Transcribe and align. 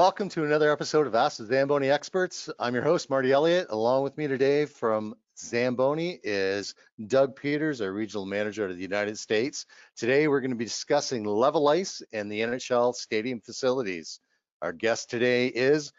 welcome 0.00 0.30
to 0.30 0.46
another 0.46 0.72
episode 0.72 1.06
of 1.06 1.14
Ask 1.14 1.36
the 1.36 1.44
Zamboni 1.44 1.90
Experts. 1.90 2.48
I'm 2.58 2.72
your 2.72 2.82
host, 2.82 3.10
Marty 3.10 3.32
Elliott. 3.32 3.66
Along 3.68 4.02
with 4.02 4.16
me 4.16 4.28
today 4.28 4.64
from 4.64 5.14
Zamboni 5.38 6.18
is 6.24 6.74
Doug 7.06 7.36
Peters, 7.36 7.82
our 7.82 7.92
regional 7.92 8.24
manager 8.24 8.64
of 8.64 8.74
the 8.74 8.82
United 8.82 9.18
States. 9.18 9.66
Today, 9.98 10.26
we're 10.26 10.40
going 10.40 10.52
to 10.52 10.56
be 10.56 10.64
discussing 10.64 11.24
level 11.24 11.68
ice 11.68 12.00
and 12.14 12.32
the 12.32 12.40
NHL 12.40 12.94
stadium 12.94 13.42
facilities. 13.42 14.20
Our 14.62 14.72
guest 14.72 15.10
today 15.10 15.48
is 15.48 15.92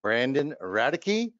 Brandon 0.00 0.54
Radicke. 0.62 1.32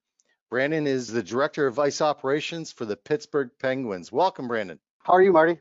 Brandon 0.50 0.88
is 0.88 1.06
the 1.06 1.22
director 1.22 1.68
of 1.68 1.78
ice 1.78 2.00
operations 2.00 2.72
for 2.72 2.86
the 2.86 2.96
Pittsburgh 2.96 3.50
Penguins. 3.60 4.10
Welcome, 4.10 4.48
Brandon. 4.48 4.80
How 5.04 5.12
are 5.12 5.22
you, 5.22 5.32
Marty? 5.32 5.60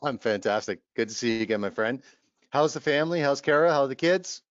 I'm 0.00 0.18
fantastic. 0.18 0.78
Good 0.94 1.08
to 1.08 1.14
see 1.14 1.38
you 1.38 1.42
again, 1.42 1.60
my 1.60 1.70
friend. 1.70 2.04
How's 2.50 2.74
the 2.74 2.80
family? 2.80 3.20
How's 3.20 3.40
Kara? 3.40 3.72
How 3.72 3.82
are 3.82 3.88
the 3.88 3.96
kids? 3.96 4.42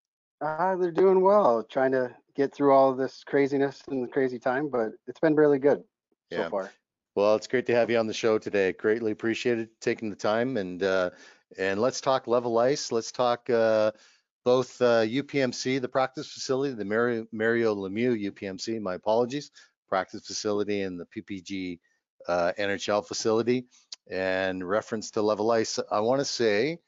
Uh, 0.41 0.75
they're 0.75 0.91
doing 0.91 1.21
well, 1.21 1.63
trying 1.63 1.91
to 1.91 2.13
get 2.35 2.53
through 2.53 2.73
all 2.73 2.91
of 2.91 2.97
this 2.97 3.23
craziness 3.23 3.81
and 3.87 4.03
the 4.03 4.07
crazy 4.07 4.37
time, 4.37 4.69
but 4.69 4.91
it's 5.07 5.19
been 5.19 5.35
really 5.35 5.59
good 5.59 5.83
so 6.31 6.49
far. 6.49 6.71
Well, 7.15 7.35
it's 7.35 7.47
great 7.47 7.65
to 7.67 7.75
have 7.75 7.89
you 7.89 7.97
on 7.97 8.07
the 8.07 8.13
show 8.13 8.37
today. 8.37 8.73
Greatly 8.73 9.13
appreciated 9.13 9.69
taking 9.79 10.09
the 10.09 10.17
time 10.17 10.57
and 10.57 10.83
uh, 10.83 11.11
and 11.57 11.79
let's 11.79 12.01
talk 12.01 12.27
level 12.27 12.57
ice. 12.57 12.91
Let's 12.91 13.11
talk 13.13 13.49
uh, 13.49 13.93
both 14.43 14.81
uh, 14.81 15.03
UPMC, 15.05 15.79
the 15.79 15.87
practice 15.87 16.29
facility, 16.29 16.73
the 16.73 16.83
Mario, 16.83 17.25
Mario 17.31 17.73
Lemieux 17.73 18.31
UPMC. 18.31 18.81
My 18.81 18.95
apologies, 18.95 19.51
practice 19.87 20.27
facility, 20.27 20.81
and 20.81 20.99
the 20.99 21.05
PPG 21.05 21.79
uh, 22.27 22.51
NHL 22.59 23.07
facility. 23.07 23.65
And 24.11 24.67
reference 24.67 25.11
to 25.11 25.21
level 25.21 25.49
ice, 25.51 25.79
I 25.89 26.01
want 26.01 26.19
to 26.19 26.25
say 26.25 26.79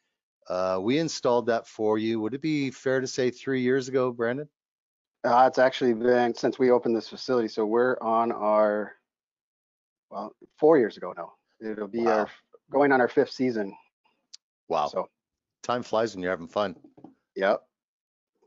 uh, 0.50 0.80
we 0.82 0.98
installed 1.00 1.48
that 1.48 1.68
for 1.68 1.98
you. 1.98 2.20
Would 2.22 2.34
it 2.34 2.42
be 2.42 2.72
fair 2.72 3.02
to 3.02 3.08
say 3.08 3.30
three 3.30 3.62
years 3.62 3.88
ago, 3.88 4.12
Brandon? 4.12 4.48
Uh, 5.24 5.46
it's 5.48 5.58
actually 5.58 5.94
been 5.94 6.34
since 6.34 6.58
we 6.58 6.72
opened 6.72 6.96
this 6.96 7.10
facility, 7.10 7.48
so 7.48 7.66
we're 7.66 7.98
on 8.02 8.32
our 8.32 8.94
well, 10.10 10.34
four 10.58 10.78
years 10.78 10.96
ago 10.96 11.14
now. 11.18 11.34
It'll 11.60 11.88
be 11.88 12.00
Wow. 12.06 12.20
our 12.20 12.30
going 12.72 12.92
on 12.92 13.02
our 13.02 13.08
fifth 13.08 13.32
season. 13.32 13.76
Wow, 14.70 14.88
So, 14.88 15.10
time 15.64 15.84
flies 15.84 16.14
when 16.16 16.22
you're 16.24 16.32
having 16.32 16.48
fun. 16.48 16.76
yep. 17.36 17.67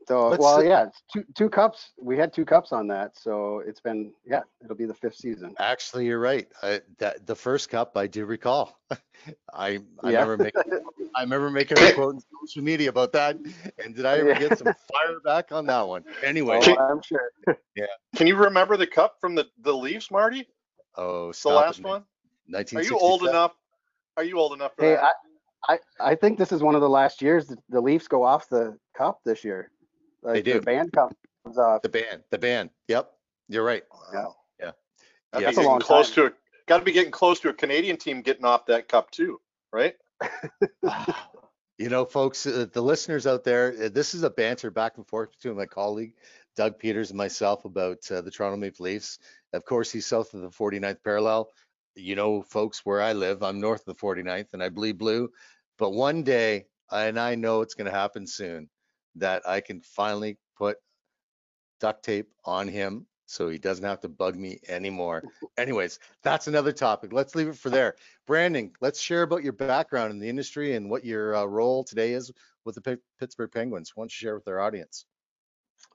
So, 0.07 0.29
Let's- 0.29 0.41
well, 0.41 0.63
yeah, 0.63 0.85
it's 0.87 1.03
two 1.13 1.23
two 1.35 1.49
cups. 1.49 1.91
We 2.01 2.17
had 2.17 2.33
two 2.33 2.45
cups 2.45 2.71
on 2.71 2.87
that, 2.87 3.17
so 3.17 3.59
it's 3.65 3.79
been 3.81 4.11
yeah, 4.25 4.41
it'll 4.63 4.75
be 4.75 4.85
the 4.85 4.93
fifth 4.93 5.15
season. 5.15 5.55
Actually, 5.59 6.05
you're 6.07 6.19
right. 6.19 6.47
I, 6.61 6.81
that 6.97 7.25
the 7.25 7.35
first 7.35 7.69
cup 7.69 7.95
I 7.95 8.07
do 8.07 8.25
recall. 8.25 8.79
I 9.53 9.79
I 10.03 10.11
Yeah. 10.11 10.21
remember 10.23 10.37
making 10.37 10.61
I 11.15 11.21
remember 11.21 11.49
making 11.49 11.77
a 11.77 11.93
quote 11.93 12.15
on 12.15 12.21
social 12.47 12.63
media 12.63 12.89
about 12.89 13.11
that. 13.13 13.35
And 13.83 13.95
did 13.95 14.05
I 14.05 14.17
ever 14.19 14.33
get 14.33 14.57
some 14.57 14.73
fire 14.91 15.19
back 15.23 15.51
on 15.51 15.65
that 15.67 15.87
one? 15.87 16.03
Anyway, 16.23 16.59
Oh, 16.61 16.77
I'm 16.77 17.01
sure. 17.01 17.31
Yeah. 17.75 17.85
Can 18.15 18.27
you 18.27 18.35
remember 18.35 18.75
the 18.75 18.87
cup 18.87 19.15
from 19.21 19.35
the, 19.35 19.47
the 19.61 19.73
Leafs, 19.73 20.11
Marty? 20.11 20.47
oh, 20.97 21.31
The 21.31 21.49
last 21.49 21.79
it, 21.79 21.85
one? 21.85 22.03
Are 22.53 22.81
you 22.81 22.97
old 22.97 23.23
enough? 23.23 23.53
Are 24.17 24.23
you 24.23 24.37
old 24.39 24.53
enough 24.53 24.75
for 24.75 24.81
Hey, 24.81 24.95
that? 24.95 25.13
I, 25.69 25.73
I 25.73 26.11
I 26.11 26.15
think 26.15 26.37
this 26.37 26.51
is 26.51 26.61
one 26.61 26.75
of 26.75 26.81
the 26.81 26.89
last 26.89 27.21
years 27.21 27.47
that 27.47 27.59
the 27.69 27.79
Leafs 27.79 28.07
go 28.09 28.23
off 28.23 28.49
the 28.49 28.77
cup 28.97 29.19
this 29.23 29.43
year. 29.45 29.71
Like, 30.23 30.43
do. 30.43 30.53
The 30.53 30.61
band 30.61 30.91
comes 30.93 31.57
off. 31.57 31.81
The 31.81 31.89
band, 31.89 32.23
the 32.29 32.37
band. 32.37 32.69
Yep, 32.87 33.11
you're 33.49 33.63
right. 33.63 33.83
Wow. 34.13 34.35
Yeah. 34.59 34.65
Gotta 34.65 34.75
Yeah. 35.33 35.39
be 35.39 35.45
That's 35.45 35.57
a 35.57 35.59
getting 35.61 35.69
long 35.71 35.79
close 35.81 36.07
time. 36.11 36.15
to 36.15 36.25
a 36.27 36.33
got 36.67 36.77
to 36.79 36.83
be 36.85 36.91
getting 36.91 37.11
close 37.11 37.39
to 37.41 37.49
a 37.49 37.53
Canadian 37.53 37.97
team 37.97 38.21
getting 38.21 38.45
off 38.45 38.65
that 38.67 38.87
cup 38.87 39.11
too, 39.11 39.39
right? 39.73 39.95
You 41.77 41.89
know, 41.89 42.05
folks, 42.05 42.45
uh, 42.45 42.67
the 42.71 42.81
listeners 42.81 43.25
out 43.25 43.43
there, 43.43 43.73
uh, 43.85 43.89
this 43.89 44.13
is 44.13 44.21
a 44.21 44.29
banter 44.29 44.69
back 44.69 44.97
and 44.97 45.07
forth 45.07 45.31
between 45.31 45.57
my 45.57 45.65
colleague 45.65 46.13
Doug 46.55 46.77
Peters 46.77 47.09
and 47.09 47.17
myself 47.17 47.65
about 47.65 47.97
uh, 48.11 48.21
the 48.21 48.29
Toronto 48.29 48.57
Maple 48.57 48.83
Leafs. 48.83 49.17
Of 49.51 49.65
course, 49.65 49.91
he's 49.91 50.05
south 50.05 50.35
of 50.35 50.41
the 50.41 50.49
49th 50.49 51.03
parallel. 51.03 51.49
You 51.95 52.15
know, 52.15 52.43
folks, 52.43 52.85
where 52.85 53.01
I 53.01 53.13
live, 53.13 53.41
I'm 53.41 53.59
north 53.59 53.87
of 53.87 53.97
the 53.97 54.05
49th 54.05 54.53
and 54.53 54.61
I 54.61 54.69
bleed 54.69 54.99
blue. 54.99 55.31
But 55.79 55.89
one 55.93 56.21
day, 56.21 56.67
and 56.91 57.19
I 57.19 57.33
know 57.33 57.61
it's 57.61 57.73
going 57.73 57.89
to 57.89 57.97
happen 57.97 58.27
soon, 58.27 58.69
that 59.15 59.47
I 59.47 59.61
can 59.61 59.81
finally 59.81 60.37
put 60.57 60.77
duct 61.79 62.03
tape 62.03 62.29
on 62.45 62.67
him 62.67 63.07
so 63.31 63.47
he 63.47 63.57
doesn't 63.57 63.85
have 63.85 64.01
to 64.01 64.09
bug 64.09 64.35
me 64.35 64.59
anymore. 64.67 65.23
Anyways, 65.57 65.99
that's 66.21 66.47
another 66.47 66.73
topic. 66.73 67.13
Let's 67.13 67.33
leave 67.33 67.47
it 67.47 67.55
for 67.55 67.69
there. 67.69 67.95
Brandon, 68.27 68.71
let's 68.81 68.99
share 68.99 69.23
about 69.23 69.41
your 69.41 69.53
background 69.53 70.11
in 70.11 70.19
the 70.19 70.27
industry 70.27 70.75
and 70.75 70.89
what 70.89 71.05
your 71.05 71.35
uh, 71.35 71.45
role 71.45 71.83
today 71.83 72.11
is 72.11 72.29
with 72.65 72.75
the 72.75 72.81
Pi- 72.81 72.97
Pittsburgh 73.19 73.51
Penguins. 73.51 73.93
Why 73.95 74.01
don't 74.01 74.11
you 74.11 74.25
share 74.25 74.35
with 74.35 74.47
our 74.49 74.59
audience? 74.59 75.05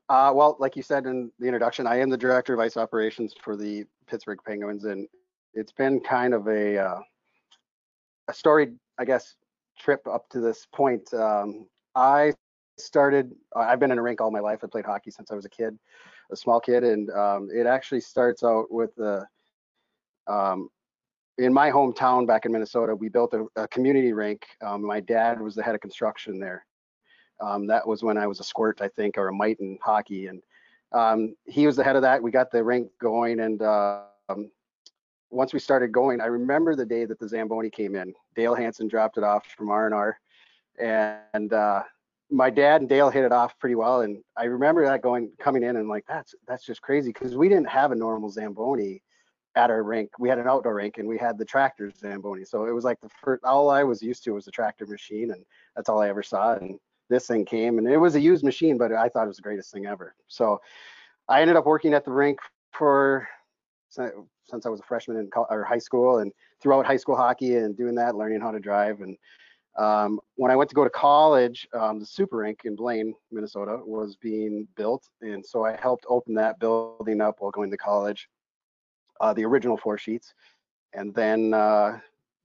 Uh, 0.09 0.33
well, 0.35 0.57
like 0.59 0.77
you 0.77 0.83
said 0.83 1.05
in 1.05 1.31
the 1.39 1.47
introduction, 1.47 1.87
I 1.87 2.01
am 2.01 2.09
the 2.09 2.17
director 2.17 2.55
of 2.55 2.61
ice 2.61 2.79
operations 2.79 3.35
for 3.43 3.55
the 3.55 3.85
Pittsburgh 4.07 4.39
Penguins, 4.47 4.85
and 4.85 5.07
it's 5.53 5.73
been 5.73 6.01
kind 6.01 6.33
of 6.33 6.49
a 6.49 6.79
uh, 6.79 7.01
a 8.29 8.33
storied, 8.33 8.77
I 8.99 9.05
guess, 9.05 9.35
trip 9.79 10.07
up 10.07 10.29
to 10.31 10.41
this 10.41 10.67
point. 10.73 11.13
Um, 11.13 11.67
I 11.95 12.33
started. 12.79 13.33
I've 13.55 13.81
been 13.81 13.91
in 13.91 13.99
a 13.99 14.03
rink 14.03 14.21
all 14.21 14.31
my 14.31 14.41
life. 14.41 14.61
I 14.63 14.67
played 14.67 14.85
hockey 14.85 15.11
since 15.11 15.31
I 15.31 15.35
was 15.35 15.45
a 15.45 15.51
kid, 15.51 15.79
a 16.31 16.37
small 16.37 16.61
kid, 16.61 16.85
and 16.85 17.11
um, 17.11 17.49
it 17.53 17.67
actually 17.67 18.01
starts 18.01 18.43
out 18.43 18.67
with 18.71 18.95
the. 18.97 19.27
Um, 20.27 20.69
in 21.39 21.53
my 21.53 21.71
hometown 21.71 22.27
back 22.27 22.47
in 22.47 22.53
Minnesota, 22.53 22.95
we 22.95 23.09
built 23.09 23.35
a, 23.35 23.47
a 23.57 23.69
community 23.69 24.13
rink. 24.13 24.47
Um, 24.65 24.83
my 24.83 25.01
dad 25.01 25.41
was 25.41 25.55
the 25.55 25.63
head 25.63 25.75
of 25.75 25.81
construction 25.81 26.41
there. 26.41 26.65
Um, 27.41 27.67
that 27.67 27.87
was 27.87 28.03
when 28.03 28.17
I 28.17 28.27
was 28.27 28.41
a 28.41 28.45
squirt, 28.45 28.81
I 28.81 28.89
think, 28.89 29.19
or 29.19 29.29
a 29.29 29.35
mite 29.35 29.61
in 29.61 29.79
hockey. 29.83 30.29
And 30.29 30.43
um, 30.93 31.37
he 31.45 31.67
was 31.67 31.77
the 31.77 31.85
head 31.85 31.97
of 31.97 32.03
that. 32.03 32.23
We 32.23 32.31
got 32.31 32.51
the 32.51 32.65
rink 32.65 32.89
going. 33.01 33.41
And 33.41 33.61
uh, 33.61 34.05
once 35.31 35.53
we 35.53 35.59
started 35.59 35.93
going, 35.93 36.21
I 36.21 36.27
remember 36.27 36.75
the 36.75 36.87
day 36.87 37.05
that 37.05 37.19
the 37.19 37.29
Zamboni 37.29 37.71
came 37.71 37.95
in. 37.95 38.15
Dale 38.35 38.55
Hansen 38.55 38.89
dropped 38.89 39.19
it 39.19 39.25
off 39.25 39.47
from 39.57 39.69
R&R. 39.69 40.19
And 40.79 41.53
uh, 41.53 41.83
my 42.31 42.51
dad 42.51 42.81
and 42.81 42.89
Dale 42.89 43.11
hit 43.11 43.25
it 43.25 43.33
off 43.33 43.59
pretty 43.59 43.75
well. 43.75 44.01
And 44.01 44.23
I 44.37 44.45
remember 44.45 44.85
that 44.85 45.03
going, 45.03 45.31
coming 45.39 45.63
in 45.63 45.77
and 45.77 45.89
like, 45.89 46.05
that's, 46.09 46.35
that's 46.47 46.65
just 46.65 46.83
crazy. 46.83 47.13
Cause 47.13 47.37
we 47.37 47.49
didn't 47.49 47.69
have 47.69 47.93
a 47.93 47.97
normal 47.97 48.31
Zamboni 48.31 49.03
at 49.55 49.71
our 49.71 49.83
rink. 49.83 50.11
We 50.19 50.29
had 50.29 50.39
an 50.39 50.49
outdoor 50.49 50.75
rink 50.75 50.99
and 50.99 51.09
we 51.09 51.19
had 51.19 51.39
the 51.39 51.45
tractor 51.45 51.91
Zamboni. 51.91 52.45
So 52.45 52.67
it 52.67 52.73
was 52.73 52.85
like 52.85 53.01
the 53.01 53.09
first, 53.23 53.45
all 53.45 53.71
I 53.71 53.85
was 53.85 54.03
used 54.03 54.25
to 54.25 54.33
was 54.33 54.47
a 54.49 54.51
tractor 54.51 54.87
machine. 54.87 55.31
And 55.31 55.45
that's 55.75 55.89
all 55.89 56.01
I 56.01 56.09
ever 56.09 56.23
saw. 56.23 56.55
And 56.55 56.79
this 57.09 57.27
thing 57.27 57.45
came 57.45 57.79
and 57.79 57.87
it 57.87 57.97
was 57.97 58.17
a 58.17 58.21
used 58.21 58.45
machine, 58.45 58.77
but 58.77 58.93
I 58.93 59.09
thought 59.09 59.25
it 59.25 59.29
was 59.29 59.37
the 59.37 59.43
greatest 59.43 59.73
thing 59.73 59.87
ever. 59.87 60.15
So 60.27 60.61
I 61.29 61.41
ended 61.41 61.57
up 61.57 61.67
working 61.67 61.95
at 61.95 62.05
the 62.05 62.13
rink 62.13 62.41
for 62.73 63.29
since 63.89 64.67
I 64.67 64.69
was 64.69 64.81
a 64.81 64.85
freshman 64.85 65.17
in 65.17 65.31
high 65.65 65.79
school 65.79 66.19
and 66.19 66.33
throughout 66.61 66.87
high 66.87 66.97
school 66.97 67.17
hockey 67.17 67.57
and 67.57 67.77
doing 67.77 67.95
that, 67.95 68.17
learning 68.17 68.41
how 68.41 68.51
to 68.51 68.61
drive. 68.61 69.01
And 69.01 69.17
um, 69.79 70.21
when 70.37 70.51
I 70.51 70.57
went 70.57 70.71
to 70.71 70.75
go 70.75 70.85
to 70.85 70.91
college, 70.91 71.69
um, 71.75 72.01
the 72.01 72.07
super 72.07 72.39
rink 72.39 72.63
in 72.65 72.77
Blaine, 72.77 73.15
Minnesota 73.31 73.79
was 73.85 74.17
being 74.17 74.67
built. 74.77 75.09
And 75.21 75.45
so 75.45 75.65
I 75.65 75.77
helped 75.77 76.07
open 76.09 76.35
that 76.35 76.59
building 76.59 77.21
up 77.21 77.37
while 77.39 77.51
going 77.51 77.71
to 77.71 77.77
college, 77.77 78.29
uh, 79.21 79.35
the 79.35 79.45
original 79.45 79.77
four 79.77 79.99
sheets. 79.99 80.33
And 80.95 81.15
then 81.15 81.53
uh, 81.53 81.99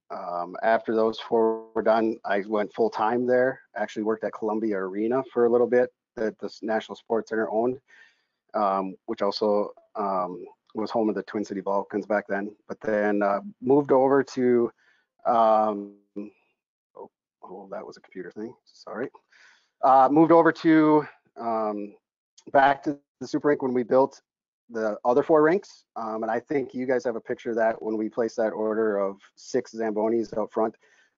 um, 0.09 0.55
after 0.61 0.93
those 0.93 1.19
four 1.19 1.67
were 1.73 1.81
done, 1.81 2.17
I 2.25 2.43
went 2.47 2.73
full 2.73 2.89
time 2.89 3.25
there. 3.25 3.61
Actually 3.77 4.03
worked 4.03 4.25
at 4.25 4.33
Columbia 4.33 4.77
Arena 4.77 5.23
for 5.31 5.45
a 5.45 5.49
little 5.49 5.67
bit 5.67 5.89
that 6.17 6.37
the 6.39 6.53
National 6.61 6.97
Sports 6.97 7.29
Center 7.29 7.49
owned, 7.49 7.79
um, 8.53 8.95
which 9.05 9.21
also 9.21 9.71
um, 9.95 10.43
was 10.75 10.91
home 10.91 11.07
of 11.07 11.15
the 11.15 11.23
Twin 11.23 11.45
City 11.45 11.61
Vulcans 11.61 12.05
back 12.05 12.25
then. 12.27 12.53
But 12.67 12.81
then 12.81 13.23
uh, 13.23 13.39
moved 13.61 13.93
over 13.93 14.21
to, 14.21 14.69
um, 15.25 15.93
oh, 17.43 17.67
that 17.71 17.85
was 17.85 17.97
a 17.97 18.01
computer 18.01 18.31
thing. 18.31 18.53
Sorry. 18.65 19.09
Uh, 19.83 20.09
moved 20.11 20.31
over 20.31 20.51
to 20.51 21.05
um, 21.39 21.93
back 22.51 22.83
to 22.83 22.97
the 23.19 23.27
Super 23.27 23.49
Rink 23.49 23.61
when 23.61 23.73
we 23.73 23.83
built 23.83 24.21
the 24.69 24.97
other 25.03 25.23
four 25.23 25.41
rinks. 25.43 25.85
Um, 25.95 26.23
and 26.23 26.31
I 26.31 26.39
think 26.39 26.73
you 26.73 26.85
guys 26.85 27.03
have 27.03 27.15
a 27.15 27.21
picture 27.21 27.49
of 27.49 27.55
that 27.57 27.81
when 27.81 27.97
we 27.97 28.09
placed 28.09 28.37
that 28.37 28.49
order 28.51 28.97
of 28.97 29.17
six 29.35 29.73
Zambonis 29.73 30.35
out 30.37 30.51
front 30.51 30.75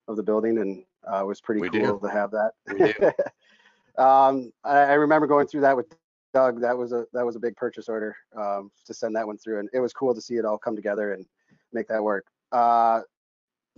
of 0.08 0.18
the 0.18 0.24
building. 0.24 0.58
And 0.60 0.84
uh, 1.12 1.24
it 1.24 1.28
was 1.28 1.42
pretty 1.42 1.62
We 1.62 1.70
cool 1.70 2.00
do. 2.00 2.08
to 2.08 2.14
have 2.14 2.32
that. 2.32 2.52
We 2.68 2.94
do. 2.94 3.12
um, 4.04 4.52
I, 4.64 4.78
I 4.80 4.94
remember 4.94 5.28
going 5.28 5.48
through 5.48 5.62
that 5.62 5.76
with 5.76 5.88
Doug. 6.34 6.62
That 6.62 6.78
was 6.78 6.94
a 6.94 7.06
that 7.14 7.26
was 7.26 7.36
a 7.36 7.40
big 7.40 7.56
purchase 7.56 7.88
order 7.88 8.16
um, 8.36 8.72
to 8.86 8.94
send 8.94 9.16
that 9.16 9.28
one 9.28 9.38
through. 9.38 9.60
And 9.60 9.70
it 9.74 9.80
was 9.80 9.94
cool 9.94 10.16
to 10.16 10.22
see 10.22 10.36
it 10.36 10.46
all 10.46 10.58
come 10.58 10.76
together 10.76 11.14
and 11.14 11.26
make 11.74 11.88
that 11.90 12.04
work. 12.04 12.26
Uh, 12.52 13.02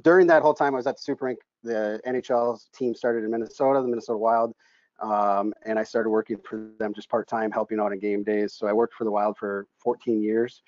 during 0.03 0.27
that 0.27 0.41
whole 0.41 0.53
time 0.53 0.73
I 0.73 0.77
was 0.77 0.87
at 0.87 0.95
the 0.97 1.01
Super 1.01 1.25
Rink, 1.25 1.39
the 1.65 1.99
NHL 2.07 2.59
team 2.71 2.95
started 2.95 3.23
in 3.23 3.31
Minnesota, 3.31 3.81
the 3.81 3.87
Minnesota 3.87 4.17
Wild. 4.17 4.53
Um, 5.01 5.53
and 5.65 5.77
I 5.77 5.83
started 5.83 6.09
working 6.09 6.37
for 6.37 6.69
them 6.79 6.93
just 6.93 7.09
part 7.09 7.27
time, 7.27 7.51
helping 7.51 7.79
out 7.79 7.91
on 7.91 7.99
game 7.99 8.23
days. 8.23 8.53
So 8.53 8.67
I 8.67 8.73
worked 8.73 8.93
for 8.93 9.03
the 9.03 9.11
Wild 9.11 9.37
for 9.37 9.67
14 9.79 10.21
years 10.21 10.61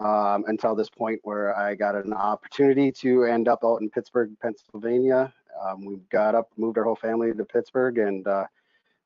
um, 0.00 0.44
until 0.46 0.74
this 0.74 0.88
point 0.88 1.20
where 1.24 1.56
I 1.56 1.74
got 1.74 1.94
an 1.94 2.12
opportunity 2.12 2.90
to 2.92 3.24
end 3.24 3.46
up 3.46 3.60
out 3.64 3.82
in 3.82 3.90
Pittsburgh, 3.90 4.30
Pennsylvania. 4.40 5.32
Um, 5.62 5.84
we 5.84 5.96
got 6.10 6.34
up, 6.34 6.50
moved 6.56 6.78
our 6.78 6.84
whole 6.84 6.96
family 6.96 7.32
to 7.32 7.44
Pittsburgh, 7.44 7.98
and 7.98 8.26
uh, 8.26 8.46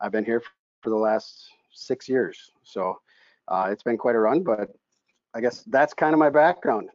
I've 0.00 0.12
been 0.12 0.24
here 0.24 0.42
for 0.80 0.90
the 0.90 0.96
last 0.96 1.48
six 1.72 2.08
years. 2.08 2.52
So 2.62 3.00
uh, 3.48 3.68
it's 3.70 3.82
been 3.82 3.98
quite 3.98 4.14
a 4.14 4.18
run, 4.18 4.42
but 4.42 4.70
I 5.34 5.40
guess 5.40 5.62
that's 5.66 5.94
kind 5.94 6.12
of 6.12 6.18
my 6.18 6.30
background. 6.30 6.90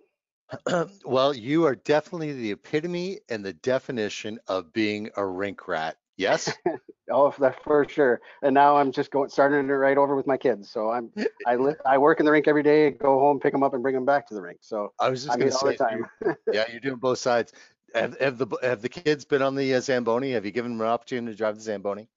well, 1.05 1.33
you 1.33 1.65
are 1.65 1.75
definitely 1.75 2.33
the 2.33 2.51
epitome 2.51 3.19
and 3.29 3.43
the 3.43 3.53
definition 3.53 4.39
of 4.47 4.71
being 4.73 5.09
a 5.17 5.25
rink 5.25 5.67
rat. 5.67 5.97
Yes. 6.17 6.51
oh, 7.11 7.33
that 7.39 7.63
for 7.63 7.87
sure. 7.87 8.19
And 8.41 8.53
now 8.53 8.77
I'm 8.77 8.91
just 8.91 9.11
going 9.11 9.29
starting 9.29 9.59
it 9.69 9.71
right 9.71 9.97
over 9.97 10.15
with 10.15 10.25
my 10.25 10.37
kids. 10.37 10.71
So 10.71 10.89
I'm 10.89 11.11
I 11.45 11.57
I 11.85 11.97
work 11.97 12.19
in 12.19 12.25
the 12.25 12.31
rink 12.31 12.47
every 12.47 12.63
day, 12.63 12.91
go 12.91 13.19
home, 13.19 13.39
pick 13.39 13.51
them 13.53 13.61
up, 13.63 13.73
and 13.73 13.83
bring 13.83 13.93
them 13.95 14.05
back 14.05 14.27
to 14.29 14.33
the 14.33 14.41
rink. 14.41 14.59
So 14.61 14.93
I 14.99 15.09
was 15.09 15.23
just 15.23 15.33
I 15.33 15.37
going 15.37 15.49
mean 15.49 15.51
to 15.51 15.65
all 15.65 15.71
the 15.71 15.77
say, 15.77 15.85
time. 15.85 16.35
yeah, 16.51 16.65
you're 16.71 16.79
doing 16.79 16.95
both 16.97 17.19
sides. 17.19 17.53
Have, 17.93 18.19
have 18.19 18.37
the 18.37 18.47
have 18.63 18.81
the 18.81 18.89
kids 18.89 19.25
been 19.25 19.41
on 19.41 19.55
the 19.55 19.75
uh, 19.75 19.79
Zamboni? 19.81 20.31
Have 20.31 20.43
you 20.45 20.51
given 20.51 20.71
them 20.77 20.81
an 20.81 20.87
opportunity 20.87 21.33
to 21.33 21.37
drive 21.37 21.55
the 21.55 21.61
Zamboni? 21.61 22.09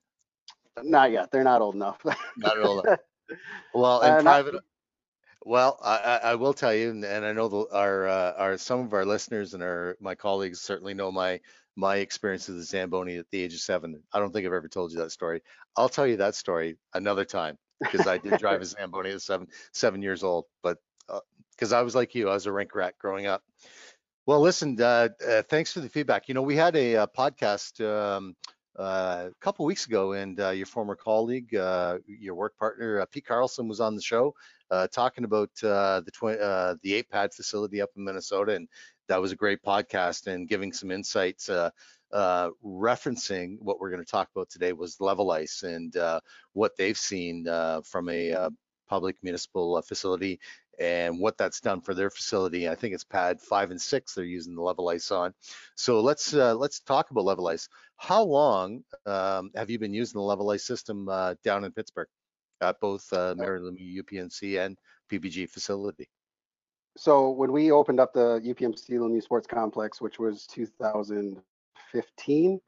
not 0.83 1.11
yet. 1.11 1.31
They're 1.31 1.44
not 1.44 1.61
old 1.61 1.75
enough. 1.75 2.00
Not 2.37 2.59
at 2.59 2.65
all. 2.65 2.85
Well, 3.75 4.03
Uh, 4.03 4.19
in 4.19 4.25
not- 4.25 4.43
private, 4.44 4.55
well, 5.45 5.79
I, 5.83 6.21
I 6.23 6.35
will 6.35 6.53
tell 6.53 6.75
you, 6.75 6.91
and, 6.91 7.05
and 7.05 7.25
I 7.25 7.33
know 7.33 7.49
the, 7.49 7.67
our 7.73 8.07
uh, 8.07 8.33
our 8.37 8.59
some 8.59 8.81
of 8.81 8.93
our 8.93 9.05
listeners 9.05 9.55
and 9.55 9.63
our 9.63 9.97
my 10.01 10.15
colleagues 10.15 10.61
certainly 10.61 10.95
know 10.95 11.11
my 11.11 11.41
my 11.77 11.97
experience 11.97 12.49
with 12.49 12.59
the 12.59 12.63
Zamboni 12.63 13.17
at 13.17 13.31
the 13.31 13.43
age 13.43 13.55
of 13.55 13.61
seven. 13.61 14.03
I 14.13 14.19
don't 14.19 14.33
think 14.33 14.47
I've 14.47 14.53
ever 14.53 14.69
told 14.69 14.93
you 14.93 14.99
that 14.99 15.13
story. 15.13 15.43
I'll 15.77 15.89
tell 15.89 16.07
you 16.07 16.19
that 16.19 16.35
story 16.35 16.77
another 16.93 17.25
time 17.25 17.57
because 17.81 18.07
I 18.07 18.19
did 18.19 18.39
drive 18.39 18.61
a 18.61 18.65
Zamboni 18.67 19.11
at 19.11 19.23
seven 19.23 19.49
seven 19.73 20.03
years 20.03 20.23
old, 20.23 20.45
but 20.63 20.79
because 21.53 21.73
I 21.73 21.83
was 21.83 21.95
like 21.95 22.15
you, 22.15 22.29
I 22.29 22.35
was 22.35 22.47
a 22.47 22.53
rink 22.53 22.75
rat 22.75 22.95
growing 22.99 23.27
up. 23.27 23.43
Well, 24.27 24.41
listen, 24.41 24.81
uh, 24.81 25.09
uh, 25.27 25.43
thanks 25.49 25.73
for 25.73 25.81
the 25.81 25.89
feedback. 25.89 26.29
You 26.29 26.35
know, 26.35 26.43
we 26.43 26.55
had 26.55 26.77
a, 26.77 26.97
uh 26.97 27.07
podcast 27.07 27.85
um, 27.85 28.37
uh, 28.79 29.29
a 29.31 29.35
couple 29.41 29.65
weeks 29.65 29.87
ago, 29.87 30.13
and 30.13 30.39
uh, 30.39 30.51
your 30.51 30.67
former 30.67 30.95
colleague, 30.95 31.55
uh, 31.55 31.99
your 32.07 32.35
work 32.35 32.57
partner, 32.59 33.01
uh, 33.01 33.07
Pete 33.07 33.27
Carlson, 33.27 33.67
was 33.69 33.81
on 33.81 33.97
the 33.97 34.03
show 34.03 34.35
uh, 34.71 34.87
talking 34.89 35.25
about 35.25 35.51
uh, 35.63 36.01
the 36.01 36.11
twi- 36.13 36.39
uh, 36.39 36.77
the 36.83 36.95
eight 36.95 37.09
pad 37.11 37.33
facility 37.33 37.81
up 37.81 37.91
in 37.97 38.05
Minnesota, 38.05 38.55
and 38.55 38.69
that 39.09 39.21
was 39.21 39.33
a 39.33 39.37
great 39.37 39.63
podcast 39.63 40.27
and 40.27 40.49
giving 40.49 40.73
some 40.73 40.91
insights. 40.91 41.49
Uh, 41.49 41.71
uh, 42.13 42.51
referencing 42.65 43.57
what 43.61 43.79
we're 43.79 43.91
going 43.91 44.05
to 44.05 44.11
talk 44.11 44.29
about 44.35 44.51
today 44.51 44.73
was 44.73 45.01
level 45.01 45.31
ice 45.31 45.63
and 45.63 45.97
uh, 45.97 46.19
what 46.55 46.77
they've 46.77 46.99
seen 46.99 47.45
from 47.85 48.09
a 48.09 48.49
public 48.89 49.17
municipal 49.23 49.81
facility 49.83 50.41
and 50.81 51.21
what 51.21 51.39
that's 51.39 51.61
done 51.61 51.81
for 51.81 51.95
their 51.95 52.11
facility. 52.11 52.69
I 52.69 52.75
think 52.75 52.95
it's 52.95 53.05
pad 53.05 53.41
five 53.41 53.71
and 53.71 53.81
six 53.81 54.15
they're 54.15 54.25
using 54.25 54.57
the 54.57 54.63
level 54.63 54.89
ice 54.89 55.13
on. 55.13 55.35
So 55.77 56.01
let's 56.01 56.33
let's 56.33 56.81
talk 56.81 57.11
about 57.11 57.25
level 57.25 57.47
ice. 57.47 57.69
How 57.97 58.23
long 58.25 58.83
um, 59.07 59.51
have 59.55 59.71
you 59.71 59.79
been 59.79 59.95
using 59.95 60.19
the 60.19 60.25
level 60.25 60.51
ice 60.51 60.65
system 60.65 61.07
down 61.45 61.65
in 61.65 61.71
Pittsburgh 61.71 62.09
at 62.61 62.81
both 62.81 63.11
uh, 63.12 63.35
Maryland 63.37 63.79
UPMC 63.79 64.65
and 64.65 64.79
PPG 65.11 65.49
facility? 65.49 66.09
so 66.97 67.31
when 67.31 67.53
we 67.53 67.71
opened 67.71 68.01
up 68.01 68.12
the 68.12 68.41
UPMC 68.45 68.91
Lemieux 68.91 69.23
Sports 69.23 69.47
Complex, 69.47 70.01
which 70.01 70.19
was 70.19 70.45
2015, 70.47 72.61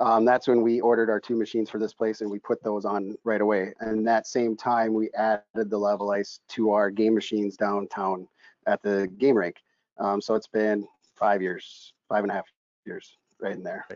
um, 0.00 0.24
that's 0.24 0.48
when 0.48 0.62
we 0.62 0.80
ordered 0.80 1.10
our 1.10 1.20
two 1.20 1.36
machines 1.36 1.68
for 1.68 1.78
this 1.78 1.92
place 1.92 2.22
and 2.22 2.30
we 2.30 2.38
put 2.38 2.62
those 2.62 2.86
on 2.86 3.16
right 3.22 3.42
away. 3.42 3.74
And 3.80 4.06
that 4.06 4.26
same 4.26 4.56
time, 4.56 4.94
we 4.94 5.10
added 5.12 5.42
the 5.54 5.78
level 5.78 6.10
ice 6.10 6.40
to 6.48 6.70
our 6.70 6.90
game 6.90 7.14
machines 7.14 7.56
downtown 7.56 8.26
at 8.66 8.82
the 8.82 9.08
game 9.18 9.36
rink. 9.36 9.56
Um, 9.98 10.22
so 10.22 10.34
it's 10.34 10.48
been 10.48 10.88
five 11.16 11.42
years, 11.42 11.92
five 12.08 12.24
and 12.24 12.30
a 12.30 12.34
half 12.34 12.46
years, 12.86 13.18
right 13.40 13.52
in 13.52 13.62
there. 13.62 13.86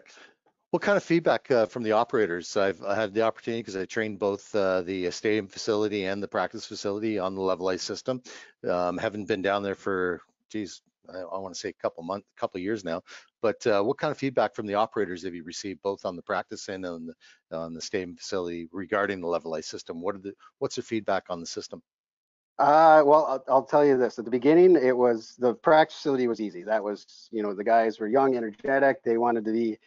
What 0.74 0.82
kind 0.82 0.96
of 0.96 1.04
feedback 1.04 1.48
uh, 1.52 1.66
from 1.66 1.84
the 1.84 1.92
operators? 1.92 2.56
I've 2.56 2.82
I 2.82 2.96
had 2.96 3.14
the 3.14 3.22
opportunity 3.22 3.60
because 3.60 3.76
I 3.76 3.84
trained 3.84 4.18
both 4.18 4.52
uh, 4.56 4.82
the 4.82 5.08
stadium 5.12 5.46
facility 5.46 6.06
and 6.06 6.20
the 6.20 6.26
practice 6.26 6.66
facility 6.66 7.16
on 7.16 7.36
the 7.36 7.42
level 7.42 7.68
ice 7.68 7.84
system. 7.84 8.20
Um, 8.68 8.98
haven't 8.98 9.28
been 9.28 9.40
down 9.40 9.62
there 9.62 9.76
for, 9.76 10.20
geez, 10.50 10.82
I, 11.08 11.18
I 11.18 11.38
want 11.38 11.54
to 11.54 11.60
say 11.60 11.68
a 11.68 11.74
couple 11.74 12.02
months, 12.02 12.26
couple 12.36 12.58
years 12.58 12.82
now. 12.84 13.02
But 13.40 13.64
uh, 13.68 13.84
what 13.84 13.98
kind 13.98 14.10
of 14.10 14.18
feedback 14.18 14.56
from 14.56 14.66
the 14.66 14.74
operators 14.74 15.22
have 15.22 15.32
you 15.32 15.44
received 15.44 15.80
both 15.80 16.04
on 16.04 16.16
the 16.16 16.22
practice 16.22 16.66
and 16.66 16.84
on 16.84 17.06
the 17.06 17.56
on 17.56 17.72
the 17.72 17.80
stadium 17.80 18.16
facility 18.16 18.68
regarding 18.72 19.20
the 19.20 19.28
level 19.28 19.54
ice 19.54 19.68
system? 19.68 20.02
What 20.02 20.16
are 20.16 20.22
the 20.22 20.32
what's 20.58 20.74
their 20.74 20.82
feedback 20.82 21.26
on 21.30 21.38
the 21.38 21.46
system? 21.46 21.84
Uh, 22.58 23.02
well, 23.06 23.26
I'll, 23.26 23.44
I'll 23.48 23.64
tell 23.64 23.84
you 23.84 23.96
this. 23.96 24.18
At 24.18 24.24
the 24.24 24.30
beginning, 24.32 24.74
it 24.74 24.96
was 24.96 25.36
the 25.38 25.54
practice 25.54 25.98
facility 25.98 26.26
was 26.26 26.40
easy. 26.40 26.64
That 26.64 26.82
was, 26.82 27.28
you 27.30 27.44
know, 27.44 27.54
the 27.54 27.62
guys 27.62 28.00
were 28.00 28.08
young, 28.08 28.36
energetic. 28.36 29.04
They 29.04 29.18
wanted 29.18 29.44
to 29.44 29.52
be, 29.52 29.78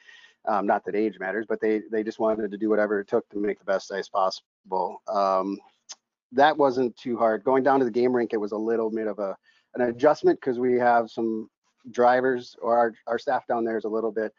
um, 0.48 0.66
not 0.66 0.86
that 0.86 0.96
age 0.96 1.20
matters, 1.20 1.46
but 1.48 1.60
they 1.62 1.82
they 1.92 2.04
just 2.04 2.20
wanted 2.20 2.52
to 2.52 2.58
do 2.58 2.70
whatever 2.70 3.00
it 3.00 3.08
took 3.08 3.28
to 3.30 3.38
make 3.38 3.60
the 3.60 3.66
best 3.66 3.92
ice 3.92 4.10
possible. 4.10 5.02
Um, 5.08 5.58
that 6.32 6.58
wasn't 6.58 6.96
too 6.98 7.18
hard. 7.18 7.44
Going 7.44 7.64
down 7.64 7.80
to 7.80 7.86
the 7.86 7.92
game 7.92 8.16
rink, 8.16 8.34
it 8.34 8.38
was 8.38 8.52
a 8.52 8.58
little 8.58 8.90
bit 8.90 9.08
of 9.08 9.20
a 9.20 9.36
an 9.76 9.82
adjustment 9.90 10.40
because 10.40 10.60
we 10.60 10.78
have 10.80 11.10
some 11.10 11.50
drivers 11.92 12.56
or 12.62 12.78
our, 12.78 12.94
our 13.06 13.20
staff 13.20 13.46
down 13.48 13.64
there 13.64 13.78
is 13.78 13.86
a 13.86 13.90
little 13.90 14.12
bit 14.12 14.34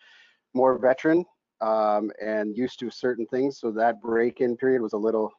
more 0.55 0.78
veteran 0.78 1.25
um, 1.60 2.10
and 2.20 2.56
used 2.56 2.78
to 2.81 2.90
certain 2.90 3.26
things. 3.26 3.58
So 3.58 3.70
that 3.72 4.00
break-in 4.00 4.56
period 4.56 4.82
was 4.82 4.93
a 4.93 4.99
little 4.99 5.32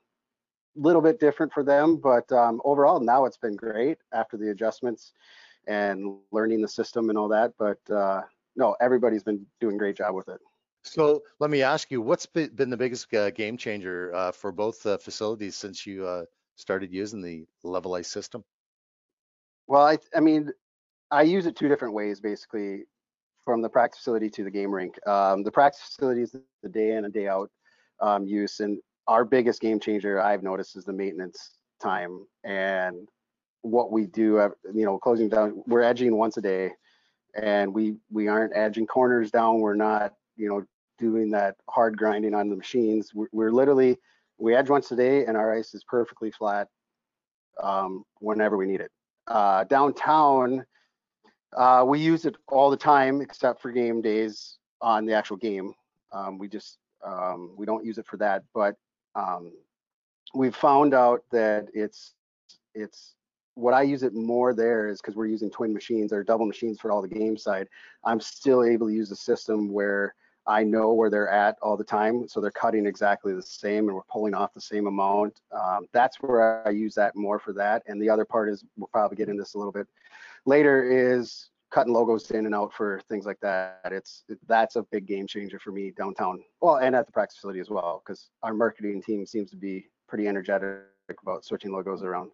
little 0.75 1.01
bit 1.01 1.19
different 1.19 1.51
for 1.51 1.63
them, 1.63 1.97
but 1.97 2.31
um, 2.31 2.61
overall 2.63 2.99
now 2.99 3.25
it's 3.25 3.37
been 3.37 3.55
great 3.55 3.97
after 4.13 4.37
the 4.37 4.51
adjustments 4.51 5.13
and 5.67 6.17
learning 6.31 6.61
the 6.61 6.67
system 6.67 7.09
and 7.09 7.17
all 7.17 7.27
that. 7.27 7.51
But 7.57 7.79
uh, 7.93 8.21
no, 8.55 8.75
everybody's 8.79 9.23
been 9.23 9.45
doing 9.59 9.77
great 9.77 9.97
job 9.97 10.15
with 10.15 10.29
it. 10.29 10.39
So 10.83 11.23
let 11.39 11.49
me 11.49 11.61
ask 11.61 11.91
you, 11.91 12.01
what's 12.01 12.25
been 12.25 12.69
the 12.69 12.77
biggest 12.77 13.13
uh, 13.13 13.31
game 13.31 13.57
changer 13.57 14.13
uh, 14.15 14.31
for 14.31 14.51
both 14.51 14.85
uh, 14.85 14.97
facilities 14.97 15.55
since 15.55 15.85
you 15.85 16.05
uh, 16.05 16.25
started 16.55 16.91
using 16.91 17.21
the 17.21 17.45
level 17.63 17.95
ice 17.95 18.09
system? 18.09 18.43
Well, 19.67 19.85
I, 19.85 19.97
I 20.15 20.19
mean, 20.19 20.51
I 21.11 21.23
use 21.23 21.45
it 21.45 21.55
two 21.55 21.67
different 21.67 21.93
ways 21.93 22.19
basically 22.21 22.85
from 23.43 23.61
the 23.61 23.69
practice 23.69 23.99
facility 23.99 24.29
to 24.31 24.43
the 24.43 24.51
game 24.51 24.73
rink. 24.73 24.95
Um, 25.07 25.43
the 25.43 25.51
practice 25.51 25.81
facility 25.81 26.21
is 26.21 26.35
the 26.63 26.69
day 26.69 26.91
in 26.91 27.05
and 27.05 27.13
day 27.13 27.27
out 27.27 27.51
um, 27.99 28.25
use, 28.25 28.59
and 28.59 28.79
our 29.07 29.25
biggest 29.25 29.61
game 29.61 29.79
changer 29.79 30.21
I've 30.21 30.43
noticed 30.43 30.75
is 30.75 30.85
the 30.85 30.93
maintenance 30.93 31.57
time 31.81 32.25
and 32.43 33.07
what 33.61 33.91
we 33.91 34.05
do. 34.05 34.39
uh, 34.39 34.49
You 34.73 34.85
know, 34.85 34.97
closing 34.97 35.29
down, 35.29 35.63
we're 35.67 35.81
edging 35.81 36.15
once 36.15 36.37
a 36.37 36.41
day, 36.41 36.71
and 37.35 37.73
we 37.73 37.97
we 38.11 38.27
aren't 38.27 38.55
edging 38.55 38.87
corners 38.87 39.31
down. 39.31 39.59
We're 39.59 39.75
not, 39.75 40.13
you 40.39 40.49
know, 40.49 40.63
doing 40.97 41.29
that 41.31 41.55
hard 41.69 41.97
grinding 41.97 42.33
on 42.33 42.49
the 42.49 42.55
machines. 42.55 43.13
We're, 43.13 43.27
we're 43.31 43.51
literally 43.51 43.97
we 44.37 44.55
edge 44.55 44.69
once 44.69 44.91
a 44.91 44.95
day, 44.95 45.25
and 45.25 45.35
our 45.35 45.53
ice 45.53 45.73
is 45.73 45.83
perfectly 45.83 46.31
flat 46.31 46.67
um, 47.61 48.03
whenever 48.19 48.57
we 48.57 48.65
need 48.65 48.81
it. 48.81 48.91
Uh, 49.27 49.65
downtown, 49.65 50.65
uh, 51.55 51.83
we 51.85 51.99
use 51.99 52.25
it 52.25 52.35
all 52.47 52.69
the 52.69 52.77
time 52.77 53.21
except 53.21 53.61
for 53.61 53.71
game 53.71 54.01
days 54.01 54.57
on 54.81 55.05
the 55.05 55.13
actual 55.13 55.37
game. 55.37 55.73
Um, 56.11 56.37
we 56.37 56.47
just 56.47 56.77
um, 57.05 57.53
we 57.57 57.65
don't 57.65 57.85
use 57.85 57.97
it 57.97 58.07
for 58.07 58.17
that, 58.17 58.43
but 58.53 58.75
um, 59.15 59.51
we've 60.33 60.55
found 60.55 60.93
out 60.93 61.23
that 61.31 61.67
it's 61.73 62.13
it's 62.73 63.15
what 63.55 63.73
I 63.73 63.81
use 63.81 64.03
it 64.03 64.13
more 64.13 64.53
there 64.53 64.87
is 64.87 65.01
because 65.01 65.15
we're 65.15 65.25
using 65.25 65.49
twin 65.49 65.73
machines 65.73 66.13
or 66.13 66.23
double 66.23 66.45
machines 66.45 66.79
for 66.79 66.91
all 66.91 67.01
the 67.01 67.09
game 67.09 67.35
side. 67.35 67.67
I'm 68.05 68.21
still 68.21 68.63
able 68.63 68.87
to 68.87 68.93
use 68.93 69.09
the 69.09 69.15
system 69.17 69.71
where 69.73 70.15
I 70.49 70.63
know 70.63 70.93
where 70.93 71.09
they're 71.09 71.29
at 71.29 71.57
all 71.61 71.77
the 71.77 71.83
time, 71.83 72.27
so 72.27 72.41
they're 72.41 72.51
cutting 72.51 72.85
exactly 72.87 73.33
the 73.33 73.41
same, 73.41 73.87
and 73.87 73.95
we're 73.95 74.01
pulling 74.11 74.33
off 74.33 74.53
the 74.53 74.59
same 74.59 74.87
amount. 74.87 75.41
Um, 75.51 75.85
that's 75.93 76.17
where 76.17 76.67
I 76.67 76.71
use 76.71 76.95
that 76.95 77.15
more 77.15 77.39
for 77.39 77.53
that. 77.53 77.83
And 77.85 78.01
the 78.01 78.09
other 78.09 78.25
part 78.25 78.49
is 78.49 78.65
we'll 78.75 78.87
probably 78.87 79.15
get 79.15 79.29
into 79.29 79.43
this 79.43 79.53
a 79.53 79.57
little 79.57 79.71
bit 79.71 79.87
later 80.45 80.83
is 80.89 81.49
cutting 81.71 81.93
logos 81.93 82.31
in 82.31 82.45
and 82.45 82.55
out 82.55 82.73
for 82.73 82.99
things 83.09 83.25
like 83.25 83.39
that. 83.41 83.79
It's 83.85 84.23
that's 84.47 84.75
a 84.75 84.83
big 84.83 85.05
game 85.05 85.27
changer 85.27 85.59
for 85.59 85.71
me 85.71 85.91
downtown. 85.95 86.41
Well, 86.61 86.77
and 86.77 86.95
at 86.95 87.05
the 87.05 87.11
practice 87.11 87.37
facility 87.37 87.59
as 87.59 87.69
well, 87.69 88.01
because 88.03 88.29
our 88.43 88.53
marketing 88.53 89.01
team 89.01 89.25
seems 89.25 89.51
to 89.51 89.57
be 89.57 89.85
pretty 90.07 90.27
energetic 90.27 90.81
about 91.21 91.45
switching 91.45 91.71
logos 91.71 92.03
around. 92.03 92.31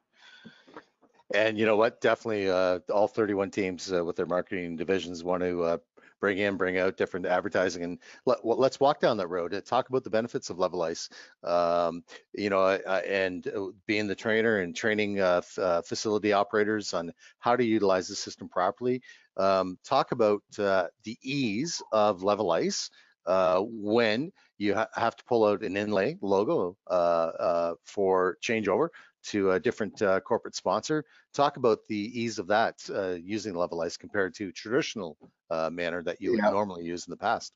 And 1.34 1.58
you 1.58 1.66
know 1.66 1.76
what? 1.76 2.02
Definitely, 2.02 2.50
uh, 2.50 2.80
all 2.94 3.08
31 3.08 3.50
teams 3.52 3.92
uh, 3.92 4.06
with 4.06 4.16
their 4.16 4.28
marketing 4.28 4.78
divisions 4.78 5.24
want 5.24 5.42
to 5.42 5.64
uh, 5.64 5.78
bring 6.26 6.40
in, 6.40 6.58
bring 6.58 6.80
out 6.80 6.98
different 6.98 7.28
advertising, 7.28 7.84
and 7.84 8.00
let, 8.26 8.44
let's 8.44 8.80
walk 8.80 9.00
down 9.00 9.18
that 9.18 9.28
road 9.28 9.54
and 9.54 9.64
talk 9.64 9.90
about 9.90 10.04
the 10.04 10.10
benefits 10.10 10.50
of 10.50 10.58
Level 10.58 10.82
Ice. 10.82 11.08
Um, 11.44 12.04
you 12.34 12.50
know, 12.50 12.62
uh, 12.62 13.02
and 13.08 13.48
uh, 13.48 13.68
being 13.86 14.08
the 14.08 14.16
trainer 14.16 14.62
and 14.62 14.76
training 14.76 15.20
uh, 15.20 15.44
uh, 15.60 15.84
facility 15.84 16.34
operators 16.34 16.96
on 16.96 17.12
how 17.38 17.56
to 17.56 17.64
utilize 17.64 18.08
the 18.08 18.16
system 18.16 18.50
properly. 18.50 19.04
Um, 19.38 19.78
talk 19.86 20.14
about 20.14 20.42
uh, 20.58 20.88
the 21.04 21.16
ease 21.22 21.80
of 21.92 22.24
Level 22.24 22.50
Ice 22.50 22.90
uh, 23.28 23.62
when 23.62 24.32
you 24.58 24.74
ha- 24.74 24.88
have 24.96 25.16
to 25.18 25.24
pull 25.26 25.46
out 25.46 25.62
an 25.62 25.78
inlay 25.78 26.18
logo 26.22 26.76
uh, 26.90 26.94
uh, 26.94 27.74
for 27.84 28.38
changeover 28.42 28.88
to 29.26 29.52
a 29.52 29.60
different 29.60 30.02
uh, 30.02 30.20
corporate 30.20 30.56
sponsor. 30.56 31.04
Talk 31.34 31.58
about 31.58 31.80
the 31.88 31.96
ease 32.20 32.40
of 32.40 32.48
that 32.48 32.76
uh, 32.94 33.12
using 33.12 33.56
Level 33.56 33.82
Ice 33.82 33.98
compared 33.98 34.34
to 34.36 34.52
traditional 34.52 35.18
uh, 35.50 35.70
manner 35.70 36.04
that 36.04 36.22
you 36.22 36.32
would 36.32 36.40
Yeah. 36.40 36.50
normally 36.50 36.84
use 36.84 37.08
in 37.08 37.12
the 37.12 37.18
past. 37.18 37.56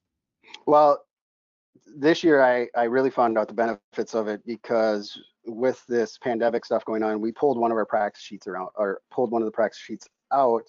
Well, 0.66 1.04
this 1.86 2.24
year 2.24 2.42
I, 2.42 2.68
I 2.76 2.84
really 2.86 3.10
found 3.10 3.38
out 3.38 3.48
the 3.48 3.54
benefits 3.54 4.14
of 4.14 4.28
it 4.28 4.46
because 4.46 5.20
with 5.46 5.84
this 5.88 6.18
pandemic 6.18 6.66
stuff 6.66 6.86
going 6.86 7.04
on, 7.04 7.22
we 7.22 7.32
pulled 7.32 7.58
one 7.58 7.72
of 7.72 7.78
our 7.78 7.86
practice 7.86 8.22
sheets 8.22 8.48
around, 8.48 8.70
or 8.76 9.02
pulled 9.12 9.32
one 9.32 9.42
of 9.42 9.46
the 9.46 9.52
practice 9.52 9.80
sheets 9.80 10.08
out, 10.32 10.64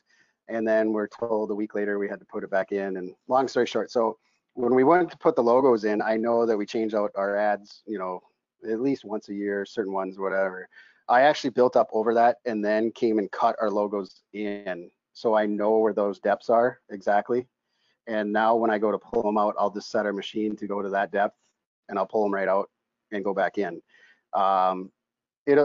and 0.49 0.67
then 0.67 0.93
we're 0.93 1.09
told 1.09 1.51
a 1.51 1.55
week 1.55 1.75
later 1.75 1.99
we 1.99 2.09
had 2.09 2.21
to 2.21 2.27
put 2.27 2.45
it 2.45 2.51
back 2.51 2.73
in. 2.73 2.97
And 2.97 3.15
long 3.29 3.49
story 3.49 3.67
short, 3.67 3.91
so 3.91 4.19
when 4.55 4.75
we 4.75 4.85
went 4.85 5.11
to 5.11 5.19
put 5.19 5.37
the 5.37 5.43
logos 5.43 5.85
in, 5.85 6.01
I 6.03 6.17
know 6.17 6.47
that 6.47 6.57
we 6.57 6.67
change 6.67 6.95
out 6.95 7.11
our 7.15 7.37
ads, 7.37 7.83
you 7.87 7.99
know, 7.99 8.21
at 8.69 8.81
least 8.81 9.05
once 9.05 9.29
a 9.29 9.35
year, 9.35 9.65
certain 9.65 9.93
ones, 9.93 10.19
whatever. 10.19 10.69
I 11.09 11.23
actually 11.23 11.51
built 11.51 11.77
up 11.77 11.89
over 11.93 12.15
that 12.15 12.37
and 12.45 12.65
then 12.65 12.93
came 12.93 13.19
and 13.19 13.31
cut 13.31 13.57
our 13.61 13.71
logos 13.71 14.23
in. 14.33 14.91
So 15.13 15.35
I 15.35 15.47
know 15.47 15.79
where 15.79 15.93
those 15.93 16.21
depths 16.21 16.49
are 16.51 16.81
exactly. 16.91 17.47
And 18.07 18.33
now 18.33 18.55
when 18.57 18.71
I 18.71 18.79
go 18.79 18.93
to 18.93 18.99
pull 18.99 19.23
them 19.23 19.39
out, 19.39 19.55
I'll 19.59 19.71
just 19.71 19.91
set 19.91 20.07
our 20.07 20.13
machine 20.13 20.57
to 20.57 20.67
go 20.67 20.83
to 20.83 20.89
that 20.91 21.13
depth 21.13 21.37
and 21.89 21.99
I'll 21.99 22.07
pull 22.07 22.23
them 22.23 22.33
right 22.33 22.49
out 22.49 22.71
and 23.13 23.25
go 23.25 23.35
back 23.35 23.59
in. 23.59 23.83
Um, 24.35 24.91
it, 25.47 25.59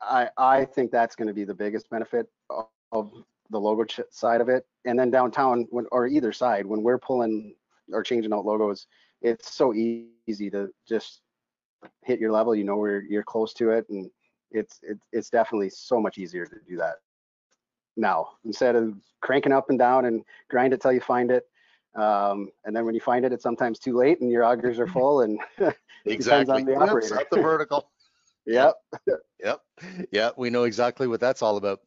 I, 0.00 0.28
I 0.38 0.64
think 0.64 0.90
that's 0.90 1.16
going 1.16 1.28
to 1.28 1.34
be 1.34 1.44
the 1.44 1.54
biggest 1.54 1.90
benefit 1.90 2.26
of, 2.48 2.68
of 2.92 3.12
the 3.50 3.58
logo 3.58 3.84
side 4.10 4.40
of 4.40 4.48
it. 4.48 4.66
And 4.84 4.98
then 4.98 5.10
downtown, 5.10 5.66
when, 5.70 5.86
or 5.90 6.06
either 6.06 6.32
side, 6.32 6.64
when 6.64 6.82
we're 6.82 6.98
pulling 6.98 7.54
or 7.92 8.02
changing 8.02 8.32
out 8.32 8.44
logos, 8.44 8.86
it's 9.20 9.52
so 9.52 9.74
easy 9.74 10.50
to 10.50 10.70
just 10.88 11.20
hit 12.04 12.20
your 12.20 12.32
level. 12.32 12.54
You 12.54 12.64
know 12.64 12.76
where 12.76 13.02
you're 13.02 13.22
close 13.22 13.52
to 13.54 13.70
it, 13.70 13.86
and 13.88 14.10
it's 14.50 14.80
it's 14.82 15.04
it's 15.12 15.30
definitely 15.30 15.70
so 15.70 16.00
much 16.00 16.18
easier 16.18 16.46
to 16.46 16.56
do 16.68 16.76
that 16.76 16.96
now 17.96 18.30
instead 18.44 18.74
of 18.74 18.94
cranking 19.20 19.52
up 19.52 19.70
and 19.70 19.78
down 19.78 20.06
and 20.06 20.24
grind 20.48 20.72
it 20.72 20.80
till 20.80 20.92
you 20.92 21.00
find 21.00 21.30
it. 21.30 21.44
Um, 21.94 22.50
and 22.64 22.74
then 22.74 22.86
when 22.86 22.94
you 22.94 23.00
find 23.00 23.24
it, 23.24 23.32
it's 23.32 23.42
sometimes 23.42 23.78
too 23.78 23.96
late, 23.96 24.20
and 24.20 24.30
your 24.30 24.44
augers 24.44 24.78
are 24.78 24.86
full, 24.86 25.22
and 25.22 25.38
exactly 26.06 26.54
on 26.54 26.64
the 26.64 26.74
operator. 26.74 27.20
up 27.20 27.30
the 27.30 27.40
vertical. 27.40 27.90
yep. 28.46 28.74
Yep. 29.44 29.60
Yeah, 30.10 30.30
we 30.36 30.50
know 30.50 30.64
exactly 30.64 31.06
what 31.06 31.20
that's 31.20 31.42
all 31.42 31.56
about. 31.56 31.80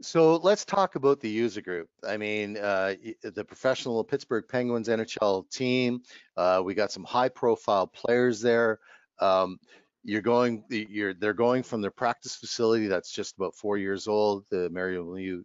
So 0.00 0.36
let's 0.36 0.64
talk 0.64 0.96
about 0.96 1.20
the 1.20 1.28
user 1.28 1.60
group. 1.60 1.88
I 2.06 2.16
mean, 2.16 2.56
uh, 2.56 2.94
the 3.22 3.44
professional 3.44 4.02
Pittsburgh 4.02 4.44
Penguins 4.48 4.88
NHL 4.88 5.48
team. 5.50 6.02
Uh, 6.36 6.60
we 6.64 6.74
got 6.74 6.90
some 6.90 7.04
high-profile 7.04 7.88
players 7.88 8.40
there. 8.40 8.80
Um, 9.22 9.58
you're 10.04 10.22
going, 10.22 10.64
you're 10.68 11.14
they're 11.14 11.32
going 11.32 11.62
from 11.62 11.80
their 11.80 11.92
practice 11.92 12.34
facility 12.34 12.88
that's 12.88 13.12
just 13.12 13.36
about 13.36 13.54
four 13.54 13.78
years 13.78 14.08
old, 14.08 14.44
the 14.50 14.68
U, 15.18 15.44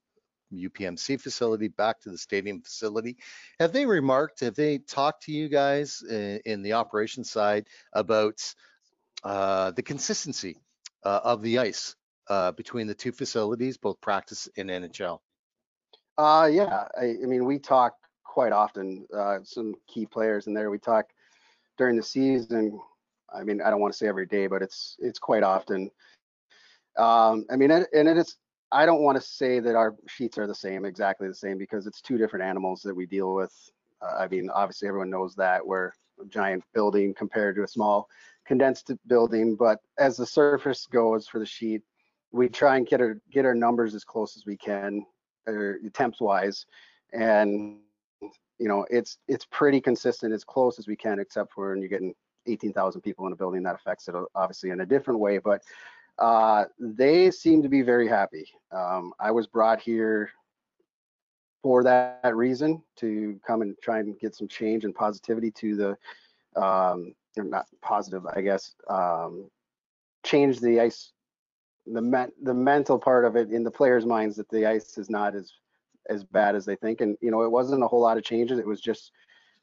UPMC 0.52 1.22
facility, 1.22 1.68
back 1.68 2.00
to 2.02 2.10
the 2.10 2.18
stadium 2.18 2.62
facility. 2.62 3.18
Have 3.60 3.72
they 3.74 3.86
remarked? 3.86 4.40
Have 4.40 4.56
they 4.56 4.80
talked 4.80 5.24
to 5.24 5.32
you 5.32 5.48
guys 5.48 6.02
in, 6.10 6.42
in 6.46 6.62
the 6.64 6.74
operations 6.74 7.30
side 7.30 7.68
about 7.94 8.42
uh, 9.24 9.72
the 9.72 9.84
consistency 9.84 10.58
uh, 11.04 11.20
of 11.24 11.42
the 11.44 11.60
ice? 11.60 11.96
uh, 12.30 12.52
between 12.52 12.88
the 12.88 12.94
two 12.94 13.12
facilities, 13.12 13.78
both 13.78 14.00
practice 14.02 14.50
and 14.58 14.70
NHL? 14.70 15.20
Uh, 16.18 16.50
yeah. 16.52 16.86
I, 17.00 17.06
I 17.06 17.26
mean, 17.26 17.46
we 17.46 17.60
talk 17.60 17.94
quite 18.24 18.52
often. 18.52 19.06
Uh, 19.16 19.40
some 19.44 19.76
key 19.88 20.06
players 20.06 20.48
in 20.48 20.54
there. 20.54 20.70
We 20.70 20.80
talk 20.80 21.06
during 21.78 21.96
the 21.96 22.04
season. 22.04 22.80
I 23.34 23.44
mean, 23.44 23.62
I 23.62 23.70
don't 23.70 23.82
want 23.82 23.94
to 23.94 23.98
say 23.98 24.08
every 24.08 24.26
day, 24.26 24.48
but 24.48 24.62
it's 24.62 24.96
it's 25.00 25.20
quite 25.20 25.44
often. 25.44 25.92
Um, 26.98 27.46
I 27.52 27.56
mean, 27.56 27.72
and, 27.72 27.86
it 27.94 28.18
is. 28.18 28.38
I 28.72 28.86
don't 28.86 29.02
want 29.02 29.18
to 29.18 29.26
say 29.26 29.60
that 29.60 29.76
our 29.76 29.96
sheets 30.08 30.38
are 30.38 30.48
the 30.48 30.56
same, 30.56 30.84
exactly 30.84 31.28
the 31.28 31.36
same, 31.36 31.58
because 31.58 31.88
it's 31.88 32.02
two 32.02 32.18
different 32.18 32.44
animals 32.44 32.82
that 32.82 32.96
we 32.96 33.06
deal 33.06 33.34
with. 33.34 33.54
Uh, 34.02 34.18
I 34.20 34.28
mean, 34.28 34.50
obviously 34.50 34.88
everyone 34.88 35.10
knows 35.10 35.36
that 35.36 35.66
we're 35.66 35.92
a 36.22 36.26
giant 36.28 36.64
building 36.74 37.14
compared 37.14 37.56
to 37.56 37.64
a 37.64 37.68
small 37.68 38.10
condensed 38.46 38.92
building, 39.08 39.56
but 39.56 39.80
as 40.00 40.18
the 40.18 40.26
surface 40.26 40.86
goes 40.86 41.28
for 41.28 41.40
the 41.40 41.46
sheet, 41.46 41.82
we 42.32 42.50
try 42.50 42.78
and 42.78 42.88
get 42.88 43.02
our 43.02 43.20
get 43.32 43.46
our 43.46 43.56
numbers 43.56 43.96
as 43.96 44.04
close 44.04 44.36
as 44.36 44.46
we 44.46 44.58
can, 44.58 45.06
or 45.48 45.80
temps 45.94 46.20
wise, 46.20 46.66
and 47.14 47.78
you 48.22 48.68
know 48.68 48.86
it's 48.90 49.18
it's 49.28 49.46
pretty 49.52 49.80
consistent 49.80 50.34
as 50.34 50.44
close 50.44 50.80
as 50.80 50.88
we 50.88 50.96
can, 50.96 51.20
except 51.20 51.54
for 51.54 51.70
when 51.72 51.80
you're 51.80 51.90
getting 51.90 52.14
18,000 52.48 53.02
people 53.02 53.28
in 53.28 53.34
a 53.34 53.36
building 53.36 53.64
that 53.64 53.76
affects 53.76 54.08
it 54.08 54.16
obviously 54.36 54.70
in 54.70 54.82
a 54.82 54.86
different 54.86 55.20
way, 55.20 55.38
but 55.38 55.64
uh, 56.20 56.66
they 56.80 57.30
seem 57.30 57.62
to 57.62 57.70
be 57.70 57.82
very 57.82 58.08
happy. 58.08 58.48
Um, 58.72 59.14
I 59.20 59.32
was 59.32 59.48
brought 59.48 59.80
here 59.80 60.32
for 61.62 61.84
that 61.84 62.36
reason 62.36 62.82
to 62.98 63.40
come 63.46 63.62
and 63.62 63.76
try 63.82 64.00
and 64.00 64.20
get 64.20 64.36
some 64.36 64.48
change 64.48 64.84
and 64.86 64.96
positivity 64.96 65.52
to 65.52 65.76
the 65.76 66.62
um, 66.62 67.14
not 67.36 67.68
positive, 67.82 68.26
I 68.26 68.42
guess, 68.42 68.74
um, 68.90 69.50
change 70.24 70.60
the 70.60 70.80
ice 70.80 71.12
the 71.86 72.32
the 72.44 72.54
mental 72.54 73.00
part 73.00 73.26
of 73.26 73.36
it 73.36 73.52
in 73.52 73.64
the 73.64 73.72
players' 73.72 74.06
minds 74.06 74.36
that 74.36 74.50
the 74.50 74.66
ice 74.66 74.98
is 74.98 75.10
not 75.10 75.36
as 75.36 75.54
as 76.10 76.24
bad 76.24 76.56
as 76.56 76.66
they 76.66 76.76
think. 76.76 77.02
And 77.02 77.18
you 77.22 77.32
know, 77.32 77.44
it 77.44 77.52
wasn't 77.52 77.84
a 77.84 77.88
whole 77.88 78.02
lot 78.02 78.18
of 78.18 78.24
changes. 78.24 78.60
It 78.60 78.68
was 78.68 78.82
just 78.82 79.12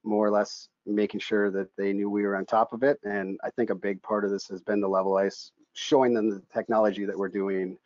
more 0.04 0.26
or 0.26 0.30
less 0.30 0.68
making 0.86 1.20
sure 1.20 1.50
that 1.50 1.68
they 1.76 1.92
knew 1.92 2.10
we 2.10 2.22
were 2.22 2.36
on 2.36 2.44
top 2.44 2.72
of 2.72 2.82
it. 2.82 2.98
And 3.04 3.38
I 3.42 3.50
think 3.50 3.70
a 3.70 3.74
big 3.74 4.02
part 4.02 4.24
of 4.24 4.30
this 4.30 4.46
has 4.48 4.60
been 4.60 4.80
the 4.80 4.88
level 4.88 5.16
ice, 5.16 5.50
showing 5.72 6.14
them 6.14 6.30
the 6.30 6.42
technology 6.52 7.04
that 7.04 7.18
we're 7.18 7.28
doing 7.28 7.78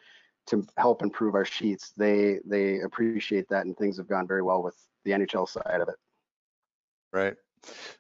to 0.49 0.67
help 0.77 1.03
improve 1.03 1.35
our 1.35 1.45
sheets. 1.45 1.93
They 1.97 2.41
they 2.45 2.81
appreciate 2.81 3.49
that, 3.51 3.67
and 3.67 3.77
things 3.77 3.99
have 3.99 4.09
gone 4.09 4.27
very 4.27 4.43
well 4.43 4.63
with 4.63 4.77
the 5.05 5.13
NHL 5.13 5.49
side 5.49 5.81
of 5.81 5.89
it. 5.89 5.97
Right. 7.13 7.37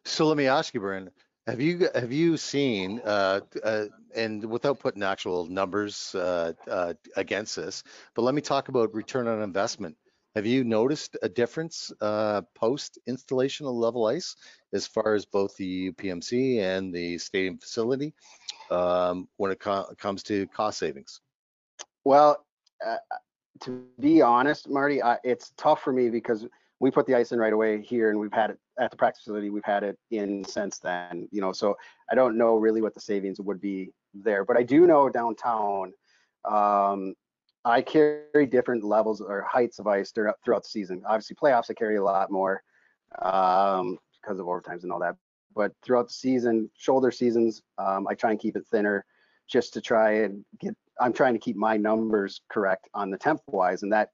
So 0.04 0.26
let 0.26 0.36
me 0.36 0.46
ask 0.46 0.74
you, 0.74 0.80
Brandon. 0.80 1.12
Have 1.46 1.60
you 1.60 1.88
have 1.94 2.12
you 2.12 2.36
seen 2.36 3.00
uh, 3.04 3.40
uh, 3.64 3.86
and 4.14 4.44
without 4.44 4.80
putting 4.80 5.02
actual 5.02 5.46
numbers 5.46 6.14
uh, 6.14 6.52
uh, 6.70 6.94
against 7.16 7.56
this, 7.56 7.82
but 8.14 8.22
let 8.22 8.34
me 8.34 8.42
talk 8.42 8.68
about 8.68 8.94
return 8.94 9.28
on 9.28 9.42
investment. 9.42 9.96
Have 10.34 10.46
you 10.46 10.62
noticed 10.62 11.16
a 11.22 11.28
difference 11.28 11.90
uh, 12.00 12.42
post 12.54 12.98
installation 13.06 13.66
of 13.66 13.74
level 13.74 14.06
ice 14.06 14.36
as 14.72 14.86
far 14.86 15.14
as 15.14 15.24
both 15.24 15.56
the 15.56 15.92
UPMC 15.92 16.60
and 16.60 16.94
the 16.94 17.18
stadium 17.18 17.58
facility 17.58 18.14
um, 18.70 19.28
when 19.36 19.50
it 19.50 19.60
co 19.60 19.86
comes 19.98 20.22
to 20.24 20.46
cost 20.48 20.78
savings? 20.78 21.20
Well, 22.04 22.44
uh, 22.86 22.96
to 23.62 23.84
be 23.98 24.22
honest, 24.22 24.68
Marty, 24.68 25.02
I, 25.02 25.18
it's 25.24 25.52
tough 25.56 25.82
for 25.82 25.92
me 25.92 26.10
because 26.10 26.46
we 26.80 26.90
put 26.90 27.06
the 27.06 27.14
ice 27.14 27.32
in 27.32 27.38
right 27.38 27.52
away 27.52 27.82
here 27.82 28.10
and 28.10 28.18
we've 28.18 28.32
had 28.32 28.50
it 28.50 28.58
at 28.78 28.90
the 28.90 28.96
practice 28.96 29.22
facility 29.24 29.50
we've 29.50 29.64
had 29.64 29.82
it 29.82 29.98
in 30.10 30.44
since 30.44 30.78
then 30.78 31.28
you 31.32 31.40
know 31.40 31.52
so 31.52 31.76
i 32.10 32.14
don't 32.14 32.36
know 32.36 32.56
really 32.56 32.80
what 32.80 32.94
the 32.94 33.00
savings 33.00 33.40
would 33.40 33.60
be 33.60 33.90
there 34.14 34.44
but 34.44 34.56
i 34.56 34.62
do 34.62 34.86
know 34.86 35.08
downtown 35.08 35.92
um, 36.44 37.14
i 37.64 37.80
carry 37.80 38.46
different 38.46 38.84
levels 38.84 39.20
or 39.20 39.42
heights 39.42 39.78
of 39.78 39.86
ice 39.86 40.10
throughout, 40.10 40.36
the 40.44 40.60
season 40.64 41.02
obviously 41.06 41.36
playoffs 41.36 41.70
i 41.70 41.74
carry 41.74 41.96
a 41.96 42.02
lot 42.02 42.30
more 42.30 42.62
um, 43.22 43.98
because 44.20 44.38
of 44.38 44.46
overtimes 44.46 44.82
and 44.82 44.92
all 44.92 45.00
that 45.00 45.16
but 45.54 45.72
throughout 45.82 46.08
the 46.08 46.14
season 46.14 46.70
shoulder 46.76 47.10
seasons 47.10 47.62
um, 47.78 48.06
i 48.08 48.14
try 48.14 48.30
and 48.30 48.40
keep 48.40 48.56
it 48.56 48.66
thinner 48.70 49.04
just 49.46 49.72
to 49.72 49.80
try 49.80 50.12
and 50.24 50.44
get 50.60 50.74
i'm 51.00 51.12
trying 51.12 51.32
to 51.32 51.40
keep 51.40 51.56
my 51.56 51.76
numbers 51.76 52.40
correct 52.48 52.88
on 52.94 53.10
the 53.10 53.18
temp 53.18 53.40
wise 53.48 53.82
and 53.82 53.92
that 53.92 54.10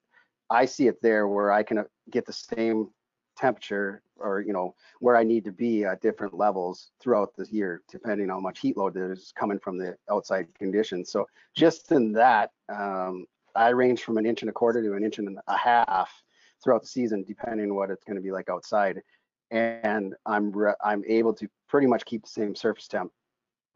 I 0.51 0.65
see 0.67 0.87
it 0.87 1.01
there 1.03 1.27
where 1.29 1.51
I 1.51 1.63
can 1.63 1.79
uh, 1.79 1.85
get 2.11 2.27
the 2.27 2.33
same 2.33 2.91
temperature 3.37 4.03
or 4.17 4.41
you 4.41 4.53
know 4.53 4.75
where 5.01 5.17
I 5.17 5.25
need 5.25 5.45
to 5.45 5.53
be 5.53 5.85
at 5.85 6.01
different 6.01 6.35
levels 6.35 6.91
throughout 7.01 7.35
the 7.37 7.47
year, 7.51 7.83
depending 7.91 8.31
on 8.31 8.37
how 8.37 8.41
much 8.41 8.61
heat 8.61 8.77
load 8.77 8.95
that 8.95 9.11
is 9.11 9.33
coming 9.37 9.59
from 9.59 9.79
the 9.79 9.97
outside 10.11 10.47
conditions. 10.57 11.11
So 11.11 11.27
just 11.57 11.91
in 11.93 12.13
that, 12.13 12.51
um, 12.69 13.27
I 13.55 13.71
range 13.71 14.03
from 14.03 14.19
an 14.19 14.27
inch 14.27 14.43
and 14.43 14.51
a 14.51 14.53
quarter 14.53 14.83
to 14.83 14.95
an 14.95 15.05
inch 15.05 15.19
and 15.19 15.39
a 15.47 15.57
half 15.57 16.11
throughout 16.63 16.83
the 16.83 16.89
season, 16.89 17.25
depending 17.27 17.71
on 17.71 17.77
what 17.77 17.91
it's 17.91 18.05
going 18.05 18.17
to 18.17 18.23
be 18.23 18.33
like 18.33 18.49
outside. 18.49 19.01
And 19.51 20.15
I'm 20.27 20.53
I'm 20.83 21.05
able 21.07 21.35
to 21.35 21.49
pretty 21.69 21.87
much 21.87 22.05
keep 22.05 22.23
the 22.23 22.31
same 22.31 22.55
surface 22.55 22.89
temp 22.89 23.13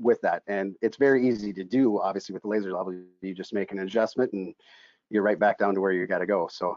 with 0.00 0.20
that, 0.23 0.42
and 0.47 0.76
it's 0.80 0.97
very 0.97 1.28
easy 1.28 1.52
to 1.52 1.64
do. 1.64 2.00
Obviously, 2.00 2.32
with 2.32 2.42
the 2.42 2.49
laser 2.49 2.73
level, 2.73 2.94
you 3.20 3.35
just 3.35 3.52
make 3.52 3.73
an 3.73 3.80
adjustment 3.80 4.32
and 4.32 4.54
you're 5.11 5.23
right 5.23 5.38
back 5.38 5.58
down 5.58 5.75
to 5.75 5.80
where 5.80 5.92
you 5.92 6.06
got 6.06 6.18
to 6.18 6.26
go. 6.26 6.49
So 6.50 6.76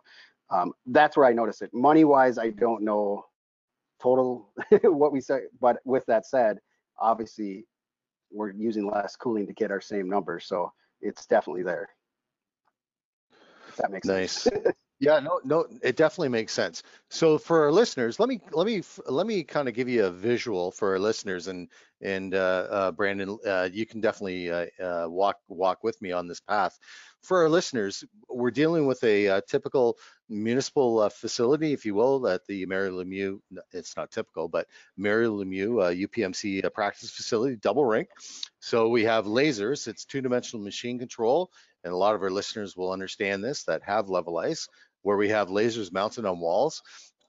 um, 0.49 0.73
that's 0.85 1.17
where 1.17 1.25
I 1.25 1.33
notice 1.33 1.61
it. 1.61 1.73
Money 1.73 2.03
wise, 2.03 2.37
I 2.37 2.49
don't 2.49 2.83
know 2.83 3.25
total 4.01 4.49
what 4.83 5.11
we 5.11 5.21
say, 5.21 5.41
but 5.59 5.77
with 5.85 6.05
that 6.07 6.25
said, 6.25 6.57
obviously 6.99 7.65
we're 8.31 8.51
using 8.51 8.89
less 8.89 9.15
cooling 9.15 9.47
to 9.47 9.53
get 9.53 9.71
our 9.71 9.81
same 9.81 10.09
number. 10.09 10.39
so 10.39 10.71
it's 11.01 11.25
definitely 11.25 11.63
there. 11.63 11.89
That 13.77 13.91
makes 13.91 14.07
nice. 14.07 14.31
sense. 14.31 14.75
Yeah, 15.01 15.19
no, 15.19 15.41
no, 15.43 15.65
it 15.81 15.95
definitely 15.95 16.29
makes 16.29 16.53
sense. 16.53 16.83
So 17.09 17.39
for 17.39 17.63
our 17.63 17.71
listeners, 17.71 18.19
let 18.19 18.29
me 18.29 18.39
let 18.51 18.67
me 18.67 18.83
let 19.07 19.25
me 19.25 19.43
kind 19.43 19.67
of 19.67 19.73
give 19.73 19.89
you 19.89 20.05
a 20.05 20.11
visual 20.11 20.69
for 20.69 20.91
our 20.91 20.99
listeners, 20.99 21.47
and 21.47 21.69
and 22.01 22.35
uh, 22.35 22.67
uh, 22.69 22.91
Brandon, 22.91 23.35
uh, 23.43 23.67
you 23.73 23.87
can 23.87 23.99
definitely 23.99 24.51
uh, 24.51 24.67
uh, 24.79 25.07
walk 25.09 25.37
walk 25.47 25.83
with 25.83 25.99
me 26.03 26.11
on 26.11 26.27
this 26.27 26.39
path. 26.39 26.77
for 27.23 27.41
our 27.41 27.49
listeners, 27.49 28.03
we're 28.29 28.51
dealing 28.51 28.85
with 28.85 29.03
a 29.03 29.27
uh, 29.27 29.41
typical 29.47 29.97
municipal 30.29 31.09
facility, 31.09 31.73
if 31.73 31.83
you 31.83 31.95
will, 31.95 32.27
at 32.27 32.45
the 32.45 32.65
Mario 32.67 33.03
Lemieux. 33.03 33.39
It's 33.71 33.97
not 33.97 34.11
typical, 34.11 34.47
but 34.47 34.67
Mario 34.97 35.43
Lemieux 35.43 35.81
UPMC 36.07 36.71
practice 36.75 37.09
facility, 37.09 37.55
double 37.55 37.85
rink. 37.85 38.09
So 38.59 38.89
we 38.89 39.03
have 39.05 39.25
lasers. 39.25 39.87
It's 39.87 40.05
two-dimensional 40.05 40.63
machine 40.63 40.99
control, 40.99 41.51
and 41.83 41.93
a 41.93 41.97
lot 41.97 42.15
of 42.15 42.21
our 42.23 42.31
listeners 42.31 42.75
will 42.75 42.91
understand 42.91 43.43
this 43.43 43.63
that 43.63 43.81
have 43.83 44.09
level 44.09 44.37
ice, 44.37 44.67
where 45.01 45.17
we 45.17 45.29
have 45.29 45.49
lasers 45.49 45.91
mounted 45.91 46.25
on 46.25 46.39
walls. 46.39 46.81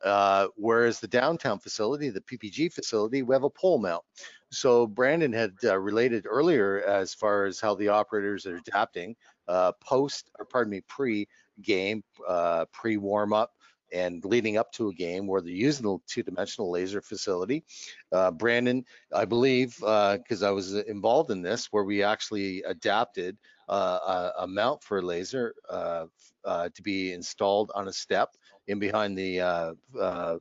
Uh, 0.04 0.48
whereas 0.56 0.98
the 0.98 1.06
downtown 1.06 1.60
facility, 1.60 2.10
the 2.10 2.20
PPG 2.20 2.72
facility, 2.72 3.22
we 3.22 3.34
have 3.34 3.44
a 3.44 3.50
pole 3.50 3.78
mount. 3.78 4.02
So 4.50 4.86
Brandon 4.86 5.32
had 5.32 5.52
uh, 5.64 5.78
related 5.78 6.26
earlier 6.28 6.82
as 6.82 7.14
far 7.14 7.44
as 7.44 7.60
how 7.60 7.74
the 7.74 7.88
operators 7.88 8.44
are 8.46 8.56
adapting 8.56 9.14
uh, 9.48 9.72
post, 9.80 10.30
or 10.38 10.44
pardon 10.44 10.72
me, 10.72 10.82
pre-game, 10.88 12.02
uh, 12.28 12.64
pre-warm 12.72 13.32
up, 13.32 13.52
and 13.92 14.24
leading 14.24 14.56
up 14.56 14.72
to 14.72 14.88
a 14.88 14.94
game 14.94 15.26
where 15.26 15.40
they're 15.40 15.52
using 15.52 15.84
the 15.84 15.98
two-dimensional 16.06 16.70
laser 16.70 17.00
facility. 17.00 17.62
Uh, 18.10 18.30
Brandon, 18.30 18.84
I 19.14 19.24
believe, 19.24 19.76
because 19.76 20.42
uh, 20.42 20.48
I 20.48 20.50
was 20.50 20.74
involved 20.74 21.30
in 21.30 21.42
this, 21.42 21.66
where 21.70 21.84
we 21.84 22.02
actually 22.02 22.62
adapted 22.62 23.36
a, 23.72 24.32
a, 24.40 24.46
mount 24.46 24.82
for 24.82 24.98
a 24.98 25.02
laser 25.02 25.54
uh, 25.68 26.06
uh, 26.44 26.68
to 26.74 26.82
be 26.82 27.12
installed 27.12 27.70
on 27.74 27.88
a 27.88 27.92
step 27.92 28.36
in 28.66 28.78
behind 28.78 29.16
the 29.16 29.40
uh, 29.40 30.38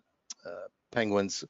Penguins 0.91 1.43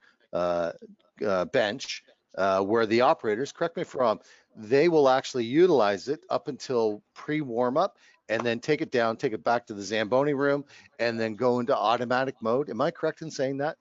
bench, 1.51 2.03
where 2.35 2.85
the 2.85 3.01
operators, 3.01 3.51
correct 3.51 3.75
me 3.75 3.81
if 3.81 3.93
I'm 3.93 4.01
wrong, 4.01 4.19
they 4.55 4.89
will 4.89 5.09
actually 5.09 5.45
utilize 5.45 6.07
it 6.07 6.21
up 6.29 6.47
until 6.47 7.01
pre-warm 7.13 7.77
up 7.77 7.97
and 8.29 8.41
then 8.41 8.59
take 8.59 8.81
it 8.81 8.91
down, 8.91 9.17
take 9.17 9.33
it 9.33 9.43
back 9.43 9.65
to 9.67 9.73
the 9.73 9.81
Zamboni 9.81 10.33
room, 10.33 10.63
and 10.99 11.19
then 11.19 11.35
go 11.35 11.59
into 11.59 11.75
automatic 11.75 12.35
mode. 12.41 12.69
Am 12.69 12.79
I 12.79 12.91
correct 12.91 13.21
in 13.21 13.31
saying 13.31 13.57
that? 13.57 13.77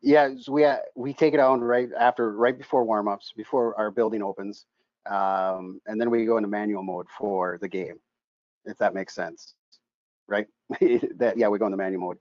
Yeah, 0.00 0.30
so 0.40 0.52
we 0.52 0.66
we 0.96 1.14
take 1.14 1.32
it 1.34 1.40
on 1.40 1.60
right 1.60 1.88
after, 1.98 2.32
right 2.32 2.56
before 2.56 2.84
warm-ups, 2.84 3.34
before 3.36 3.78
our 3.78 3.90
building 3.90 4.22
opens, 4.22 4.66
um, 5.06 5.80
and 5.86 6.00
then 6.00 6.10
we 6.10 6.24
go 6.24 6.36
into 6.36 6.48
manual 6.48 6.82
mode 6.82 7.06
for 7.18 7.58
the 7.60 7.68
game, 7.68 7.98
if 8.64 8.78
that 8.78 8.94
makes 8.94 9.14
sense, 9.14 9.54
right? 10.28 10.46
that 10.80 11.34
yeah, 11.36 11.48
we 11.48 11.58
go 11.58 11.66
into 11.66 11.76
manual 11.76 12.02
mode, 12.02 12.18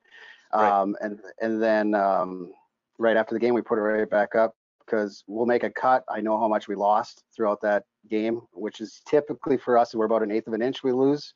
um, 0.54 0.96
right. 1.02 1.12
and 1.12 1.20
and 1.42 1.62
then 1.62 1.94
um, 1.96 2.52
right 2.98 3.18
after 3.18 3.34
the 3.34 3.40
game 3.40 3.54
we 3.54 3.62
put 3.62 3.78
it 3.78 3.82
right 3.82 4.10
back 4.10 4.36
up 4.36 4.56
because 4.86 5.24
we'll 5.28 5.46
make 5.46 5.64
a 5.64 5.70
cut. 5.70 6.04
I 6.10 6.22
know 6.22 6.38
how 6.40 6.48
much 6.48 6.68
we 6.68 6.76
lost 6.76 7.24
throughout 7.36 7.62
that 7.62 7.84
game, 8.10 8.42
which 8.52 8.82
is 8.82 9.02
typically 9.08 9.58
for 9.58 9.78
us, 9.78 9.96
we're 9.96 10.06
about 10.06 10.24
an 10.24 10.32
eighth 10.32 10.48
of 10.48 10.54
an 10.54 10.62
inch 10.62 10.84
we 10.84 10.92
lose 10.92 11.34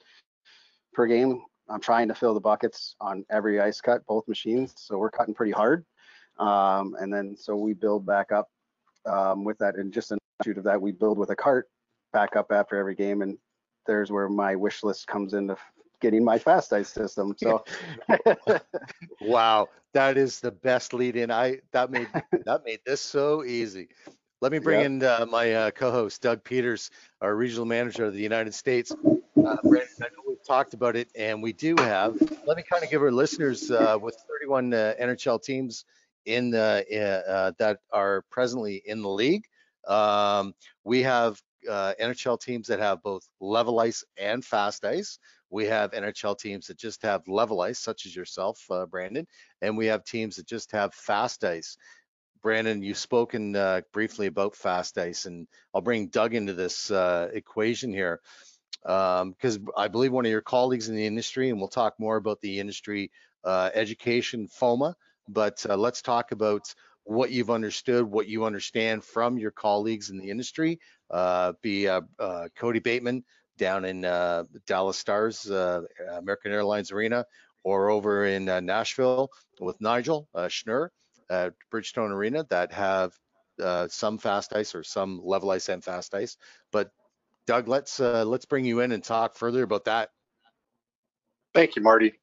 per 0.94 1.06
game. 1.06 1.42
I'm 1.70 1.82
trying 1.82 2.08
to 2.10 2.16
fill 2.16 2.34
the 2.34 2.40
buckets 2.40 2.96
on 3.02 3.26
every 3.32 3.60
ice 3.60 3.82
cut, 3.82 4.06
both 4.08 4.28
machines, 4.28 4.74
so 4.78 4.98
we're 4.98 5.10
cutting 5.10 5.34
pretty 5.34 5.52
hard. 5.52 5.86
Um, 6.38 6.96
and 7.00 7.14
then 7.14 7.36
so 7.38 7.56
we 7.56 7.74
build 7.74 8.06
back 8.06 8.32
up 8.32 8.50
um, 9.06 9.44
with 9.44 9.58
that, 9.60 9.76
and 9.76 9.92
just 9.94 10.12
an 10.12 10.20
attitude 10.40 10.58
of 10.58 10.64
that, 10.66 10.82
we 10.82 10.92
build 10.92 11.18
with 11.18 11.30
a 11.30 11.36
cart 11.36 11.70
back 12.14 12.36
up 12.36 12.52
after 12.52 12.78
every 12.78 12.96
game, 12.96 13.22
and 13.22 13.38
there's 13.88 14.12
where 14.12 14.30
my 14.30 14.56
wish 14.56 14.84
list 14.84 15.08
comes 15.08 15.34
into 15.34 15.58
getting 16.02 16.24
my 16.24 16.38
fast 16.38 16.74
ice 16.74 16.90
system. 16.90 17.36
So 17.38 17.64
wow, 19.22 19.70
that 19.94 20.18
is 20.18 20.40
the 20.40 20.52
best 20.52 20.94
lead 20.94 21.16
in. 21.16 21.32
I 21.32 21.60
that 21.72 21.92
made 21.92 22.08
that 22.46 22.64
made 22.66 22.80
this 22.86 23.02
so 23.02 23.44
easy. 23.44 23.90
Let 24.42 24.52
me 24.52 24.60
bring 24.60 24.82
yep. 24.82 24.86
in 24.86 25.04
uh, 25.04 25.26
my 25.30 25.54
uh, 25.54 25.72
co-host 25.72 26.22
Doug 26.22 26.44
Peters, 26.44 26.92
our 27.22 27.36
regional 27.36 27.66
manager 27.66 28.06
of 28.06 28.14
the 28.14 28.22
United 28.22 28.54
States. 28.54 28.92
Uh, 28.92 29.58
Brandon, 29.64 29.88
I 30.02 30.04
know 30.04 30.24
we've 30.28 30.46
talked 30.46 30.74
about 30.74 30.96
it, 30.96 31.10
and 31.16 31.42
we 31.42 31.54
do 31.54 31.74
have. 31.80 32.20
Let 32.46 32.58
me 32.58 32.64
kind 32.70 32.84
of 32.84 32.90
give 32.90 33.02
our 33.02 33.12
listeners 33.12 33.72
uh, 33.72 33.98
with 34.00 34.16
31 34.42 34.74
uh, 34.74 34.94
NHL 35.02 35.42
teams 35.42 35.86
in 36.26 36.52
the 36.52 37.24
uh, 37.28 37.52
that 37.60 37.80
are 37.92 38.24
presently 38.30 38.82
in 38.86 39.02
the 39.02 39.10
league. 39.10 39.46
Um, 39.88 40.54
we 40.84 41.04
have 41.04 41.40
NHL 41.68 42.40
teams 42.40 42.68
that 42.68 42.80
have 42.80 43.02
both 43.02 43.28
level 43.40 43.80
ice 43.80 44.04
and 44.18 44.44
fast 44.44 44.86
ice. 44.86 45.20
We 45.50 45.66
have 45.66 45.92
NHL 45.92 46.38
teams 46.38 46.68
that 46.68 46.78
just 46.78 47.02
have 47.04 47.28
level 47.28 47.62
ice, 47.62 47.80
such 47.80 48.06
as 48.06 48.16
yourself, 48.16 48.60
uh, 48.70 48.86
Brandon, 48.86 49.28
and 49.62 49.78
we 49.78 49.86
have 49.88 50.04
teams 50.04 50.36
that 50.36 50.48
just 50.48 50.72
have 50.72 50.94
fast 50.94 51.44
ice. 51.44 51.78
Brandon, 52.42 52.84
you've 52.84 52.98
spoken 52.98 53.56
uh, 53.56 53.82
briefly 53.92 54.28
about 54.28 54.56
fast 54.56 54.98
ice, 54.98 55.26
and 55.26 55.48
I'll 55.74 55.82
bring 55.82 56.08
Doug 56.08 56.36
into 56.36 56.54
this 56.54 56.92
uh, 56.92 57.30
equation 57.34 57.92
here 57.92 58.22
because 58.84 59.58
um, 59.58 59.68
I 59.76 59.88
believe 59.88 60.12
one 60.12 60.26
of 60.26 60.32
your 60.32 60.42
colleagues 60.42 60.90
in 60.90 60.96
the 60.96 61.08
industry, 61.08 61.50
and 61.50 61.58
we'll 61.58 61.70
talk 61.70 61.96
more 62.00 62.18
about 62.18 62.40
the 62.42 62.60
industry 62.60 63.12
uh, 63.44 63.72
education 63.74 64.48
FOMA, 64.48 64.94
but 65.28 65.66
uh, 65.68 65.76
let's 65.76 66.04
talk 66.04 66.32
about 66.32 66.74
what 67.06 67.32
you've 67.32 67.50
understood, 67.50 68.04
what 68.06 68.28
you 68.28 68.46
understand 68.46 69.04
from 69.04 69.38
your 69.38 69.52
colleagues 69.52 70.10
in 70.10 70.18
the 70.18 70.30
industry, 70.30 70.80
uh, 71.10 71.54
be 71.62 71.90
Cody 72.56 72.80
Bateman, 72.80 73.24
down 73.58 73.86
in 73.86 74.06
uh, 74.06 74.44
Dallas 74.68 74.98
Stars, 74.98 75.50
uh, 75.50 75.82
American 76.18 76.52
Airlines 76.52 76.92
Arena, 76.92 77.26
or 77.64 77.90
over 77.90 78.26
in 78.26 78.50
uh, 78.50 78.60
Nashville 78.60 79.32
with 79.60 79.80
Nigel 79.82 80.28
uh, 80.36 80.46
Schnurr 80.46 80.90
at 81.30 81.54
Bridgestone 81.74 82.12
Arena 82.12 82.46
that 82.50 82.72
have 82.74 83.14
uh, 83.62 83.88
some 83.88 84.18
fast 84.18 84.54
ice 84.54 84.76
or 84.76 84.84
some 84.84 85.22
level 85.24 85.50
ice 85.52 85.70
and 85.70 85.84
fast 85.84 86.14
ice. 86.14 86.38
But 86.72 86.92
Doug, 87.48 87.68
let's 87.68 88.00
uh, 88.00 88.26
let's 88.26 88.46
bring 88.46 88.66
you 88.66 88.82
in 88.82 88.92
and 88.92 89.04
talk 89.04 89.36
further 89.36 89.64
about 89.64 89.86
that. 89.86 90.10
Thank 91.54 91.76
you, 91.76 91.82
Marty. 91.82 92.14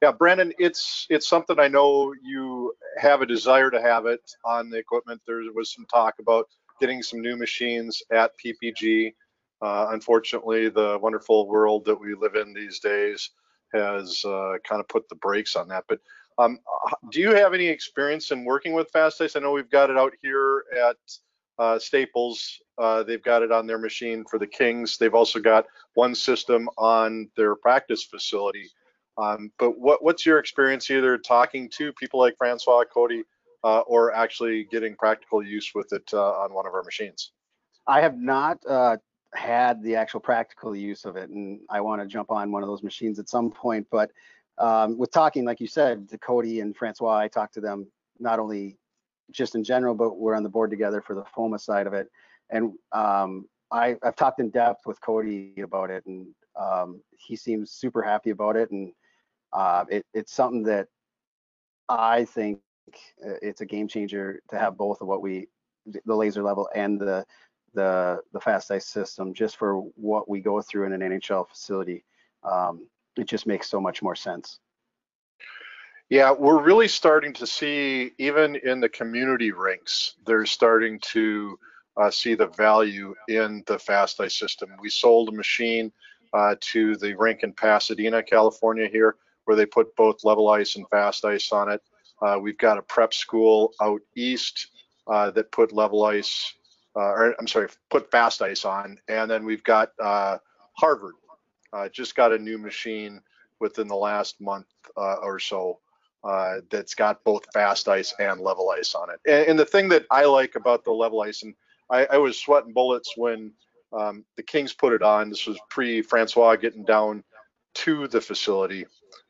Yeah, 0.00 0.12
Brandon, 0.12 0.52
it's 0.58 1.06
it's 1.10 1.28
something 1.28 1.58
I 1.58 1.66
know 1.66 2.14
you 2.22 2.72
have 2.98 3.20
a 3.20 3.26
desire 3.26 3.70
to 3.70 3.82
have 3.82 4.06
it 4.06 4.20
on 4.44 4.70
the 4.70 4.78
equipment. 4.78 5.20
There 5.26 5.42
was 5.52 5.74
some 5.74 5.86
talk 5.86 6.14
about 6.20 6.46
getting 6.80 7.02
some 7.02 7.20
new 7.20 7.36
machines 7.36 8.00
at 8.12 8.30
PPG. 8.38 9.12
Uh, 9.60 9.88
unfortunately, 9.90 10.68
the 10.68 10.98
wonderful 11.02 11.48
world 11.48 11.84
that 11.86 11.98
we 11.98 12.14
live 12.14 12.36
in 12.36 12.54
these 12.54 12.78
days 12.78 13.30
has 13.74 14.24
uh, 14.24 14.54
kind 14.66 14.80
of 14.80 14.86
put 14.86 15.08
the 15.08 15.16
brakes 15.16 15.56
on 15.56 15.66
that. 15.68 15.84
But 15.88 15.98
um, 16.38 16.60
do 17.10 17.20
you 17.20 17.34
have 17.34 17.52
any 17.52 17.66
experience 17.66 18.30
in 18.30 18.44
working 18.44 18.74
with 18.74 18.90
Fast 18.90 19.20
Ice? 19.20 19.34
I 19.34 19.40
know 19.40 19.50
we've 19.50 19.70
got 19.70 19.90
it 19.90 19.98
out 19.98 20.12
here 20.22 20.62
at 20.80 20.96
uh, 21.58 21.78
Staples. 21.78 22.60
Uh, 22.78 23.02
they've 23.02 23.22
got 23.22 23.42
it 23.42 23.50
on 23.50 23.66
their 23.66 23.78
machine 23.78 24.24
for 24.30 24.38
the 24.38 24.46
Kings. 24.46 24.96
They've 24.96 25.14
also 25.14 25.40
got 25.40 25.66
one 25.94 26.14
system 26.14 26.68
on 26.78 27.28
their 27.36 27.56
practice 27.56 28.04
facility. 28.04 28.70
Um, 29.18 29.50
but 29.58 29.78
what, 29.78 30.02
what's 30.02 30.24
your 30.24 30.38
experience 30.38 30.90
either 30.90 31.18
talking 31.18 31.68
to 31.70 31.92
people 31.94 32.20
like 32.20 32.36
Francois, 32.38 32.84
Cody, 32.84 33.24
uh, 33.64 33.80
or 33.80 34.14
actually 34.14 34.64
getting 34.70 34.94
practical 34.94 35.42
use 35.42 35.72
with 35.74 35.92
it 35.92 36.08
uh, 36.12 36.32
on 36.32 36.54
one 36.54 36.66
of 36.66 36.74
our 36.74 36.84
machines? 36.84 37.32
I 37.86 38.00
have 38.00 38.16
not 38.16 38.58
uh, 38.66 38.98
had 39.34 39.82
the 39.82 39.96
actual 39.96 40.20
practical 40.20 40.76
use 40.76 41.04
of 41.04 41.16
it, 41.16 41.30
and 41.30 41.60
I 41.68 41.80
want 41.80 42.00
to 42.00 42.06
jump 42.06 42.30
on 42.30 42.52
one 42.52 42.62
of 42.62 42.68
those 42.68 42.82
machines 42.82 43.18
at 43.18 43.28
some 43.28 43.50
point. 43.50 43.86
But 43.90 44.12
um, 44.58 44.96
with 44.96 45.10
talking, 45.10 45.44
like 45.44 45.60
you 45.60 45.66
said, 45.66 46.08
to 46.10 46.18
Cody 46.18 46.60
and 46.60 46.76
Francois, 46.76 47.18
I 47.18 47.28
talked 47.28 47.54
to 47.54 47.60
them 47.60 47.88
not 48.20 48.38
only 48.38 48.76
just 49.30 49.54
in 49.54 49.64
general, 49.64 49.94
but 49.94 50.18
we're 50.18 50.34
on 50.34 50.42
the 50.42 50.48
board 50.48 50.70
together 50.70 51.02
for 51.02 51.14
the 51.14 51.24
FOMA 51.36 51.60
side 51.60 51.86
of 51.86 51.92
it. 51.92 52.08
And 52.50 52.74
um, 52.92 53.46
I, 53.70 53.96
have 54.02 54.16
talked 54.16 54.40
in 54.40 54.50
depth 54.50 54.86
with 54.86 55.00
Cody 55.00 55.54
about 55.62 55.90
it, 55.90 56.06
and 56.06 56.28
um, 56.58 57.00
he 57.16 57.36
seems 57.36 57.72
super 57.72 58.02
happy 58.02 58.30
about 58.30 58.56
it. 58.56 58.70
And 58.70 58.92
uh, 59.52 59.84
it, 59.88 60.06
it's 60.14 60.32
something 60.32 60.62
that 60.64 60.88
I 61.88 62.24
think 62.24 62.60
uh, 63.24 63.34
it's 63.42 63.60
a 63.60 63.66
game 63.66 63.88
changer 63.88 64.40
to 64.50 64.58
have 64.58 64.76
both 64.76 65.00
of 65.00 65.08
what 65.08 65.22
we, 65.22 65.48
the 65.86 66.14
laser 66.14 66.42
level 66.42 66.68
and 66.74 67.00
the 67.00 67.24
the 67.74 68.20
the 68.32 68.40
fast 68.40 68.70
ice 68.70 68.86
system 68.86 69.34
just 69.34 69.56
for 69.56 69.80
what 69.94 70.28
we 70.28 70.40
go 70.40 70.60
through 70.60 70.86
in 70.86 70.92
an 70.92 71.00
NHL 71.00 71.48
facility. 71.48 72.04
Um, 72.42 72.86
it 73.16 73.26
just 73.26 73.46
makes 73.46 73.68
so 73.68 73.80
much 73.80 74.02
more 74.02 74.16
sense. 74.16 74.60
Yeah, 76.08 76.32
we're 76.32 76.62
really 76.62 76.88
starting 76.88 77.34
to 77.34 77.46
see 77.46 78.12
even 78.18 78.56
in 78.56 78.80
the 78.80 78.88
community 78.88 79.52
rinks, 79.52 80.14
they're 80.24 80.46
starting 80.46 80.98
to 81.12 81.58
uh, 81.98 82.10
see 82.10 82.34
the 82.34 82.46
value 82.46 83.14
in 83.28 83.62
the 83.66 83.78
fast 83.78 84.18
ice 84.20 84.38
system. 84.38 84.70
We 84.80 84.88
sold 84.88 85.28
a 85.28 85.32
machine 85.32 85.92
uh, 86.32 86.54
to 86.60 86.96
the 86.96 87.14
rink 87.14 87.42
in 87.42 87.52
Pasadena, 87.52 88.22
California 88.22 88.88
here, 88.88 89.16
where 89.48 89.56
they 89.56 89.64
put 89.64 89.96
both 89.96 90.24
level 90.24 90.50
ice 90.50 90.76
and 90.76 90.86
fast 90.90 91.24
ice 91.24 91.52
on 91.52 91.70
it. 91.70 91.80
Uh, 92.20 92.38
we've 92.38 92.58
got 92.58 92.76
a 92.76 92.82
prep 92.82 93.14
school 93.14 93.72
out 93.80 94.02
east 94.14 94.68
uh, 95.06 95.30
that 95.30 95.50
put 95.52 95.72
level 95.72 96.04
ice 96.04 96.52
uh, 96.94 97.00
or 97.00 97.34
I'm 97.40 97.46
sorry, 97.46 97.68
put 97.88 98.10
fast 98.10 98.42
ice 98.42 98.66
on. 98.66 98.98
And 99.08 99.30
then 99.30 99.46
we've 99.46 99.64
got 99.64 99.92
uh, 100.02 100.36
Harvard 100.74 101.14
uh, 101.72 101.88
just 101.88 102.14
got 102.14 102.30
a 102.30 102.38
new 102.38 102.58
machine 102.58 103.22
within 103.58 103.88
the 103.88 103.96
last 103.96 104.38
month 104.38 104.66
or 104.96 105.38
so 105.38 105.78
that's 106.70 106.94
got 106.94 107.24
both 107.24 107.44
fast 107.54 107.88
ice 107.88 108.12
and 108.20 108.40
level 108.40 108.68
ice 108.68 108.94
on 108.94 109.08
it. 109.08 109.20
And, 109.26 109.48
and, 109.50 109.58
the 109.58 109.64
thing 109.64 109.88
that 109.88 110.04
I 110.10 110.26
like 110.26 110.56
about 110.56 110.84
the 110.84 110.92
level 110.92 111.22
ice, 111.22 111.42
and 111.42 111.54
I, 111.90 112.04
I 112.04 112.18
was 112.18 112.38
sweating 112.38 112.74
bullets 112.74 113.14
when 113.16 113.52
Um, 113.92 114.24
the 114.36 114.42
Kings 114.42 114.74
put 114.74 114.92
it 114.92 115.02
on. 115.02 115.30
This 115.30 115.46
was 115.46 115.58
pre 115.70 116.02
Francois 116.02 116.56
getting 116.56 116.84
down 116.84 117.24
to 117.74 118.08
the 118.08 118.20
facility. 118.20 118.84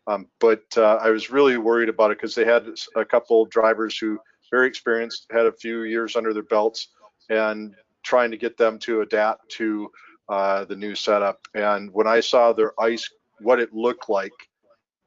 Um, 0.09 0.27
but 0.41 0.65
uh, 0.77 0.99
I 1.03 1.11
was 1.11 1.31
really 1.31 1.59
worried 1.59 1.91
about 1.91 2.11
it 2.11 2.19
because 2.19 2.35
they 2.35 2.45
had 2.45 2.67
a 2.97 3.05
couple 3.05 3.45
drivers 3.45 3.99
who 3.99 4.19
very 4.51 4.67
experienced, 4.67 5.27
had 5.31 5.47
a 5.47 5.53
few 5.53 5.83
years 5.83 6.17
under 6.17 6.33
their 6.33 6.43
belts, 6.45 6.89
and 7.29 7.75
trying 8.03 8.31
to 8.31 8.39
get 8.39 8.57
them 8.57 8.79
to 8.79 9.03
adapt 9.03 9.51
to 9.51 9.91
uh, 10.31 10.65
the 10.65 10.77
new 10.77 10.95
setup. 10.95 11.41
And 11.55 11.93
when 11.93 12.07
I 12.07 12.21
saw 12.21 12.53
their 12.55 12.73
ice, 12.81 13.09
what 13.41 13.61
it 13.61 13.75
looked 13.75 14.09
like 14.09 14.33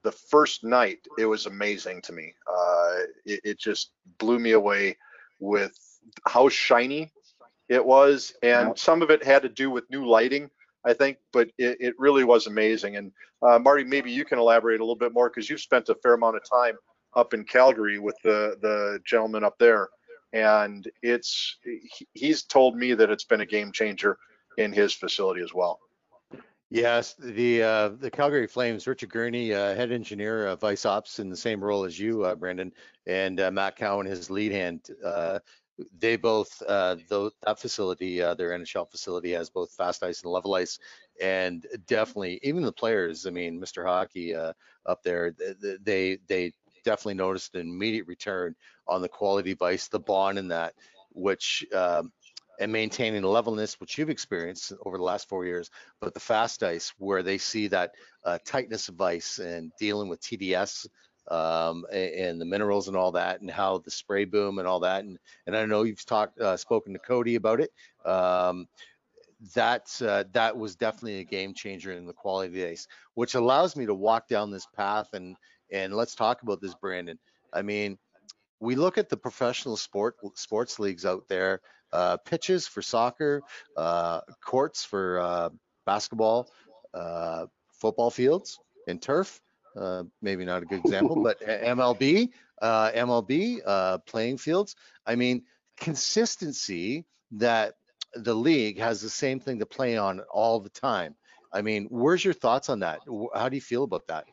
the 0.04 0.12
first 0.12 0.64
night, 0.64 1.00
it 1.18 1.26
was 1.26 1.48
amazing 1.48 2.02
to 2.04 2.14
me. 2.14 2.34
Uh, 2.48 2.98
it, 3.26 3.42
it 3.44 3.60
just 3.60 3.94
blew 4.20 4.38
me 4.38 4.52
away 4.52 4.98
with 5.40 5.78
how 6.28 6.48
shiny 6.48 7.12
it 7.70 7.84
was, 7.84 8.34
and 8.44 8.78
some 8.78 9.02
of 9.02 9.10
it 9.10 9.24
had 9.24 9.42
to 9.42 9.50
do 9.50 9.72
with 9.72 9.90
new 9.90 10.06
lighting. 10.06 10.50
I 10.86 10.94
think, 10.94 11.18
but 11.32 11.50
it, 11.58 11.78
it 11.80 11.96
really 12.00 12.24
was 12.24 12.48
amazing. 12.48 12.96
And 12.98 13.12
uh, 13.42 13.60
Marty, 13.60 13.84
maybe 13.84 14.12
you 14.12 14.26
can 14.26 14.40
elaborate 14.40 14.80
a 14.80 14.84
little 14.84 14.96
bit 14.96 15.14
more 15.14 15.30
because 15.30 15.50
you've 15.50 15.62
spent 15.62 15.90
a 15.90 15.96
fair 15.96 16.14
amount 16.14 16.38
of 16.38 16.44
time 16.50 16.76
up 17.16 17.34
in 17.34 17.44
Calgary 17.44 18.00
with 18.00 18.16
the 18.24 18.58
the 18.62 19.00
gentleman 19.06 19.44
up 19.44 19.58
there, 19.60 19.90
and 20.34 20.90
it's 21.02 21.58
he's 22.14 22.44
told 22.44 22.76
me 22.76 22.94
that 22.94 23.10
it's 23.10 23.26
been 23.26 23.42
a 23.42 23.46
game 23.46 23.72
changer 23.72 24.18
in 24.58 24.72
his 24.72 24.94
facility 24.94 25.42
as 25.42 25.54
well. 25.54 25.80
Yes, 26.70 27.16
the 27.20 27.64
uh, 27.64 27.90
the 27.90 28.10
Calgary 28.10 28.48
Flames, 28.48 28.88
Richard 28.88 29.10
Gurney, 29.10 29.54
uh, 29.54 29.76
head 29.76 29.92
engineer 29.92 30.48
of 30.48 30.64
Ice 30.64 30.86
Ops, 30.86 31.20
in 31.20 31.30
the 31.30 31.36
same 31.36 31.62
role 31.62 31.84
as 31.84 32.00
you, 32.00 32.24
uh, 32.24 32.34
Brandon, 32.34 32.72
and 33.06 33.42
uh, 33.42 33.52
Matt 33.52 33.76
Cowan, 33.76 34.06
his 34.06 34.30
lead 34.30 34.54
hand. 34.54 34.90
They 35.98 36.16
both, 36.16 36.62
uh, 36.68 36.98
though 37.10 37.32
that 37.46 37.60
facility, 37.60 38.22
uh, 38.22 38.34
their 38.36 38.52
NHL 38.52 38.90
facility, 38.90 39.32
has 39.32 39.50
both 39.50 39.74
fast 39.74 40.04
ice 40.04 40.24
and 40.24 40.32
level 40.32 40.56
ice, 40.56 40.80
and 41.22 41.66
definitely 41.88 42.40
even 42.44 42.64
the 42.64 42.72
players. 42.72 43.26
I 43.26 43.30
mean, 43.30 43.60
Mr. 43.60 43.86
Hockey 43.86 44.36
uh, 44.36 44.54
up 44.86 45.04
there, 45.04 45.32
th- 45.32 45.60
th- 45.62 45.80
they 45.84 46.18
they 46.28 46.54
definitely 46.84 47.16
noticed 47.16 47.56
an 47.56 47.62
immediate 47.62 48.08
return 48.08 48.56
on 48.88 49.02
the 49.02 49.10
quality 49.10 49.52
of 49.52 49.62
ice, 49.62 49.88
the 49.88 50.00
bond 50.00 50.40
in 50.40 50.48
that, 50.50 50.74
which 51.12 51.66
um, 51.74 52.12
and 52.60 52.72
maintaining 52.72 53.22
the 53.22 53.28
levelness, 53.28 53.80
which 53.80 53.98
you've 53.98 54.10
experienced 54.10 54.74
over 54.86 54.98
the 54.98 55.04
last 55.04 55.28
four 55.30 55.46
years 55.46 55.70
but 56.02 56.14
the 56.14 56.20
fast 56.20 56.64
ice 56.64 56.94
where 56.98 57.24
they 57.24 57.38
see 57.38 57.68
that 57.68 57.92
uh, 58.26 58.38
tightness 58.46 58.90
of 58.90 59.00
ice 59.00 59.40
and 59.40 59.72
dealing 59.80 60.10
with 60.10 60.22
TDS 60.22 60.88
um, 61.30 61.86
and, 61.92 62.42
the 62.42 62.46
minerals 62.46 62.88
and 62.88 62.98
all 62.98 63.12
that 63.12 63.42
and 63.42 63.50
how 63.50 63.78
the 63.80 63.92
spray 63.92 64.26
boom 64.26 64.60
and 64.60 64.68
all 64.68 64.80
that 64.80 65.04
and 65.04 65.18
and 65.46 65.56
I 65.56 65.66
know 65.66 65.84
you've 65.84 66.06
talked 66.06 66.40
uh, 66.40 66.58
spoken 66.58 66.94
to 66.94 67.00
Cody 67.00 67.36
about 67.36 67.62
it. 67.62 67.72
Um, 68.06 68.68
that 69.56 69.90
uh, 70.02 70.24
that 70.34 70.56
was 70.56 70.76
definitely 70.76 71.20
a 71.20 71.24
game 71.24 71.54
changer 71.54 71.92
in 71.92 72.06
the 72.06 72.14
quality 72.14 72.48
of 72.48 72.54
the 72.54 72.72
ice, 72.72 72.88
which 73.16 73.36
allows 73.36 73.76
me 73.76 73.86
to 73.86 73.94
walk 73.94 74.28
down 74.28 74.52
this 74.52 74.68
path 74.76 75.10
and 75.14 75.36
and 75.72 75.96
let's 75.96 76.16
talk 76.16 76.42
about 76.42 76.62
this, 76.62 76.76
Brandon. 76.76 77.18
I 77.54 77.62
mean, 77.62 77.98
we 78.60 78.76
look 78.76 78.98
at 78.98 79.10
the 79.10 79.18
professional 79.18 79.78
sport 79.78 80.16
sports 80.36 80.80
leagues 80.80 81.06
out 81.06 81.28
there, 81.28 81.62
uh, 81.92 82.18
pitches 82.18 82.68
for 82.68 82.82
soccer, 82.82 83.42
uh, 83.78 84.22
courts 84.46 84.84
for 84.84 85.20
uh, 85.20 85.50
basketball, 85.86 86.50
uh, 86.94 87.46
football 87.74 88.12
fields, 88.12 88.60
and 88.88 89.02
turf. 89.02 89.42
Uh, 89.76 90.04
maybe 90.22 90.46
not 90.46 90.64
a 90.64 90.66
good 90.66 90.80
example, 90.80 91.16
but 91.24 91.40
MLB, 91.42 92.30
uh, 92.62 92.92
MLB 92.92 93.60
uh, 93.66 93.98
playing 94.00 94.38
fields. 94.38 94.76
I 95.06 95.16
mean, 95.16 95.44
consistency 95.78 97.06
that 97.32 97.76
the 98.16 98.34
league 98.34 98.80
has 98.80 99.02
the 99.02 99.10
same 99.10 99.40
thing 99.40 99.60
to 99.60 99.66
play 99.66 99.98
on 99.98 100.20
all 100.32 100.60
the 100.60 100.70
time. 100.70 101.16
I 101.54 101.62
mean, 101.62 101.88
where's 101.90 102.24
your 102.24 102.34
thoughts 102.34 102.70
on 102.70 102.80
that? 102.80 103.00
How 103.34 103.50
do 103.50 103.56
you 103.56 103.62
feel 103.62 103.84
about 103.84 104.08
that? 104.08 104.26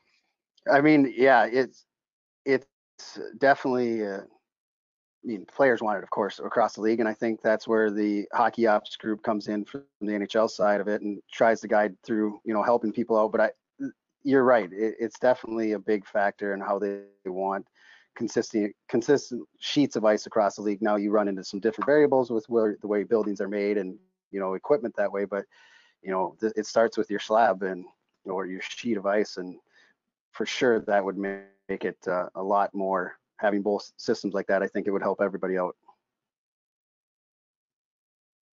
I 0.71 0.81
mean, 0.81 1.13
yeah, 1.17 1.47
it's 1.47 1.85
it's 2.45 2.67
definitely. 3.39 4.05
Uh, 4.05 4.21
I 5.25 5.27
mean, 5.27 5.47
players 5.47 5.83
want 5.83 5.99
it, 5.99 6.05
of 6.05 6.11
course, 6.11 6.39
across 6.39 6.75
the 6.75 6.81
league, 6.81 7.01
and 7.01 7.09
I 7.09 7.13
think 7.13 7.43
that's 7.43 7.67
where 7.67 7.91
the 7.91 8.27
hockey 8.33 8.69
ops 8.69 8.95
group 8.97 9.23
comes 9.23 9.49
in 9.49 9.65
from 9.65 9.83
the 10.01 10.13
NHL 10.13 10.49
side 10.49 10.81
of 10.81 10.87
it 10.87 11.03
and 11.03 11.21
tries 11.31 11.61
to 11.63 11.69
guide 11.69 11.97
through, 12.05 12.41
you 12.45 12.55
know, 12.55 12.63
helping 12.63 12.93
people 12.93 13.19
out. 13.19 13.33
But 13.33 13.41
I, 13.41 13.51
you're 14.29 14.45
right, 14.45 14.71
it, 14.73 14.95
it's 15.01 15.19
definitely 15.19 15.73
a 15.73 15.79
big 15.79 16.07
factor 16.07 16.55
in 16.55 16.61
how 16.61 16.79
they 16.79 17.01
want 17.25 17.67
consistent 18.17 18.75
consistent 18.89 19.47
sheets 19.61 19.95
of 19.95 20.05
ice 20.05 20.27
across 20.27 20.57
the 20.57 20.63
league. 20.63 20.83
Now 20.83 20.97
you 20.97 21.11
run 21.11 21.29
into 21.29 21.45
some 21.45 21.61
different 21.61 21.87
variables 21.87 22.31
with 22.31 22.45
where 22.49 22.77
the 22.81 22.89
way 22.89 23.05
buildings 23.05 23.41
are 23.41 23.49
made 23.49 23.79
and 23.79 23.97
you 24.31 24.41
know 24.41 24.55
equipment 24.55 24.95
that 24.97 25.13
way, 25.13 25.25
but 25.25 25.45
you 26.03 26.11
know 26.11 26.37
th- 26.41 26.53
it 26.57 26.67
starts 26.67 26.97
with 26.97 27.11
your 27.11 27.21
slab 27.21 27.63
and 27.63 27.85
or 28.25 28.47
your 28.47 28.61
sheet 28.63 28.97
of 28.97 29.07
ice 29.07 29.37
and 29.37 29.57
for 30.33 30.47
sure 30.47 30.81
that 30.81 31.05
would 31.05 31.17
ma- 31.17 31.39
make 31.69 31.85
it 31.85 31.99
uh, 32.07 32.29
a 32.35 32.43
lot 32.43 32.75
more 32.75 33.19
having 33.37 33.63
both 33.63 33.93
systems 33.97 34.35
like 34.35 34.47
that 34.47 34.63
i 34.63 34.67
think 34.69 34.87
it 34.87 34.91
would 34.91 35.03
help 35.03 35.21
everybody 35.21 35.59
out 35.59 35.77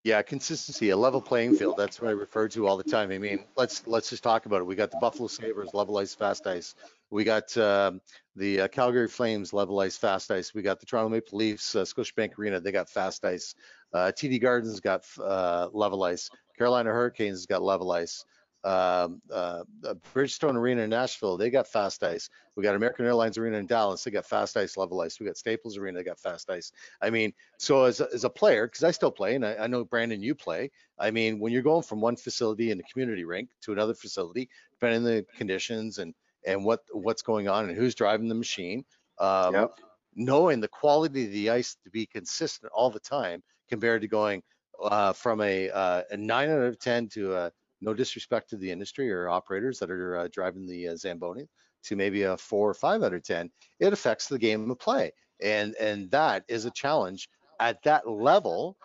Yeah, 0.05 0.21
consistency, 0.21 0.91
a 0.91 0.97
level 0.97 1.19
playing 1.19 1.55
field. 1.55 1.77
That's 1.79 1.99
what 1.99 2.09
I 2.09 2.11
refer 2.11 2.47
to 2.49 2.67
all 2.67 2.77
the 2.77 2.83
time. 2.83 3.11
I 3.11 3.17
mean, 3.17 3.43
let's 3.57 3.87
let's 3.87 4.07
just 4.07 4.21
talk 4.21 4.45
about 4.45 4.61
it. 4.61 4.65
We 4.65 4.75
got 4.75 4.91
the 4.91 4.99
Buffalo 5.01 5.27
Sabres, 5.27 5.73
level 5.73 5.97
ice, 5.97 6.13
fast 6.13 6.45
ice. 6.45 6.75
We 7.09 7.23
got 7.23 7.57
um, 7.57 7.99
the 8.35 8.61
uh, 8.61 8.67
Calgary 8.67 9.07
Flames, 9.07 9.51
level 9.51 9.79
ice, 9.79 9.97
fast 9.97 10.29
ice. 10.29 10.53
We 10.53 10.61
got 10.61 10.79
the 10.79 10.85
Toronto 10.85 11.09
Maple 11.09 11.39
Leafs, 11.39 11.75
uh, 11.75 11.85
Scotiabank 11.85 12.37
Arena. 12.37 12.59
They 12.59 12.71
got 12.71 12.87
fast 12.87 13.25
ice. 13.25 13.55
Uh, 13.95 14.11
TD 14.15 14.39
Gardens 14.39 14.79
got 14.79 15.05
uh, 15.19 15.69
level 15.73 16.03
ice. 16.03 16.29
Carolina 16.55 16.91
Hurricanes 16.91 17.47
got 17.47 17.63
level 17.63 17.91
ice. 17.91 18.25
Um, 18.65 19.21
uh, 19.32 19.63
uh, 19.86 19.93
Bridgestone 20.15 20.56
Arena 20.56 20.82
in 20.82 20.89
Nashville, 20.89 21.38
they 21.38 21.51
got 21.51 21.67
fast 21.67 22.04
ice. 22.04 22.32
We 22.56 22.63
got 22.63 22.73
American 22.73 23.06
Airlines 23.06 23.38
Arena 23.38 23.58
in 23.58 23.67
Dallas, 23.67 24.04
they 24.04 24.10
got 24.10 24.25
fast 24.25 24.58
ice, 24.58 24.75
level 24.75 25.01
ice. 25.01 25.19
We 25.19 25.28
got 25.28 25.38
Staples 25.38 25.78
Arena, 25.78 25.99
they 25.99 26.04
got 26.04 26.19
fast 26.19 26.49
ice. 26.49 26.71
I 26.99 27.12
mean, 27.12 27.32
so 27.60 27.84
as 27.84 28.01
a, 28.01 28.08
as 28.12 28.23
a 28.23 28.30
player, 28.30 28.65
because 28.65 28.84
I 28.84 28.89
still 28.89 29.12
play, 29.12 29.36
and 29.36 29.45
I, 29.45 29.56
I 29.56 29.67
know 29.67 29.86
Brandon, 29.86 30.19
you 30.19 30.34
play. 30.34 30.71
I 30.97 31.12
mean, 31.12 31.39
when 31.39 31.54
you're 31.54 31.62
going 31.62 31.84
from 31.84 32.01
one 32.01 32.15
facility 32.15 32.71
in 32.71 32.80
the 32.80 32.84
community 32.91 33.23
rink 33.23 33.49
to 33.62 33.71
another 33.71 33.93
facility, 33.93 34.49
depending 34.71 34.97
on 34.97 35.04
the 35.04 35.25
conditions 35.38 35.99
and 35.99 36.15
and 36.47 36.65
what 36.65 36.82
what's 36.91 37.21
going 37.21 37.47
on 37.47 37.69
and 37.69 37.78
who's 37.78 37.93
driving 37.93 38.30
the 38.30 38.36
machine, 38.36 38.84
um, 39.19 39.54
Yep. 39.54 39.80
knowing 40.15 40.60
the 40.60 40.67
quality 40.67 41.25
of 41.25 41.32
the 41.32 41.49
ice 41.51 41.75
to 41.84 41.91
be 41.91 42.08
consistent 42.08 42.71
all 42.73 42.89
the 42.89 42.99
time 42.99 43.43
compared 43.69 44.01
to 44.01 44.08
going 44.08 44.41
uh, 44.82 45.13
from 45.13 45.41
a, 45.41 45.69
uh, 45.69 46.01
a 46.10 46.17
nine 46.17 46.49
out 46.49 46.62
of 46.62 46.80
ten 46.80 47.08
to 47.10 47.36
a 47.36 47.51
no 47.81 47.93
disrespect 47.93 48.49
to 48.49 48.57
the 48.57 48.71
industry 48.71 49.11
or 49.11 49.29
operators 49.29 49.79
that 49.79 49.91
are 49.91 50.17
uh, 50.17 50.27
driving 50.31 50.65
the 50.65 50.89
uh, 50.89 50.95
Zamboni 50.95 51.47
to 51.83 51.95
maybe 51.95 52.23
a 52.23 52.38
four 52.38 52.69
or 52.69 52.73
five 52.73 53.03
out 53.03 53.13
of 53.13 53.23
ten, 53.23 53.49
it 53.79 53.93
affects 53.93 54.27
the 54.27 54.39
game 54.39 54.69
of 54.69 54.79
play, 54.79 55.11
and 55.41 55.75
and 55.79 56.09
that 56.11 56.43
is 56.47 56.65
a 56.65 56.71
challenge 56.71 57.29
at 57.59 57.81
that 57.83 58.09
level 58.09 58.77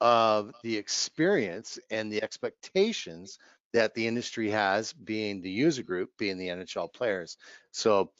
of 0.00 0.52
the 0.62 0.76
experience 0.76 1.78
and 1.90 2.12
the 2.12 2.22
expectations 2.22 3.38
that 3.72 3.94
the 3.94 4.06
industry 4.06 4.50
has 4.50 4.92
being 4.92 5.40
the 5.40 5.50
user 5.50 5.82
group 5.82 6.10
being 6.18 6.36
the 6.36 6.48
nhl 6.48 6.92
players. 6.92 7.36
So 7.70 8.10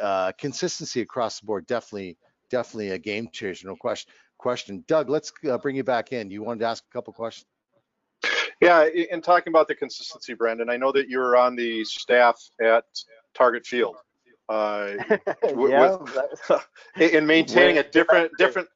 uh, 0.00 0.32
consistency 0.38 1.00
across 1.00 1.40
the 1.40 1.46
board 1.46 1.66
definitely 1.66 2.18
definitely 2.50 2.90
a 2.90 2.98
game 2.98 3.28
changer 3.32 3.66
no 3.66 3.76
question 3.76 4.12
question. 4.42 4.84
Doug 4.88 5.08
let's 5.08 5.32
uh, 5.48 5.56
bring 5.56 5.76
you 5.76 5.84
back 5.84 6.12
in. 6.12 6.30
You 6.30 6.42
wanted 6.42 6.60
to 6.60 6.66
ask 6.66 6.84
a 6.84 6.92
couple 6.92 7.12
questions 7.12 7.46
Yeah, 8.62 8.86
in 8.86 9.20
talking 9.20 9.50
about 9.50 9.66
the 9.66 9.74
consistency, 9.74 10.34
Brandon, 10.34 10.70
I 10.70 10.76
know 10.76 10.92
that 10.92 11.08
you 11.08 11.18
were 11.18 11.36
on 11.36 11.56
the 11.56 11.84
staff 11.84 12.40
at 12.64 12.84
Target 13.34 13.66
Field. 13.66 13.96
Uh, 14.48 14.92
yeah 15.42 15.96
with- 15.96 16.22
in 16.96 17.10
in 17.10 17.26
maintaining 17.26 17.78
a 17.78 17.82
different 17.82 18.30
different 18.38 18.68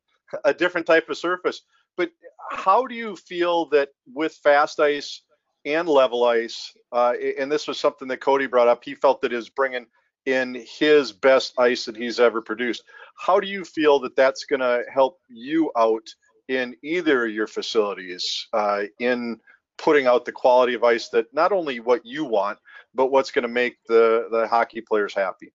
a 0.44 0.52
different 0.52 0.88
type 0.88 1.08
of 1.08 1.16
surface. 1.16 1.62
But 1.96 2.10
how 2.50 2.84
do 2.86 2.96
you 2.96 3.14
feel 3.14 3.66
that 3.70 3.90
with 4.12 4.34
fast 4.42 4.80
ice 4.80 5.22
and 5.64 5.88
level 5.88 6.24
ice, 6.24 6.72
uh, 6.90 7.14
and 7.38 7.50
this 7.50 7.68
was 7.68 7.78
something 7.78 8.08
that 8.08 8.20
Cody 8.20 8.46
brought 8.48 8.68
up, 8.68 8.82
he 8.82 8.96
felt 8.96 9.20
that 9.22 9.32
is 9.32 9.48
bringing 9.48 9.86
in 10.26 10.64
his 10.78 11.12
best 11.12 11.54
ice 11.60 11.84
that 11.84 11.96
he's 11.96 12.18
ever 12.18 12.42
produced. 12.42 12.82
How 13.16 13.38
do 13.38 13.46
you 13.46 13.64
feel 13.64 14.00
that 14.00 14.16
that's 14.16 14.44
going 14.46 14.60
to 14.60 14.82
help 14.92 15.18
you 15.28 15.70
out 15.76 16.06
in 16.48 16.74
either 16.82 17.26
of 17.26 17.32
your 17.32 17.46
facilities 17.46 18.48
uh, 18.52 18.82
in 18.98 19.40
putting 19.78 20.06
out 20.06 20.24
the 20.24 20.32
quality 20.32 20.74
of 20.74 20.84
ice 20.84 21.08
that 21.10 21.32
not 21.34 21.52
only 21.52 21.80
what 21.80 22.04
you 22.04 22.24
want, 22.24 22.58
but 22.94 23.10
what's 23.10 23.30
going 23.30 23.42
to 23.42 23.48
make 23.48 23.76
the 23.88 24.28
the 24.30 24.46
hockey 24.48 24.80
players 24.80 25.14
happy? 25.14 25.52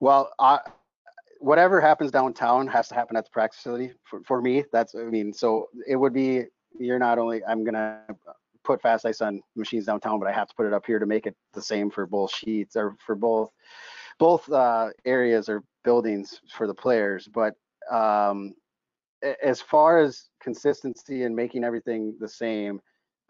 well 0.00 0.32
I, 0.38 0.60
whatever 1.38 1.80
happens 1.80 2.10
downtown 2.10 2.66
has 2.66 2.88
to 2.88 2.94
happen 2.94 3.16
at 3.16 3.24
the 3.24 3.30
practice 3.30 3.58
facility 3.58 3.92
for, 4.04 4.22
for 4.24 4.42
me 4.42 4.64
that's 4.72 4.94
i 4.94 5.04
mean 5.04 5.32
so 5.32 5.68
it 5.86 5.96
would 5.96 6.12
be 6.12 6.44
you're 6.78 6.98
not 6.98 7.18
only 7.18 7.44
i'm 7.44 7.62
gonna 7.64 8.00
put 8.64 8.82
fast 8.82 9.06
ice 9.06 9.20
on 9.20 9.40
machines 9.54 9.86
downtown 9.86 10.18
but 10.18 10.28
i 10.28 10.32
have 10.32 10.48
to 10.48 10.54
put 10.54 10.66
it 10.66 10.72
up 10.72 10.84
here 10.84 10.98
to 10.98 11.06
make 11.06 11.26
it 11.26 11.36
the 11.54 11.62
same 11.62 11.90
for 11.90 12.06
both 12.06 12.34
sheets 12.34 12.76
or 12.76 12.96
for 13.04 13.14
both 13.14 13.50
both 14.18 14.50
uh, 14.52 14.90
areas 15.06 15.48
or 15.48 15.62
buildings 15.84 16.40
for 16.52 16.66
the 16.66 16.74
players 16.74 17.28
but 17.32 17.54
um, 17.90 18.54
as 19.42 19.60
far 19.60 19.98
as 19.98 20.28
consistency 20.42 21.22
and 21.24 21.34
making 21.34 21.64
everything 21.64 22.14
the 22.20 22.28
same 22.28 22.80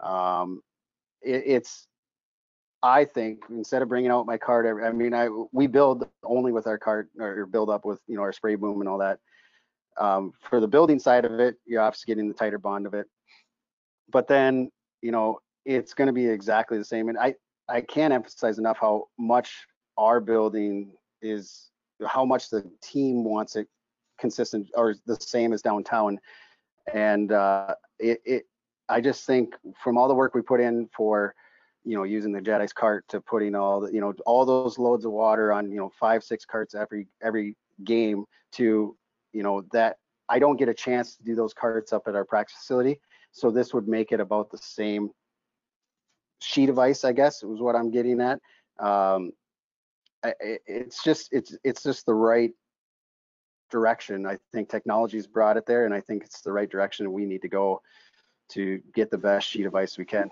Um, 0.02 0.62
it, 1.22 1.42
it's, 1.46 1.86
I 2.82 3.04
think 3.04 3.44
instead 3.50 3.82
of 3.82 3.88
bringing 3.88 4.10
out 4.10 4.26
my 4.26 4.38
cart, 4.38 4.66
I 4.82 4.90
mean, 4.92 5.12
I 5.12 5.28
we 5.52 5.66
build 5.66 6.08
only 6.24 6.50
with 6.50 6.66
our 6.66 6.78
cart 6.78 7.10
or 7.18 7.44
build 7.44 7.68
up 7.68 7.84
with 7.84 8.00
you 8.06 8.16
know 8.16 8.22
our 8.22 8.32
spray 8.32 8.54
boom 8.54 8.80
and 8.80 8.88
all 8.88 8.98
that. 8.98 9.18
Um, 9.98 10.32
for 10.48 10.60
the 10.60 10.68
building 10.68 10.98
side 10.98 11.26
of 11.26 11.38
it, 11.40 11.56
you're 11.66 11.82
obviously 11.82 12.14
getting 12.14 12.28
the 12.28 12.34
tighter 12.34 12.58
bond 12.58 12.86
of 12.86 12.94
it, 12.94 13.06
but 14.10 14.28
then 14.28 14.70
you 15.02 15.12
know 15.12 15.40
it's 15.66 15.92
going 15.92 16.06
to 16.06 16.12
be 16.12 16.26
exactly 16.26 16.78
the 16.78 16.84
same. 16.84 17.10
And 17.10 17.18
I 17.18 17.34
I 17.68 17.82
can't 17.82 18.12
emphasize 18.12 18.58
enough 18.58 18.78
how 18.80 19.08
much 19.18 19.66
our 19.98 20.20
building 20.20 20.92
is, 21.22 21.70
how 22.06 22.24
much 22.24 22.48
the 22.50 22.68
team 22.82 23.24
wants 23.24 23.56
it 23.56 23.68
consistent 24.18 24.68
or 24.74 24.94
the 25.06 25.16
same 25.20 25.52
as 25.52 25.62
downtown. 25.62 26.18
And 26.92 27.32
uh, 27.32 27.74
it, 27.98 28.20
it 28.24 28.46
I 28.90 29.00
just 29.00 29.24
think 29.24 29.54
from 29.82 29.96
all 29.96 30.08
the 30.08 30.14
work 30.14 30.34
we 30.34 30.42
put 30.42 30.60
in 30.60 30.88
for 30.94 31.34
you 31.84 31.96
know, 31.96 32.04
using 32.04 32.32
the 32.32 32.40
Jet 32.40 32.60
Ice 32.60 32.72
cart 32.72 33.04
to 33.08 33.20
putting 33.20 33.54
all 33.54 33.80
the, 33.80 33.92
you 33.92 34.00
know, 34.00 34.12
all 34.26 34.44
those 34.44 34.78
loads 34.78 35.04
of 35.04 35.12
water 35.12 35.52
on, 35.52 35.70
you 35.70 35.78
know, 35.78 35.90
five, 35.98 36.22
six 36.22 36.44
carts 36.44 36.74
every 36.74 37.06
every 37.22 37.56
game 37.84 38.24
to, 38.52 38.96
you 39.32 39.42
know, 39.42 39.62
that 39.72 39.96
I 40.28 40.38
don't 40.38 40.58
get 40.58 40.68
a 40.68 40.74
chance 40.74 41.16
to 41.16 41.22
do 41.22 41.34
those 41.34 41.54
carts 41.54 41.92
up 41.92 42.06
at 42.06 42.14
our 42.14 42.24
practice 42.24 42.56
facility. 42.58 43.00
So 43.32 43.50
this 43.50 43.72
would 43.72 43.88
make 43.88 44.12
it 44.12 44.20
about 44.20 44.50
the 44.50 44.58
same 44.58 45.10
sheet 46.40 46.68
of 46.68 46.78
ice, 46.78 47.04
I 47.04 47.12
guess, 47.12 47.42
was 47.42 47.60
what 47.60 47.76
I'm 47.76 47.90
getting 47.90 48.20
at. 48.20 48.40
Um, 48.78 49.32
it's 50.22 51.02
just 51.02 51.30
it's 51.32 51.56
it's 51.64 51.82
just 51.82 52.04
the 52.04 52.14
right 52.14 52.52
direction. 53.70 54.26
I 54.26 54.36
think 54.52 54.68
technology's 54.68 55.26
brought 55.26 55.56
it 55.56 55.64
there, 55.64 55.86
and 55.86 55.94
I 55.94 56.00
think 56.00 56.24
it's 56.24 56.42
the 56.42 56.52
right 56.52 56.70
direction 56.70 57.10
we 57.10 57.24
need 57.24 57.40
to 57.42 57.48
go 57.48 57.80
to 58.50 58.80
get 58.94 59.10
the 59.10 59.18
best 59.18 59.48
sheet 59.48 59.66
of 59.66 59.74
ice 59.74 59.98
we 59.98 60.04
can. 60.04 60.30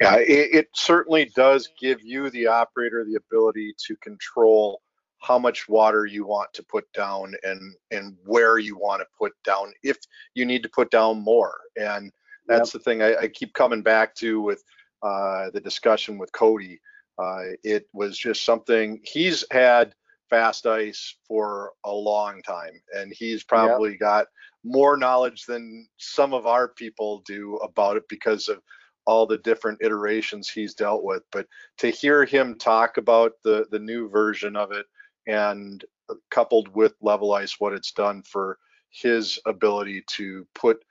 Yeah, 0.00 0.16
it, 0.16 0.54
it, 0.54 0.68
certainly 0.72 1.30
does 1.36 1.68
give 1.78 2.02
you, 2.02 2.30
the 2.30 2.46
operator, 2.46 3.04
the 3.04 3.16
ability 3.16 3.74
to 3.86 3.96
control 3.96 4.80
how 5.18 5.38
much 5.38 5.68
water 5.68 6.06
you 6.06 6.24
want 6.26 6.50
to 6.54 6.62
put 6.62 6.90
down 6.94 7.34
and 7.42 7.74
and 7.90 8.16
where 8.24 8.58
you 8.58 8.78
want 8.78 9.02
to 9.02 9.06
put 9.18 9.32
down 9.44 9.70
if 9.82 9.98
you 10.34 10.46
need 10.46 10.62
to 10.62 10.68
put 10.70 10.90
down 10.90 11.20
more. 11.20 11.60
And 11.76 12.10
that's 12.46 12.72
yep. 12.72 12.82
the 12.82 12.90
thing 12.90 13.02
I, 13.02 13.16
I, 13.16 13.28
keep 13.28 13.52
coming 13.52 13.82
back 13.82 14.14
to 14.16 14.40
with 14.40 14.64
uh, 15.02 15.50
the 15.50 15.60
discussion 15.60 16.16
with 16.16 16.32
Cody. 16.32 16.80
Uh, 17.18 17.52
it 17.62 17.86
was 17.92 18.16
just 18.16 18.46
something 18.46 18.98
he's 19.04 19.44
had 19.50 19.94
fast 20.30 20.66
ice 20.66 21.16
for 21.26 21.72
a 21.84 21.92
long 21.92 22.40
time, 22.42 22.80
and 22.96 23.12
he's 23.12 23.44
probably 23.44 23.90
yep. 23.90 24.00
got 24.00 24.26
more 24.64 24.96
knowledge 24.96 25.44
than 25.44 25.88
some 25.98 26.32
of 26.32 26.46
our 26.46 26.68
people 26.68 27.22
do 27.26 27.56
about 27.56 27.96
it 27.96 28.04
because 28.08 28.48
of 28.48 28.62
all 29.06 29.26
the 29.26 29.38
different 29.38 29.78
iterations 29.82 30.48
he's 30.48 30.74
dealt 30.74 31.02
with. 31.02 31.22
But 31.32 31.46
to 31.78 31.90
hear 31.90 32.24
him 32.24 32.56
talk 32.56 32.96
about 32.96 33.32
the 33.42 33.66
the 33.70 33.78
new 33.78 34.08
version 34.08 34.56
of 34.56 34.72
it 34.72 34.86
and 35.26 35.84
coupled 36.30 36.68
with 36.74 36.94
level 37.00 37.32
ice 37.32 37.58
what 37.58 37.72
it's 37.72 37.92
done 37.92 38.22
for 38.22 38.58
his 38.90 39.38
ability 39.46 40.02
to 40.08 40.46
put 40.54 40.82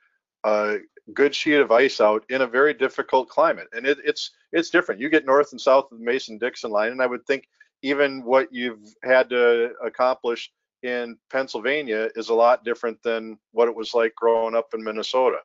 a 0.44 0.78
good 1.12 1.34
sheet 1.34 1.56
of 1.56 1.70
ice 1.70 2.00
out 2.00 2.24
in 2.30 2.42
a 2.42 2.46
very 2.46 2.72
difficult 2.72 3.28
climate 3.28 3.66
and 3.74 3.86
it, 3.86 3.98
it's 4.04 4.30
it's 4.52 4.70
different 4.70 5.00
you 5.00 5.10
get 5.10 5.26
north 5.26 5.52
and 5.52 5.60
south 5.60 5.90
of 5.90 5.98
the 5.98 6.04
mason 6.04 6.38
dixon 6.38 6.70
line 6.70 6.92
and 6.92 7.02
i 7.02 7.06
would 7.06 7.26
think 7.26 7.46
even 7.82 8.24
what 8.24 8.48
you've 8.52 8.94
had 9.02 9.28
to 9.30 9.72
accomplish 9.84 10.50
in 10.82 11.16
pennsylvania 11.30 12.08
is 12.16 12.30
a 12.30 12.34
lot 12.34 12.64
different 12.64 13.00
than 13.02 13.38
what 13.52 13.68
it 13.68 13.74
was 13.74 13.92
like 13.94 14.14
growing 14.14 14.54
up 14.54 14.68
in 14.74 14.82
minnesota 14.82 15.38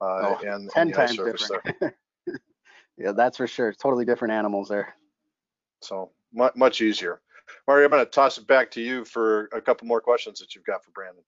uh, 0.00 0.04
oh, 0.04 0.38
and 0.46 0.70
10 0.70 0.86
and 0.86 0.94
times 0.94 1.16
different 1.16 1.94
yeah, 2.98 3.12
that's 3.12 3.36
for 3.36 3.46
sure. 3.46 3.72
Totally 3.72 4.04
different 4.04 4.32
animals 4.32 4.68
there. 4.68 4.94
So 5.82 6.10
much, 6.32 6.54
much 6.56 6.80
easier. 6.80 7.20
Marty, 7.66 7.84
I'm 7.84 7.90
going 7.90 8.04
to 8.04 8.10
toss 8.10 8.38
it 8.38 8.46
back 8.46 8.70
to 8.72 8.80
you 8.80 9.04
for 9.04 9.48
a 9.52 9.60
couple 9.60 9.86
more 9.86 10.00
questions 10.00 10.38
that 10.40 10.54
you've 10.54 10.64
got 10.64 10.84
for 10.84 10.90
Brandon. 10.92 11.22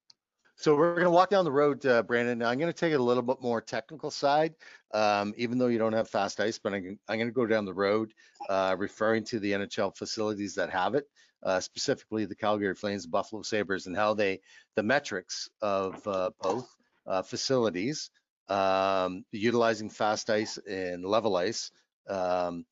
So 0.60 0.74
we're 0.74 0.94
going 0.94 1.04
to 1.04 1.10
walk 1.10 1.30
down 1.30 1.44
the 1.44 1.52
road, 1.52 1.86
uh, 1.86 2.02
Brandon. 2.02 2.42
I'm 2.42 2.58
going 2.58 2.72
to 2.72 2.76
take 2.76 2.92
it 2.92 2.98
a 2.98 3.02
little 3.02 3.22
bit 3.22 3.40
more 3.40 3.60
technical 3.60 4.10
side, 4.10 4.56
um, 4.92 5.32
even 5.36 5.56
though 5.56 5.68
you 5.68 5.78
don't 5.78 5.92
have 5.92 6.10
fast 6.10 6.40
ice, 6.40 6.58
but 6.58 6.74
I'm, 6.74 6.98
I'm 7.08 7.16
going 7.16 7.28
to 7.28 7.32
go 7.32 7.46
down 7.46 7.64
the 7.64 7.72
road, 7.72 8.12
uh, 8.48 8.74
referring 8.76 9.22
to 9.26 9.38
the 9.38 9.52
NHL 9.52 9.96
facilities 9.96 10.56
that 10.56 10.68
have 10.70 10.96
it, 10.96 11.04
uh, 11.44 11.60
specifically 11.60 12.24
the 12.24 12.34
Calgary 12.34 12.74
Flames, 12.74 13.06
Buffalo 13.06 13.42
Sabres, 13.42 13.86
and 13.86 13.94
how 13.94 14.14
they, 14.14 14.40
the 14.74 14.82
metrics 14.82 15.48
of 15.62 16.04
uh, 16.08 16.30
both 16.42 16.74
uh, 17.06 17.22
facilities 17.22 18.10
um, 18.48 19.24
utilizing 19.30 19.88
fast 19.88 20.28
ice 20.28 20.58
and 20.68 21.04
level 21.04 21.36
ice 21.36 21.70
um, 22.08 22.66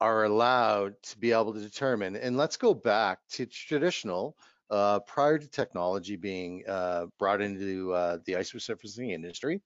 are 0.00 0.24
allowed 0.24 0.94
to 1.04 1.18
be 1.18 1.30
able 1.30 1.54
to 1.54 1.60
determine. 1.60 2.16
And 2.16 2.36
let's 2.36 2.56
go 2.56 2.74
back 2.74 3.20
to 3.34 3.46
traditional 3.46 4.36
uh, 4.70 5.00
prior 5.00 5.38
to 5.38 5.48
technology 5.48 6.16
being 6.16 6.62
uh, 6.68 7.06
brought 7.18 7.40
into 7.40 7.92
uh, 7.92 8.18
the 8.26 8.36
ice 8.36 8.52
resurfacing 8.52 9.12
industry. 9.12 9.60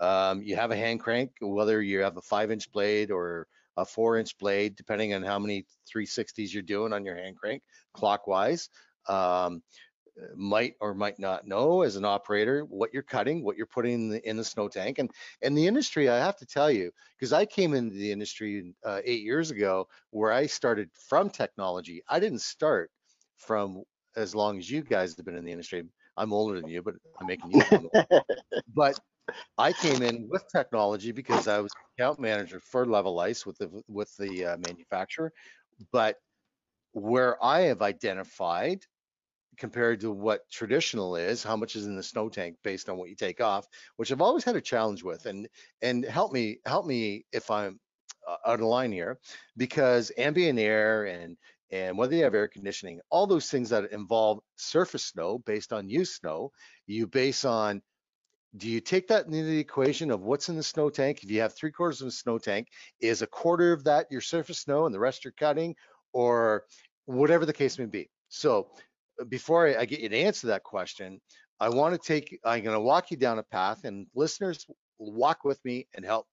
Um, 0.00 0.42
you 0.42 0.56
have 0.56 0.70
a 0.70 0.76
hand 0.76 1.00
crank, 1.00 1.32
whether 1.40 1.82
you 1.82 2.00
have 2.00 2.16
a 2.16 2.22
five 2.22 2.50
inch 2.50 2.70
blade 2.72 3.10
or 3.10 3.46
a 3.76 3.84
four 3.84 4.18
inch 4.18 4.36
blade, 4.38 4.76
depending 4.76 5.14
on 5.14 5.22
how 5.22 5.38
many 5.38 5.66
360s 5.94 6.52
you're 6.52 6.62
doing 6.62 6.92
on 6.92 7.04
your 7.04 7.16
hand 7.16 7.36
crank 7.36 7.62
clockwise. 7.94 8.68
Um, 9.08 9.62
might 10.36 10.74
or 10.80 10.94
might 10.94 11.18
not 11.18 11.46
know 11.46 11.82
as 11.82 11.96
an 11.96 12.04
operator 12.04 12.62
what 12.64 12.92
you're 12.92 13.02
cutting, 13.02 13.42
what 13.42 13.56
you're 13.56 13.66
putting 13.66 13.92
in 13.94 14.08
the, 14.10 14.28
in 14.28 14.36
the 14.36 14.44
snow 14.44 14.68
tank. 14.68 14.98
And 14.98 15.10
and 15.42 15.56
the 15.56 15.66
industry, 15.66 16.08
I 16.08 16.18
have 16.18 16.36
to 16.38 16.46
tell 16.46 16.70
you, 16.70 16.90
because 17.18 17.32
I 17.32 17.46
came 17.46 17.74
into 17.74 17.94
the 17.94 18.12
industry 18.12 18.74
uh, 18.84 19.00
eight 19.04 19.22
years 19.22 19.50
ago, 19.50 19.88
where 20.10 20.32
I 20.32 20.46
started 20.46 20.90
from 21.08 21.30
technology. 21.30 22.02
I 22.08 22.20
didn't 22.20 22.42
start 22.42 22.90
from 23.38 23.84
as 24.16 24.34
long 24.34 24.58
as 24.58 24.70
you 24.70 24.82
guys 24.82 25.16
have 25.16 25.24
been 25.24 25.36
in 25.36 25.44
the 25.44 25.52
industry. 25.52 25.84
I'm 26.16 26.32
older 26.32 26.60
than 26.60 26.68
you, 26.68 26.82
but 26.82 26.94
I'm 27.20 27.26
making 27.26 27.52
you. 27.52 27.90
but 28.74 28.98
I 29.58 29.72
came 29.72 30.02
in 30.02 30.28
with 30.28 30.44
technology 30.54 31.12
because 31.12 31.48
I 31.48 31.60
was 31.60 31.72
account 31.96 32.20
manager 32.20 32.60
for 32.60 32.86
Level 32.86 33.20
Ice 33.20 33.46
with 33.46 33.58
the 33.58 33.82
with 33.88 34.14
the 34.18 34.46
uh, 34.46 34.56
manufacturer. 34.66 35.32
But 35.92 36.16
where 36.92 37.42
I 37.42 37.60
have 37.62 37.82
identified 37.82 38.84
compared 39.56 40.00
to 40.00 40.10
what 40.10 40.50
traditional 40.50 41.16
is, 41.16 41.42
how 41.42 41.56
much 41.56 41.76
is 41.76 41.86
in 41.86 41.96
the 41.96 42.02
snow 42.02 42.28
tank 42.28 42.56
based 42.64 42.88
on 42.88 42.96
what 42.96 43.10
you 43.10 43.14
take 43.14 43.40
off, 43.40 43.66
which 43.96 44.10
I've 44.10 44.20
always 44.20 44.44
had 44.44 44.56
a 44.56 44.60
challenge 44.60 45.02
with. 45.02 45.26
And 45.26 45.48
and 45.82 46.04
help 46.04 46.32
me 46.32 46.58
help 46.66 46.86
me 46.86 47.26
if 47.32 47.50
I'm 47.50 47.78
uh, 48.28 48.36
out 48.46 48.60
of 48.60 48.66
line 48.66 48.92
here, 48.92 49.18
because 49.56 50.10
ambient 50.18 50.58
air 50.58 51.04
and 51.04 51.36
and 51.72 51.96
whether 51.96 52.14
you 52.14 52.24
have 52.24 52.34
air 52.34 52.48
conditioning, 52.48 53.00
all 53.10 53.26
those 53.26 53.50
things 53.50 53.70
that 53.70 53.92
involve 53.92 54.40
surface 54.56 55.04
snow 55.04 55.38
based 55.38 55.72
on 55.72 55.88
used 55.88 56.14
snow, 56.14 56.50
you 56.86 57.06
base 57.06 57.44
on 57.44 57.82
do 58.56 58.68
you 58.68 58.80
take 58.80 59.06
that 59.08 59.26
into 59.26 59.44
the 59.44 59.60
equation 59.60 60.10
of 60.10 60.22
what's 60.22 60.48
in 60.48 60.56
the 60.56 60.62
snow 60.62 60.90
tank? 60.90 61.22
If 61.22 61.30
you 61.30 61.40
have 61.40 61.54
three 61.54 61.70
quarters 61.70 62.00
of 62.00 62.08
a 62.08 62.10
snow 62.12 62.36
tank, 62.38 62.66
is 63.00 63.22
a 63.22 63.26
quarter 63.26 63.72
of 63.72 63.84
that 63.84 64.06
your 64.10 64.20
surface 64.20 64.58
snow 64.58 64.86
and 64.86 64.94
the 64.94 64.98
rest 64.98 65.24
you're 65.24 65.32
cutting, 65.32 65.76
or 66.12 66.64
whatever 67.04 67.46
the 67.46 67.52
case 67.52 67.78
may 67.78 67.86
be. 67.86 68.10
So 68.28 68.68
before 69.28 69.68
I, 69.68 69.82
I 69.82 69.84
get 69.84 70.00
you 70.00 70.08
to 70.08 70.16
answer 70.16 70.48
that 70.48 70.64
question, 70.64 71.20
I 71.60 71.68
want 71.68 71.94
to 71.94 71.98
take, 71.98 72.40
I'm 72.44 72.64
going 72.64 72.74
to 72.74 72.80
walk 72.80 73.10
you 73.10 73.16
down 73.16 73.38
a 73.38 73.42
path 73.44 73.84
and 73.84 74.06
listeners 74.14 74.66
walk 74.98 75.44
with 75.44 75.64
me 75.64 75.86
and 75.94 76.04
help 76.04 76.26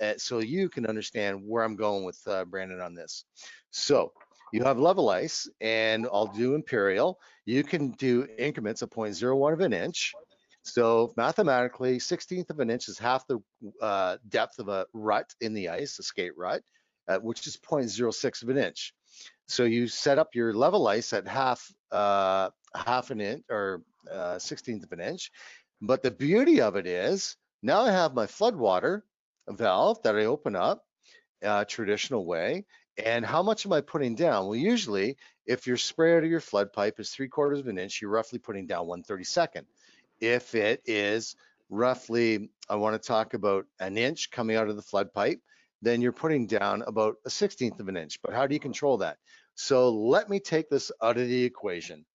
uh, 0.00 0.14
so 0.16 0.38
you 0.38 0.68
can 0.68 0.86
understand 0.86 1.40
where 1.44 1.64
I'm 1.64 1.76
going 1.76 2.04
with 2.04 2.20
uh, 2.26 2.44
Brandon 2.44 2.80
on 2.80 2.94
this. 2.94 3.24
So 3.70 4.12
you 4.52 4.62
have 4.62 4.78
level 4.78 5.10
ice 5.10 5.48
and 5.60 6.06
I'll 6.12 6.26
do 6.26 6.54
imperial. 6.54 7.18
You 7.44 7.62
can 7.62 7.90
do 7.92 8.26
increments 8.38 8.82
of 8.82 8.90
0.01 8.90 9.52
of 9.52 9.60
an 9.60 9.72
inch. 9.72 10.12
So 10.62 11.12
mathematically, 11.16 11.98
16th 11.98 12.50
of 12.50 12.60
an 12.60 12.70
inch 12.70 12.88
is 12.88 12.98
half 12.98 13.26
the 13.26 13.38
uh, 13.82 14.16
depth 14.28 14.58
of 14.58 14.68
a 14.68 14.86
rut 14.94 15.34
in 15.40 15.52
the 15.52 15.68
ice, 15.68 15.98
a 15.98 16.02
skate 16.02 16.36
rut, 16.36 16.62
uh, 17.08 17.18
which 17.18 17.46
is 17.46 17.56
0.06 17.58 18.42
of 18.42 18.48
an 18.48 18.56
inch. 18.56 18.94
So 19.46 19.64
you 19.64 19.88
set 19.88 20.18
up 20.18 20.34
your 20.34 20.54
level 20.54 20.88
ice 20.88 21.12
at 21.12 21.28
half 21.28 21.70
uh, 21.92 22.50
half 22.74 23.10
an 23.10 23.20
inch 23.20 23.44
or 23.50 23.82
uh, 24.10 24.36
16th 24.36 24.84
of 24.84 24.92
an 24.92 25.00
inch. 25.00 25.30
But 25.82 26.02
the 26.02 26.10
beauty 26.10 26.60
of 26.60 26.76
it 26.76 26.86
is 26.86 27.36
now 27.62 27.82
I 27.82 27.92
have 27.92 28.14
my 28.14 28.26
flood 28.26 28.56
water 28.56 29.04
valve 29.48 30.02
that 30.02 30.16
I 30.16 30.24
open 30.24 30.56
up 30.56 30.82
uh, 31.44 31.64
traditional 31.64 32.24
way. 32.24 32.64
And 32.96 33.26
how 33.26 33.42
much 33.42 33.66
am 33.66 33.72
I 33.72 33.80
putting 33.80 34.14
down? 34.14 34.46
Well, 34.46 34.56
usually 34.56 35.16
if 35.46 35.66
your 35.66 35.76
spray 35.76 36.16
out 36.16 36.24
of 36.24 36.30
your 36.30 36.40
flood 36.40 36.72
pipe 36.72 37.00
is 37.00 37.10
three 37.10 37.28
quarters 37.28 37.58
of 37.58 37.66
an 37.66 37.78
inch, 37.78 38.00
you're 38.00 38.10
roughly 38.10 38.38
putting 38.38 38.66
down 38.66 38.86
132nd. 38.86 39.64
If 40.20 40.54
it 40.54 40.80
is 40.86 41.34
roughly, 41.70 42.50
I 42.68 42.76
want 42.76 42.94
to 43.00 43.04
talk 43.04 43.34
about 43.34 43.66
an 43.80 43.98
inch 43.98 44.30
coming 44.30 44.56
out 44.56 44.68
of 44.68 44.76
the 44.76 44.82
flood 44.82 45.12
pipe, 45.12 45.40
then 45.82 46.00
you're 46.00 46.12
putting 46.12 46.46
down 46.46 46.82
about 46.86 47.16
a 47.26 47.28
16th 47.28 47.80
of 47.80 47.88
an 47.88 47.96
inch. 47.96 48.22
But 48.22 48.32
how 48.32 48.46
do 48.46 48.54
you 48.54 48.60
control 48.60 48.98
that? 48.98 49.18
So 49.56 49.90
let 49.90 50.30
me 50.30 50.38
take 50.38 50.70
this 50.70 50.92
out 51.02 51.18
of 51.18 51.26
the 51.26 51.44
equation. 51.44 52.06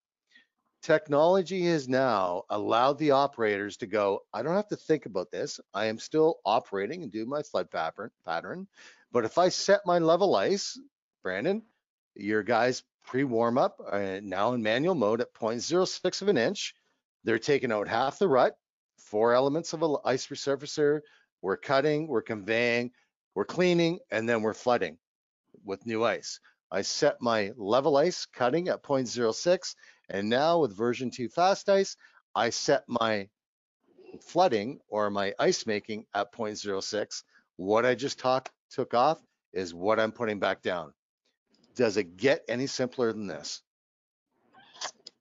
technology 0.82 1.66
has 1.66 1.88
now 1.90 2.44
allowed 2.50 2.98
the 2.98 3.12
operators 3.12 3.78
to 3.78 3.88
go, 3.88 4.22
I 4.34 4.42
don't 4.42 4.56
have 4.56 4.70
to 4.70 4.78
think 4.78 5.06
about 5.06 5.32
this. 5.32 5.60
I 5.74 5.86
am 5.86 6.00
still 6.00 6.40
operating 6.46 7.04
and 7.04 7.12
do 7.12 7.26
my 7.26 7.44
flood 7.44 7.70
pattern. 7.70 8.68
But 9.12 9.26
if 9.26 9.38
I 9.38 9.50
set 9.50 9.82
my 9.86 10.00
level 10.00 10.36
ice, 10.36 10.80
Brandon, 11.24 11.64
your 12.16 12.44
guys 12.44 12.84
pre-warm 13.06 13.58
up 13.58 13.80
uh, 13.92 14.20
now 14.22 14.54
in 14.54 14.62
manual 14.62 14.96
mode 14.96 15.22
at 15.22 15.34
0.06 15.34 16.22
of 16.22 16.28
an 16.28 16.38
inch, 16.38 16.76
they're 17.24 17.40
taking 17.40 17.72
out 17.72 17.88
half 17.88 18.20
the 18.20 18.28
rut, 18.28 18.56
four 18.98 19.34
elements 19.34 19.74
of 19.74 19.84
an 19.84 19.96
ice 20.06 20.28
resurfacer. 20.28 21.02
We're 21.42 21.58
cutting, 21.58 22.08
we're 22.08 22.22
conveying, 22.22 22.92
we're 23.34 23.46
cleaning, 23.46 24.00
and 24.12 24.28
then 24.28 24.42
we're 24.42 24.54
flooding 24.54 24.98
with 25.64 25.86
new 25.86 26.04
ice. 26.04 26.40
I 26.72 26.84
set 26.84 27.22
my 27.22 27.52
level 27.58 27.98
ice 27.98 28.26
cutting 28.26 28.68
at 28.70 28.84
0.06 28.84 29.76
and 30.10 30.30
now 30.30 30.60
with 30.60 30.76
version 30.76 31.12
2 31.12 31.30
fast 31.30 31.70
ice, 31.70 31.96
I 32.36 32.50
set 32.50 32.84
my 32.88 33.30
flooding 34.22 34.80
or 34.88 35.10
my 35.10 35.34
ice 35.40 35.66
making 35.66 36.06
at 36.14 36.32
0.06. 36.34 37.24
What 37.58 37.86
I 37.86 37.96
just 37.96 38.20
talk, 38.20 38.52
took 38.70 38.94
off 38.94 39.20
is 39.54 39.74
what 39.74 40.00
I'm 40.00 40.12
putting 40.12 40.40
back 40.40 40.62
down. 40.62 40.94
Does 41.76 41.98
it 41.98 42.18
get 42.18 42.44
any 42.48 42.68
simpler 42.68 43.12
than 43.12 43.28
this? 43.28 43.62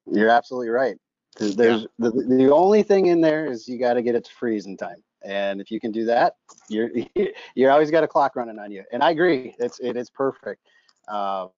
You're 0.06 0.30
absolutely 0.30 0.70
right. 0.70 0.96
There's 1.38 1.86
the, 1.98 2.10
the 2.10 2.50
only 2.52 2.82
thing 2.82 3.06
in 3.06 3.20
there 3.20 3.46
is 3.46 3.68
you 3.68 3.78
got 3.78 3.94
to 3.94 4.02
get 4.02 4.14
it 4.14 4.24
to 4.24 4.30
freeze 4.32 4.66
in 4.66 4.76
time. 4.76 5.02
And 5.22 5.60
if 5.60 5.70
you 5.70 5.78
can 5.78 5.92
do 5.92 6.04
that, 6.06 6.34
you're 6.68 6.90
you're 7.54 7.70
always 7.70 7.90
got 7.90 8.04
a 8.04 8.08
clock 8.08 8.36
running 8.36 8.58
on 8.58 8.70
you. 8.72 8.84
And 8.92 9.02
I 9.02 9.10
agree, 9.10 9.54
it's 9.58 9.78
it 9.80 9.96
is 9.96 10.10
perfect. 10.10 10.60
Um, 11.08 11.50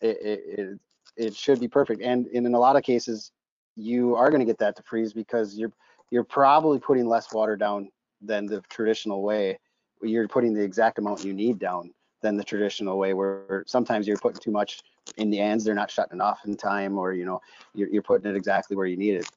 it, 0.00 0.18
it, 0.22 0.40
it 0.46 0.80
it 1.16 1.36
should 1.36 1.60
be 1.60 1.68
perfect. 1.68 2.02
And, 2.02 2.26
and 2.26 2.46
in 2.46 2.54
a 2.54 2.58
lot 2.58 2.76
of 2.76 2.82
cases, 2.82 3.30
you 3.76 4.14
are 4.16 4.30
going 4.30 4.40
to 4.40 4.46
get 4.46 4.58
that 4.58 4.76
to 4.76 4.82
freeze 4.82 5.12
because 5.12 5.56
you're 5.56 5.72
you're 6.10 6.24
probably 6.24 6.78
putting 6.78 7.06
less 7.06 7.32
water 7.32 7.56
down 7.56 7.88
than 8.20 8.46
the 8.46 8.60
traditional 8.68 9.22
way. 9.22 9.58
You're 10.04 10.28
putting 10.28 10.54
the 10.54 10.62
exact 10.62 10.98
amount 10.98 11.24
you 11.24 11.32
need 11.32 11.58
down 11.58 11.92
than 12.22 12.36
the 12.36 12.44
traditional 12.44 12.98
way, 12.98 13.14
where 13.14 13.64
sometimes 13.66 14.06
you're 14.06 14.16
putting 14.16 14.40
too 14.40 14.50
much 14.50 14.80
in 15.16 15.30
the 15.30 15.38
ends, 15.38 15.64
they're 15.64 15.74
not 15.74 15.90
shutting 15.90 16.18
it 16.18 16.22
off 16.22 16.40
in 16.46 16.56
time, 16.56 16.98
or 16.98 17.12
you 17.12 17.24
know, 17.24 17.40
you're, 17.74 17.88
you're 17.88 18.02
putting 18.02 18.30
it 18.30 18.36
exactly 18.36 18.76
where 18.76 18.86
you 18.86 18.96
need 18.96 19.16
it. 19.16 19.28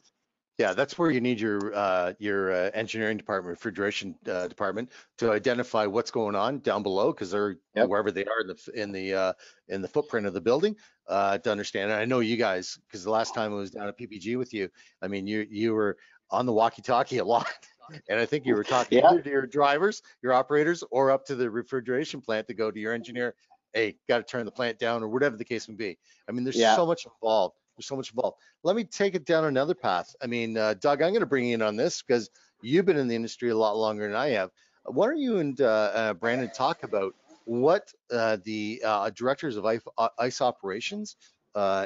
Yeah, 0.57 0.73
that's 0.73 0.97
where 0.97 1.11
you 1.11 1.21
need 1.21 1.39
your 1.39 1.73
uh, 1.75 2.13
your 2.17 2.51
uh, 2.51 2.71
engineering 2.73 3.17
department, 3.17 3.51
refrigeration 3.51 4.15
uh, 4.27 4.47
department, 4.47 4.91
to 5.19 5.31
identify 5.31 5.85
what's 5.85 6.09
going 6.09 6.35
on 6.35 6.59
down 6.61 6.81
below, 6.81 7.11
because 7.11 7.29
they're 7.29 7.57
yep. 7.75 7.87
wherever 7.87 8.11
they 8.11 8.25
are 8.25 8.41
in 8.41 8.47
the 8.47 8.71
in 8.73 8.91
the 8.91 9.13
uh, 9.13 9.33
in 9.67 9.83
the 9.83 9.87
footprint 9.87 10.25
of 10.25 10.33
the 10.33 10.41
building, 10.41 10.75
uh, 11.07 11.37
to 11.37 11.51
understand. 11.51 11.91
And 11.91 11.99
I 11.99 12.05
know 12.05 12.21
you 12.21 12.37
guys, 12.37 12.79
because 12.87 13.03
the 13.03 13.11
last 13.11 13.35
time 13.35 13.51
I 13.51 13.55
was 13.55 13.69
down 13.69 13.87
at 13.87 13.99
PPG 13.99 14.35
with 14.39 14.51
you, 14.51 14.67
I 14.99 15.07
mean, 15.07 15.27
you 15.27 15.45
you 15.47 15.75
were 15.75 15.95
on 16.31 16.47
the 16.47 16.53
walkie-talkie 16.53 17.19
a 17.19 17.25
lot, 17.25 17.47
and 18.09 18.19
I 18.19 18.25
think 18.25 18.45
you 18.45 18.55
were 18.55 18.63
talking 18.63 18.99
yeah. 18.99 19.09
to 19.09 19.29
your 19.29 19.45
drivers, 19.45 20.01
your 20.21 20.33
operators, 20.33 20.83
or 20.91 21.11
up 21.11 21.25
to 21.25 21.35
the 21.35 21.49
refrigeration 21.49 22.21
plant 22.21 22.47
to 22.47 22.53
go 22.53 22.71
to 22.71 22.79
your 22.79 22.93
engineer. 22.93 23.35
Hey, 23.73 23.97
got 24.07 24.17
to 24.17 24.23
turn 24.23 24.45
the 24.45 24.51
plant 24.51 24.79
down, 24.79 25.03
or 25.03 25.07
whatever 25.07 25.37
the 25.37 25.45
case 25.45 25.67
may 25.67 25.75
be. 25.75 25.97
I 26.27 26.31
mean, 26.31 26.43
there's 26.43 26.57
yeah. 26.57 26.75
so 26.75 26.85
much 26.85 27.05
involved 27.05 27.55
there's 27.77 27.85
so 27.85 27.95
much 27.95 28.09
involved. 28.09 28.37
Let 28.63 28.75
me 28.75 28.83
take 28.83 29.15
it 29.15 29.25
down 29.25 29.45
another 29.45 29.75
path. 29.75 30.15
I 30.21 30.27
mean, 30.27 30.57
uh, 30.57 30.73
Doug, 30.75 31.01
I'm 31.01 31.11
going 31.11 31.21
to 31.21 31.27
bring 31.27 31.45
you 31.45 31.53
in 31.53 31.61
on 31.61 31.75
this 31.75 32.01
because 32.01 32.29
you've 32.61 32.85
been 32.85 32.97
in 32.97 33.07
the 33.07 33.15
industry 33.15 33.49
a 33.49 33.57
lot 33.57 33.77
longer 33.77 34.07
than 34.07 34.15
I 34.15 34.29
have. 34.29 34.49
Why 34.85 35.07
don't 35.07 35.19
you 35.19 35.37
and 35.37 35.59
uh, 35.61 35.65
uh, 35.65 36.13
Brandon 36.13 36.49
talk 36.53 36.83
about 36.83 37.13
what 37.45 37.91
uh, 38.11 38.37
the 38.43 38.81
uh, 38.83 39.11
directors 39.11 39.57
of 39.57 39.65
ice, 39.65 39.81
uh, 39.97 40.09
ice 40.17 40.41
operations 40.41 41.15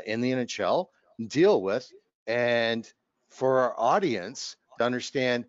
in 0.05 0.21
the 0.21 0.31
NHL 0.31 0.87
deal 1.27 1.61
with, 1.61 1.91
and 2.27 2.91
for 3.29 3.59
our 3.59 3.73
audience 3.77 4.55
to 4.77 4.85
understand 4.85 5.45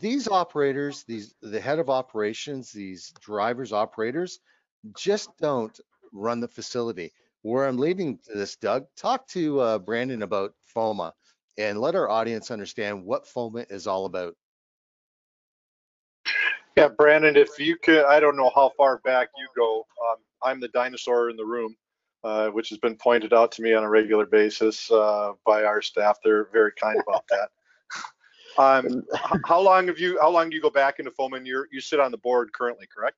these 0.00 0.28
operators, 0.28 1.04
these 1.04 1.34
the 1.42 1.60
head 1.60 1.78
of 1.78 1.90
operations, 1.90 2.72
these 2.72 3.12
drivers, 3.20 3.72
operators, 3.72 4.40
just 4.96 5.30
don't 5.38 5.78
run 6.12 6.40
the 6.40 6.48
facility 6.48 7.12
where 7.42 7.66
I'm 7.66 7.78
leading 7.78 8.18
to 8.18 8.34
this, 8.34 8.56
Doug, 8.56 8.86
talk 8.96 9.26
to 9.28 9.60
uh, 9.60 9.78
Brandon 9.78 10.22
about 10.22 10.52
FOMA 10.74 11.12
and 11.58 11.80
let 11.80 11.94
our 11.94 12.08
audience 12.08 12.50
understand 12.50 13.04
what 13.04 13.24
FOMA 13.24 13.70
is 13.70 13.86
all 13.86 14.06
about. 14.06 14.34
Yeah, 16.76 16.88
Brandon, 16.88 17.36
if 17.36 17.58
you 17.58 17.76
could, 17.76 18.04
I 18.04 18.20
don't 18.20 18.36
know 18.36 18.50
how 18.54 18.72
far 18.76 18.98
back 18.98 19.28
you 19.36 19.48
go. 19.56 19.86
Um, 20.10 20.16
I'm 20.42 20.60
the 20.60 20.68
dinosaur 20.68 21.28
in 21.28 21.36
the 21.36 21.44
room, 21.44 21.76
uh, 22.22 22.48
which 22.48 22.68
has 22.68 22.78
been 22.78 22.96
pointed 22.96 23.32
out 23.32 23.52
to 23.52 23.62
me 23.62 23.74
on 23.74 23.84
a 23.84 23.88
regular 23.88 24.26
basis 24.26 24.90
uh, 24.90 25.32
by 25.44 25.64
our 25.64 25.82
staff. 25.82 26.18
They're 26.22 26.48
very 26.52 26.72
kind 26.80 26.98
about 27.06 27.24
that. 27.30 27.50
Um, 28.60 29.04
how 29.44 29.60
long 29.60 29.86
have 29.88 29.98
you? 29.98 30.18
How 30.20 30.30
long 30.30 30.50
do 30.50 30.56
you 30.56 30.62
go 30.62 30.70
back 30.70 30.98
into 30.98 31.10
FOMA? 31.10 31.44
You 31.46 31.64
you 31.70 31.80
sit 31.80 31.98
on 31.98 32.10
the 32.10 32.18
board 32.18 32.52
currently, 32.52 32.86
correct? 32.86 33.16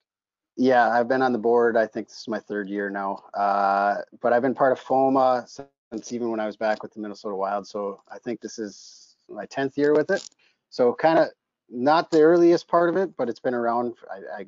Yeah, 0.56 0.88
I've 0.88 1.08
been 1.08 1.22
on 1.22 1.32
the 1.32 1.38
board. 1.38 1.76
I 1.76 1.86
think 1.86 2.08
this 2.08 2.20
is 2.20 2.28
my 2.28 2.38
third 2.38 2.68
year 2.68 2.90
now. 2.90 3.24
Uh, 3.34 3.96
but 4.20 4.32
I've 4.32 4.42
been 4.42 4.54
part 4.54 4.72
of 4.72 4.80
FOMA 4.80 5.48
since 5.48 6.12
even 6.12 6.30
when 6.30 6.40
I 6.40 6.46
was 6.46 6.56
back 6.56 6.82
with 6.82 6.92
the 6.92 7.00
Minnesota 7.00 7.34
Wild. 7.34 7.66
So 7.66 8.02
I 8.10 8.18
think 8.18 8.40
this 8.40 8.58
is 8.58 9.16
my 9.28 9.46
10th 9.46 9.76
year 9.76 9.94
with 9.94 10.10
it. 10.10 10.28
So 10.68 10.92
kind 10.92 11.18
of 11.18 11.28
not 11.70 12.10
the 12.10 12.20
earliest 12.20 12.68
part 12.68 12.90
of 12.90 12.96
it, 12.96 13.16
but 13.16 13.30
it's 13.30 13.40
been 13.40 13.54
around. 13.54 13.94
I, 14.10 14.40
I, 14.40 14.46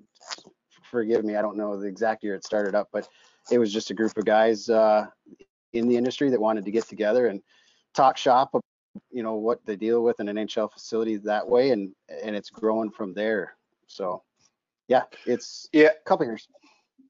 forgive 0.82 1.24
me, 1.24 1.36
I 1.36 1.42
don't 1.42 1.56
know 1.56 1.80
the 1.80 1.88
exact 1.88 2.22
year 2.22 2.34
it 2.34 2.44
started 2.44 2.74
up, 2.74 2.88
but 2.92 3.08
it 3.50 3.58
was 3.58 3.72
just 3.72 3.90
a 3.90 3.94
group 3.94 4.16
of 4.16 4.26
guys 4.26 4.68
uh, 4.68 5.06
in 5.72 5.88
the 5.88 5.96
industry 5.96 6.30
that 6.30 6.40
wanted 6.40 6.64
to 6.66 6.70
get 6.70 6.86
together 6.86 7.28
and 7.28 7.42
talk 7.94 8.16
shop, 8.16 8.54
you 9.10 9.22
know, 9.22 9.34
what 9.34 9.64
they 9.66 9.76
deal 9.76 10.02
with 10.02 10.20
in 10.20 10.28
an 10.28 10.36
NHL 10.36 10.72
facility 10.72 11.16
that 11.16 11.48
way, 11.48 11.70
and 11.70 11.92
and 12.22 12.34
it's 12.36 12.50
growing 12.50 12.90
from 12.90 13.14
there. 13.14 13.56
So 13.86 14.22
yeah, 14.88 15.02
it's 15.26 15.68
yeah, 15.72 15.88
a 15.88 16.08
couple 16.08 16.26
years. 16.26 16.48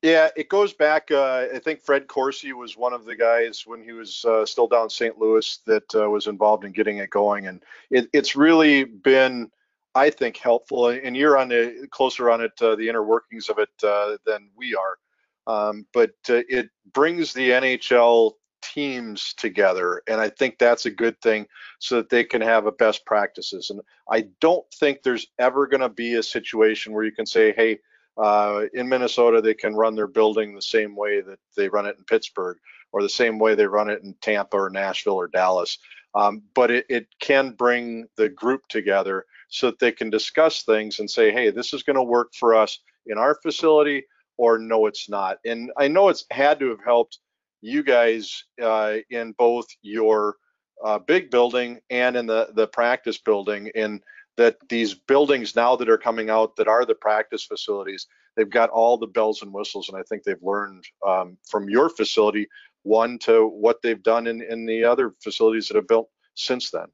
Yeah, 0.02 0.28
it 0.36 0.50
goes 0.50 0.74
back. 0.74 1.10
Uh, 1.10 1.46
I 1.54 1.58
think 1.58 1.80
Fred 1.80 2.08
Corsi 2.08 2.52
was 2.52 2.76
one 2.76 2.92
of 2.92 3.06
the 3.06 3.16
guys 3.16 3.64
when 3.66 3.82
he 3.82 3.92
was 3.92 4.22
uh, 4.26 4.44
still 4.44 4.66
down 4.66 4.90
St. 4.90 5.18
Louis 5.18 5.60
that 5.66 5.94
uh, 5.94 6.10
was 6.10 6.26
involved 6.26 6.64
in 6.64 6.72
getting 6.72 6.98
it 6.98 7.08
going, 7.08 7.46
and 7.46 7.62
it, 7.90 8.08
it's 8.12 8.36
really 8.36 8.84
been, 8.84 9.50
I 9.94 10.10
think, 10.10 10.36
helpful. 10.36 10.88
And 10.88 11.16
you're 11.16 11.38
on 11.38 11.48
the 11.48 11.88
closer 11.90 12.30
on 12.30 12.42
it, 12.42 12.52
uh, 12.60 12.76
the 12.76 12.86
inner 12.86 13.02
workings 13.02 13.48
of 13.48 13.58
it 13.58 13.70
uh, 13.82 14.18
than 14.26 14.50
we 14.54 14.74
are. 14.74 14.98
Um, 15.46 15.86
but 15.94 16.10
uh, 16.28 16.42
it 16.48 16.68
brings 16.92 17.32
the 17.32 17.50
NHL 17.50 18.32
teams 18.72 19.34
together. 19.34 20.02
And 20.08 20.20
I 20.20 20.28
think 20.28 20.58
that's 20.58 20.86
a 20.86 20.90
good 20.90 21.20
thing 21.20 21.46
so 21.78 21.96
that 21.96 22.10
they 22.10 22.24
can 22.24 22.40
have 22.40 22.66
a 22.66 22.72
best 22.72 23.04
practices. 23.04 23.70
And 23.70 23.80
I 24.10 24.28
don't 24.40 24.64
think 24.74 25.02
there's 25.02 25.26
ever 25.38 25.66
going 25.66 25.80
to 25.80 25.88
be 25.88 26.14
a 26.14 26.22
situation 26.22 26.92
where 26.92 27.04
you 27.04 27.12
can 27.12 27.26
say, 27.26 27.52
hey, 27.52 27.78
uh, 28.16 28.62
in 28.74 28.88
Minnesota, 28.88 29.40
they 29.40 29.54
can 29.54 29.74
run 29.74 29.94
their 29.94 30.06
building 30.06 30.54
the 30.54 30.62
same 30.62 30.94
way 30.94 31.20
that 31.20 31.38
they 31.56 31.68
run 31.68 31.86
it 31.86 31.96
in 31.98 32.04
Pittsburgh 32.04 32.58
or 32.92 33.02
the 33.02 33.08
same 33.08 33.38
way 33.38 33.54
they 33.54 33.66
run 33.66 33.90
it 33.90 34.02
in 34.02 34.14
Tampa 34.20 34.56
or 34.56 34.70
Nashville 34.70 35.14
or 35.14 35.28
Dallas. 35.28 35.78
Um, 36.14 36.42
but 36.54 36.70
it, 36.70 36.86
it 36.88 37.08
can 37.20 37.50
bring 37.50 38.06
the 38.16 38.28
group 38.28 38.62
together 38.68 39.26
so 39.48 39.66
that 39.66 39.80
they 39.80 39.90
can 39.92 40.10
discuss 40.10 40.62
things 40.62 41.00
and 41.00 41.10
say, 41.10 41.32
hey, 41.32 41.50
this 41.50 41.74
is 41.74 41.82
going 41.82 41.96
to 41.96 42.02
work 42.02 42.32
for 42.34 42.54
us 42.54 42.78
in 43.06 43.18
our 43.18 43.34
facility 43.42 44.04
or 44.36 44.58
no, 44.58 44.86
it's 44.86 45.08
not. 45.08 45.38
And 45.44 45.70
I 45.76 45.88
know 45.88 46.08
it's 46.08 46.24
had 46.30 46.58
to 46.60 46.68
have 46.70 46.82
helped 46.84 47.18
you 47.64 47.82
guys 47.82 48.44
uh, 48.62 48.96
in 49.10 49.32
both 49.32 49.66
your 49.82 50.36
uh, 50.84 50.98
big 50.98 51.30
building 51.30 51.80
and 51.90 52.16
in 52.16 52.26
the 52.26 52.48
the 52.54 52.66
practice 52.66 53.18
building 53.18 53.70
in 53.74 54.00
that 54.36 54.56
these 54.68 54.94
buildings 54.94 55.56
now 55.56 55.74
that 55.76 55.88
are 55.88 55.98
coming 55.98 56.28
out 56.28 56.56
that 56.56 56.68
are 56.68 56.84
the 56.84 56.94
practice 56.94 57.44
facilities 57.44 58.06
they've 58.36 58.50
got 58.50 58.68
all 58.70 58.98
the 58.98 59.06
bells 59.06 59.40
and 59.42 59.52
whistles 59.52 59.88
and 59.88 59.96
i 59.96 60.02
think 60.02 60.22
they've 60.22 60.42
learned 60.42 60.84
um, 61.06 61.38
from 61.48 61.68
your 61.68 61.88
facility 61.88 62.46
one 62.82 63.18
to 63.18 63.46
what 63.46 63.80
they've 63.82 64.02
done 64.02 64.26
in, 64.26 64.42
in 64.42 64.66
the 64.66 64.84
other 64.84 65.14
facilities 65.22 65.68
that 65.68 65.76
have 65.76 65.88
built 65.88 66.10
since 66.34 66.70
then. 66.70 66.86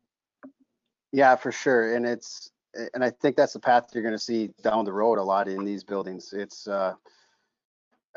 Yeah 1.11 1.35
for 1.35 1.51
sure 1.51 1.97
and 1.97 2.07
it's 2.07 2.53
and 2.95 3.03
i 3.03 3.11
think 3.11 3.35
that's 3.35 3.55
the 3.55 3.59
path 3.59 3.89
you're 3.93 4.05
going 4.05 4.15
to 4.15 4.19
see 4.19 4.51
down 4.63 4.85
the 4.85 4.93
road 4.93 5.19
a 5.19 5.23
lot 5.23 5.49
in 5.49 5.65
these 5.65 5.83
buildings. 5.83 6.33
It's 6.33 6.69
uh, 6.69 6.95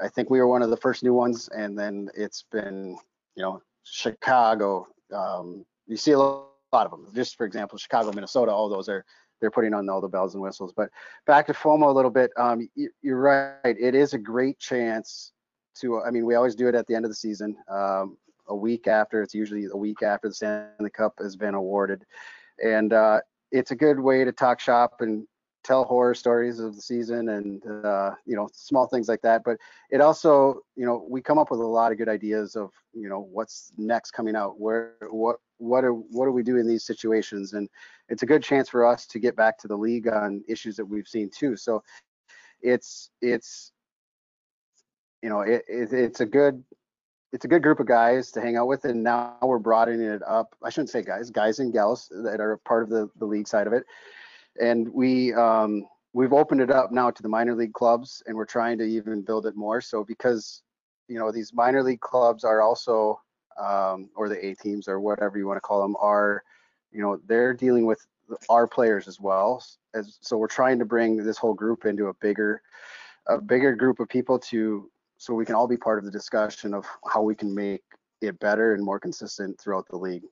I 0.02 0.08
think 0.08 0.30
we 0.30 0.40
were 0.40 0.48
one 0.48 0.62
of 0.62 0.70
the 0.70 0.78
first 0.78 1.04
new 1.04 1.14
ones, 1.14 1.50
and 1.50 1.78
then 1.78 2.10
it's 2.16 2.46
been, 2.52 2.98
you 3.36 3.44
know, 3.44 3.62
Chicago. 3.84 4.88
Um, 5.14 5.66
you 5.88 5.98
see 5.98 6.12
a 6.12 6.20
lot 6.20 6.48
of 6.74 6.92
them. 6.92 7.08
Just 7.14 7.38
for 7.38 7.46
example, 7.46 7.78
Chicago, 7.78 8.12
Minnesota, 8.12 8.52
all 8.52 8.70
those 8.70 8.90
are 8.90 9.06
they're 9.40 9.52
putting 9.52 9.74
on 9.74 9.90
all 9.90 10.02
the 10.02 10.08
bells 10.08 10.36
and 10.36 10.42
whistles. 10.42 10.74
But 10.76 10.90
back 11.28 11.48
to 11.48 11.54
FOMA 11.54 11.88
a 11.88 11.92
little 11.92 12.12
bit. 12.12 12.32
Um, 12.38 12.70
you, 12.76 12.90
are 13.14 13.60
right. 13.64 13.76
It 13.78 13.94
is 13.94 14.14
a 14.14 14.18
great 14.18 14.58
chance 14.58 15.32
to. 15.82 16.02
I 16.02 16.12
mean, 16.12 16.26
we 16.26 16.36
always 16.36 16.56
do 16.56 16.68
it 16.68 16.76
at 16.76 16.88
the 16.88 16.96
end 16.96 17.06
of 17.06 17.12
the 17.12 17.16
season, 17.16 17.56
um, 17.70 18.18
a 18.48 18.56
week 18.56 18.88
after. 18.88 19.22
It's 19.22 19.36
usually 19.36 19.66
a 19.66 19.78
week 19.78 20.02
after 20.02 20.30
the 20.30 20.34
Stanley 20.34 20.90
Cup 20.90 21.14
has 21.20 21.36
been 21.36 21.56
awarded, 21.56 22.04
and 22.64 22.94
uh, 22.94 23.20
it's 23.52 23.72
a 23.72 23.76
good 23.76 24.00
way 24.00 24.24
to 24.24 24.32
talk 24.32 24.60
shop 24.60 25.02
and 25.02 25.28
tell 25.64 25.86
horror 25.86 26.14
stories 26.14 26.60
of 26.60 26.76
the 26.76 26.82
season 26.82 27.30
and 27.30 27.66
uh, 27.86 28.12
you 28.26 28.36
know 28.36 28.50
small 28.54 28.88
things 28.88 29.08
like 29.08 29.22
that. 29.22 29.44
But 29.44 29.58
it 29.90 30.02
also 30.02 30.62
you 30.76 30.86
know 30.86 31.06
we 31.10 31.22
come 31.22 31.38
up 31.38 31.52
with 31.52 31.60
a 31.60 31.66
lot 31.66 31.92
of 31.92 31.98
good 31.98 32.10
ideas 32.10 32.56
of 32.56 32.72
you 32.94 33.10
know 33.10 33.20
what's 33.32 33.72
next 33.78 34.12
coming 34.12 34.36
out, 34.36 34.60
where 34.60 34.94
what 35.10 35.38
what 35.58 35.84
are 35.84 35.94
what 35.94 36.26
do 36.26 36.32
we 36.32 36.44
do 36.44 36.58
in 36.58 36.68
these 36.68 36.86
situations, 36.86 37.54
and 37.54 37.70
it's 38.10 38.24
a 38.24 38.28
good 38.28 38.44
chance 38.44 38.70
for 38.70 38.86
us 38.86 39.06
to 39.08 39.20
get 39.20 39.36
back 39.36 39.58
to 39.60 39.68
the 39.68 39.78
league 39.78 40.08
on 40.08 40.44
issues 40.48 40.76
that 40.76 40.86
we've 40.86 41.08
seen 41.08 41.30
too. 41.30 41.56
So 41.56 41.84
it's 42.62 43.10
it's 43.22 43.72
you 45.22 45.30
know 45.30 45.42
it, 45.42 45.64
it 45.68 45.94
it's 45.94 46.20
a 46.20 46.26
good 46.26 46.64
it's 47.32 47.46
a 47.46 47.48
good 47.48 47.64
group 47.64 47.80
of 47.80 47.88
guys 47.88 48.32
to 48.32 48.42
hang 48.42 48.58
out 48.58 48.68
with, 48.68 48.86
and 48.86 49.04
now 49.04 49.38
we're 49.42 49.58
broadening 49.58 50.08
it 50.08 50.22
up. 50.26 50.56
I 50.64 50.70
shouldn't 50.70 50.92
say 50.92 51.02
guys, 51.02 51.32
guys 51.32 51.58
and 51.60 51.74
gals 51.74 52.12
that 52.12 52.40
are 52.40 52.58
part 52.58 52.84
of 52.84 52.90
the 52.90 53.10
the 53.18 53.26
league 53.26 53.48
side 53.48 53.68
of 53.68 53.74
it, 53.74 53.86
and 54.60 54.88
we 54.90 55.34
um, 55.34 55.86
we've 56.14 56.34
opened 56.34 56.62
it 56.62 56.72
up 56.72 56.92
now 56.92 57.12
to 57.12 57.24
the 57.24 57.30
minor 57.30 57.56
league 57.56 57.74
clubs, 57.74 58.22
and 58.28 58.36
we're 58.36 58.46
trying 58.46 58.78
to 58.78 58.84
even 58.84 59.22
build 59.22 59.46
it 59.46 59.56
more. 59.56 59.82
So 59.82 60.04
because 60.04 60.62
you 61.08 61.20
know 61.20 61.32
these 61.32 61.54
minor 61.54 61.84
league 61.84 62.02
clubs 62.02 62.44
are 62.44 62.62
also 62.62 63.20
um, 63.60 64.10
or 64.16 64.30
the 64.30 64.46
A 64.46 64.56
teams 64.56 64.88
or 64.88 65.00
whatever 65.00 65.38
you 65.38 65.48
want 65.48 65.58
to 65.58 65.62
call 65.62 65.82
them 65.82 65.96
are 66.00 66.44
you 66.92 67.02
know 67.02 67.20
they're 67.26 67.54
dealing 67.54 67.86
with 67.86 68.06
our 68.50 68.68
players 68.68 69.08
as 69.08 69.20
well 69.20 69.64
as 69.94 70.18
so 70.22 70.38
we're 70.38 70.48
trying 70.48 70.80
to 70.80 70.86
bring 70.86 71.18
this 71.18 71.38
whole 71.38 71.54
group 71.54 71.86
into 71.86 72.08
a 72.08 72.14
bigger 72.16 72.62
a 73.28 73.40
bigger 73.40 73.76
group 73.76 74.00
of 74.00 74.08
people 74.08 74.40
to 74.40 74.90
so 75.18 75.34
we 75.34 75.46
can 75.46 75.56
all 75.56 75.68
be 75.68 75.78
part 75.78 76.00
of 76.00 76.06
the 76.06 76.12
discussion 76.12 76.74
of 76.74 76.86
how 77.08 77.22
we 77.22 77.36
can 77.36 77.54
make 77.54 77.84
it 78.22 78.40
better 78.40 78.74
and 78.74 78.84
more 78.84 79.00
consistent 79.00 79.60
throughout 79.60 79.88
the 79.90 79.98
league. 79.98 80.24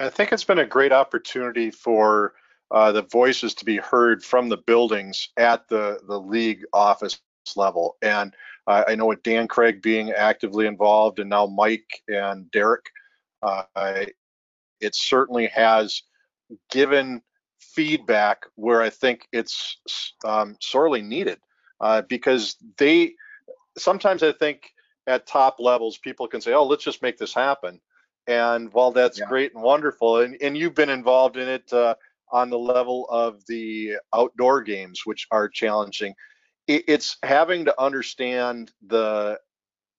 I 0.00 0.08
think 0.08 0.32
it's 0.32 0.44
been 0.44 0.58
a 0.58 0.66
great 0.66 0.92
opportunity 0.92 1.70
for 1.70 2.34
uh, 2.74 2.92
the 2.92 3.02
voices 3.02 3.54
to 3.54 3.64
be 3.64 3.76
heard 3.76 4.22
from 4.22 4.48
the 4.48 4.56
buildings 4.56 5.28
at 5.36 5.66
the, 5.68 6.00
the 6.08 6.18
league 6.18 6.64
office 6.72 7.20
level. 7.56 7.96
And 8.02 8.34
uh, 8.66 8.84
I 8.88 8.96
know 8.96 9.06
with 9.06 9.22
Dan 9.22 9.46
Craig 9.46 9.80
being 9.80 10.10
actively 10.10 10.66
involved 10.66 11.20
and 11.20 11.30
now 11.30 11.46
Mike 11.46 12.02
and 12.08 12.50
Derek, 12.50 12.84
uh, 13.42 13.62
it 14.80 14.94
certainly 14.94 15.46
has 15.46 16.02
given 16.70 17.22
feedback 17.60 18.44
where 18.56 18.82
I 18.82 18.90
think 18.90 19.28
it's 19.32 19.78
um, 20.24 20.56
sorely 20.60 21.00
needed 21.00 21.38
uh, 21.80 22.02
because 22.02 22.56
they 22.76 23.14
sometimes 23.78 24.22
I 24.22 24.32
think 24.32 24.72
at 25.06 25.26
top 25.26 25.56
levels, 25.60 25.98
people 25.98 26.26
can 26.26 26.40
say, 26.40 26.52
oh, 26.54 26.64
let's 26.64 26.84
just 26.84 27.02
make 27.02 27.18
this 27.18 27.34
happen. 27.34 27.80
And 28.26 28.72
while 28.72 28.90
that's 28.90 29.18
yeah. 29.18 29.26
great 29.26 29.54
and 29.54 29.62
wonderful, 29.62 30.20
and, 30.22 30.36
and 30.40 30.56
you've 30.56 30.74
been 30.74 30.90
involved 30.90 31.36
in 31.36 31.48
it 31.48 31.70
uh, 31.72 31.94
on 32.34 32.50
the 32.50 32.58
level 32.58 33.06
of 33.10 33.46
the 33.46 33.94
outdoor 34.12 34.60
games, 34.60 35.02
which 35.04 35.26
are 35.30 35.48
challenging, 35.48 36.12
it's 36.66 37.16
having 37.22 37.64
to 37.64 37.80
understand 37.80 38.72
the 38.86 39.38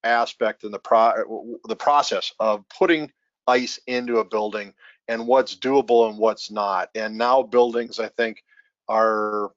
aspect 0.04 0.64
and 0.64 0.74
the 0.74 0.80
pro 0.80 1.58
the 1.66 1.76
process 1.76 2.34
of 2.40 2.68
putting 2.70 3.12
ice 3.48 3.80
into 3.88 4.18
a 4.18 4.26
building 4.26 4.74
and 5.08 5.26
what's 5.26 5.56
doable 5.56 6.10
and 6.10 6.18
what's 6.18 6.52
not. 6.52 6.90
And 6.94 7.18
now 7.18 7.42
buildings, 7.42 8.00
I 8.00 8.10
think, 8.10 8.44
are 8.90 9.52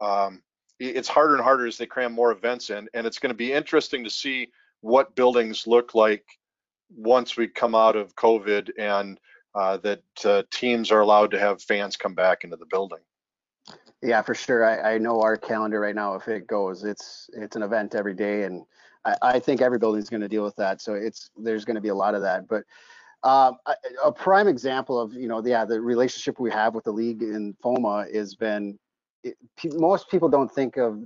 um, 0.00 0.42
it's 0.78 1.08
harder 1.08 1.34
and 1.34 1.42
harder 1.42 1.66
as 1.66 1.78
they 1.78 1.86
cram 1.86 2.12
more 2.12 2.30
events 2.30 2.70
in, 2.70 2.88
and 2.94 3.06
it's 3.06 3.18
going 3.18 3.30
to 3.30 3.36
be 3.36 3.52
interesting 3.52 4.04
to 4.04 4.10
see 4.10 4.48
what 4.82 5.16
buildings 5.16 5.66
look 5.66 5.94
like 5.94 6.24
once 6.94 7.36
we 7.36 7.48
come 7.48 7.74
out 7.74 7.96
of 7.96 8.14
COVID 8.14 8.70
and 8.78 9.18
uh, 9.54 9.76
that 9.78 10.02
uh, 10.24 10.42
teams 10.50 10.90
are 10.90 11.00
allowed 11.00 11.30
to 11.30 11.38
have 11.38 11.62
fans 11.62 11.96
come 11.96 12.14
back 12.14 12.44
into 12.44 12.56
the 12.56 12.66
building. 12.66 12.98
Yeah, 14.02 14.20
for 14.22 14.34
sure. 14.34 14.64
I, 14.64 14.94
I 14.94 14.98
know 14.98 15.20
our 15.20 15.36
calendar 15.36 15.80
right 15.80 15.94
now. 15.94 16.14
If 16.14 16.28
it 16.28 16.46
goes, 16.46 16.84
it's 16.84 17.30
it's 17.32 17.56
an 17.56 17.62
event 17.62 17.94
every 17.94 18.14
day, 18.14 18.42
and 18.42 18.64
I, 19.04 19.16
I 19.22 19.38
think 19.38 19.62
every 19.62 19.78
building 19.78 20.02
is 20.02 20.10
going 20.10 20.20
to 20.20 20.28
deal 20.28 20.44
with 20.44 20.56
that. 20.56 20.82
So 20.82 20.94
it's 20.94 21.30
there's 21.36 21.64
going 21.64 21.76
to 21.76 21.80
be 21.80 21.88
a 21.88 21.94
lot 21.94 22.14
of 22.14 22.22
that. 22.22 22.46
But 22.46 22.64
a, 23.24 23.54
a, 24.04 24.12
prime 24.12 24.48
example 24.48 25.00
of 25.00 25.14
you 25.14 25.28
know 25.28 25.44
yeah 25.44 25.64
the 25.64 25.80
relationship 25.80 26.38
we 26.38 26.50
have 26.50 26.74
with 26.74 26.84
the 26.84 26.92
league 26.92 27.22
in 27.22 27.56
FOMA 27.64 28.14
has 28.14 28.34
been 28.34 28.78
it, 29.22 29.36
most 29.64 30.10
people 30.10 30.28
don't 30.28 30.52
think 30.52 30.76
of 30.76 31.02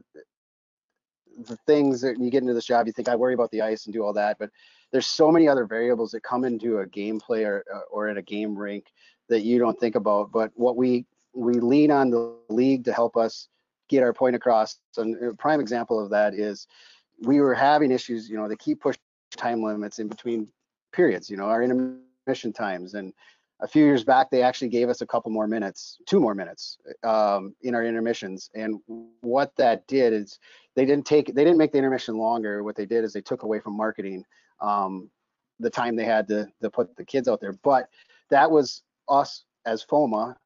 the 1.46 1.56
things 1.66 2.00
that 2.00 2.18
you 2.18 2.30
get 2.30 2.42
into 2.42 2.54
this 2.54 2.64
job, 2.64 2.86
you 2.86 2.92
think 2.92 3.08
I 3.08 3.16
worry 3.16 3.34
about 3.34 3.50
the 3.50 3.62
ice 3.62 3.86
and 3.86 3.92
do 3.92 4.04
all 4.04 4.12
that, 4.14 4.38
but 4.38 4.50
there's 4.90 5.06
so 5.06 5.30
many 5.30 5.48
other 5.48 5.66
variables 5.66 6.12
that 6.12 6.22
come 6.22 6.44
into 6.44 6.78
a 6.78 6.86
gameplay 6.86 7.46
or, 7.46 7.64
uh, 7.72 7.80
or 7.90 8.08
in 8.08 8.18
a 8.18 8.22
game 8.22 8.56
rink 8.56 8.86
that 9.28 9.42
you 9.42 9.58
don't 9.58 9.78
think 9.78 9.94
about. 9.94 10.32
But 10.32 10.50
what 10.54 10.76
we 10.76 11.06
we 11.34 11.54
lean 11.54 11.90
on 11.90 12.10
the 12.10 12.34
league 12.48 12.84
to 12.84 12.92
help 12.92 13.16
us 13.16 13.48
get 13.88 14.02
our 14.02 14.12
point 14.12 14.34
across. 14.34 14.78
And 14.96 15.22
a 15.22 15.34
prime 15.34 15.60
example 15.60 16.02
of 16.02 16.10
that 16.10 16.34
is 16.34 16.66
we 17.20 17.40
were 17.40 17.54
having 17.54 17.90
issues. 17.90 18.28
You 18.28 18.36
know, 18.36 18.48
they 18.48 18.56
keep 18.56 18.80
pushing 18.80 19.00
time 19.36 19.62
limits 19.62 19.98
in 19.98 20.08
between 20.08 20.48
periods. 20.92 21.30
You 21.30 21.36
know, 21.36 21.44
our 21.44 21.62
intermission 21.62 22.52
times 22.52 22.94
and 22.94 23.12
a 23.60 23.66
few 23.66 23.84
years 23.84 24.04
back, 24.04 24.30
they 24.30 24.42
actually 24.42 24.68
gave 24.68 24.88
us 24.88 25.00
a 25.00 25.06
couple 25.06 25.30
more 25.30 25.48
minutes, 25.48 25.98
two 26.06 26.20
more 26.20 26.34
minutes 26.34 26.78
um, 27.02 27.54
in 27.62 27.74
our 27.74 27.84
intermissions. 27.84 28.50
And 28.54 28.80
what 29.20 29.54
that 29.56 29.86
did 29.86 30.12
is 30.12 30.38
they 30.76 30.84
didn't 30.84 31.06
take, 31.06 31.34
they 31.34 31.44
didn't 31.44 31.58
make 31.58 31.72
the 31.72 31.78
intermission 31.78 32.16
longer. 32.16 32.62
What 32.62 32.76
they 32.76 32.86
did 32.86 33.04
is 33.04 33.12
they 33.12 33.20
took 33.20 33.42
away 33.42 33.58
from 33.58 33.76
marketing 33.76 34.24
um, 34.60 35.10
the 35.58 35.70
time 35.70 35.96
they 35.96 36.04
had 36.04 36.28
to, 36.28 36.46
to 36.62 36.70
put 36.70 36.94
the 36.96 37.04
kids 37.04 37.26
out 37.26 37.40
there. 37.40 37.54
But 37.64 37.88
that 38.30 38.48
was 38.48 38.82
us 39.08 39.44
as 39.66 39.84
FOMA, 39.84 40.36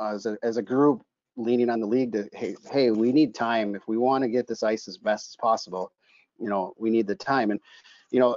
uh, 0.00 0.14
as, 0.14 0.24
a, 0.26 0.38
as 0.42 0.56
a 0.56 0.62
group 0.62 1.02
leaning 1.36 1.68
on 1.68 1.80
the 1.80 1.86
league 1.86 2.12
to, 2.12 2.28
hey, 2.32 2.54
hey, 2.70 2.90
we 2.90 3.12
need 3.12 3.34
time. 3.34 3.74
If 3.74 3.86
we 3.86 3.98
want 3.98 4.22
to 4.22 4.28
get 4.28 4.46
this 4.46 4.62
ice 4.62 4.88
as 4.88 4.96
best 4.96 5.30
as 5.30 5.36
possible, 5.36 5.92
you 6.38 6.48
know, 6.48 6.72
we 6.78 6.88
need 6.88 7.06
the 7.06 7.14
time. 7.14 7.50
And, 7.50 7.60
you 8.10 8.20
know, 8.20 8.36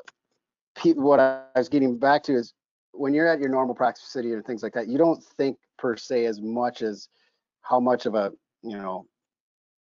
what 0.96 1.22
I 1.22 1.42
was 1.56 1.70
getting 1.70 1.98
back 1.98 2.24
to 2.24 2.36
is 2.36 2.54
when 2.98 3.14
you're 3.14 3.28
at 3.28 3.39
your 3.39 3.50
normal 3.50 3.76
practice 3.76 4.12
city 4.12 4.34
and 4.34 4.46
things 4.46 4.64
like 4.64 4.74
that, 4.74 4.88
you 4.88 4.98
don't 4.98 5.24
think 5.24 5.58
per 5.78 5.96
se 5.96 6.26
as 6.26 6.41
much 6.41 6.82
as 6.82 7.10
how 7.62 7.80
much 7.80 8.06
of 8.06 8.16
a 8.16 8.32
you 8.64 8.78
know 8.78 9.06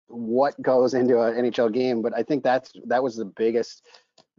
what 0.08 0.60
goes 0.62 0.94
into 0.94 1.22
an 1.22 1.36
NHL 1.36 1.74
game. 1.74 2.02
But 2.02 2.14
I 2.16 2.24
think 2.24 2.44
that's 2.44 2.72
that 2.86 3.02
was 3.02 3.16
the 3.16 3.26
biggest 3.26 3.84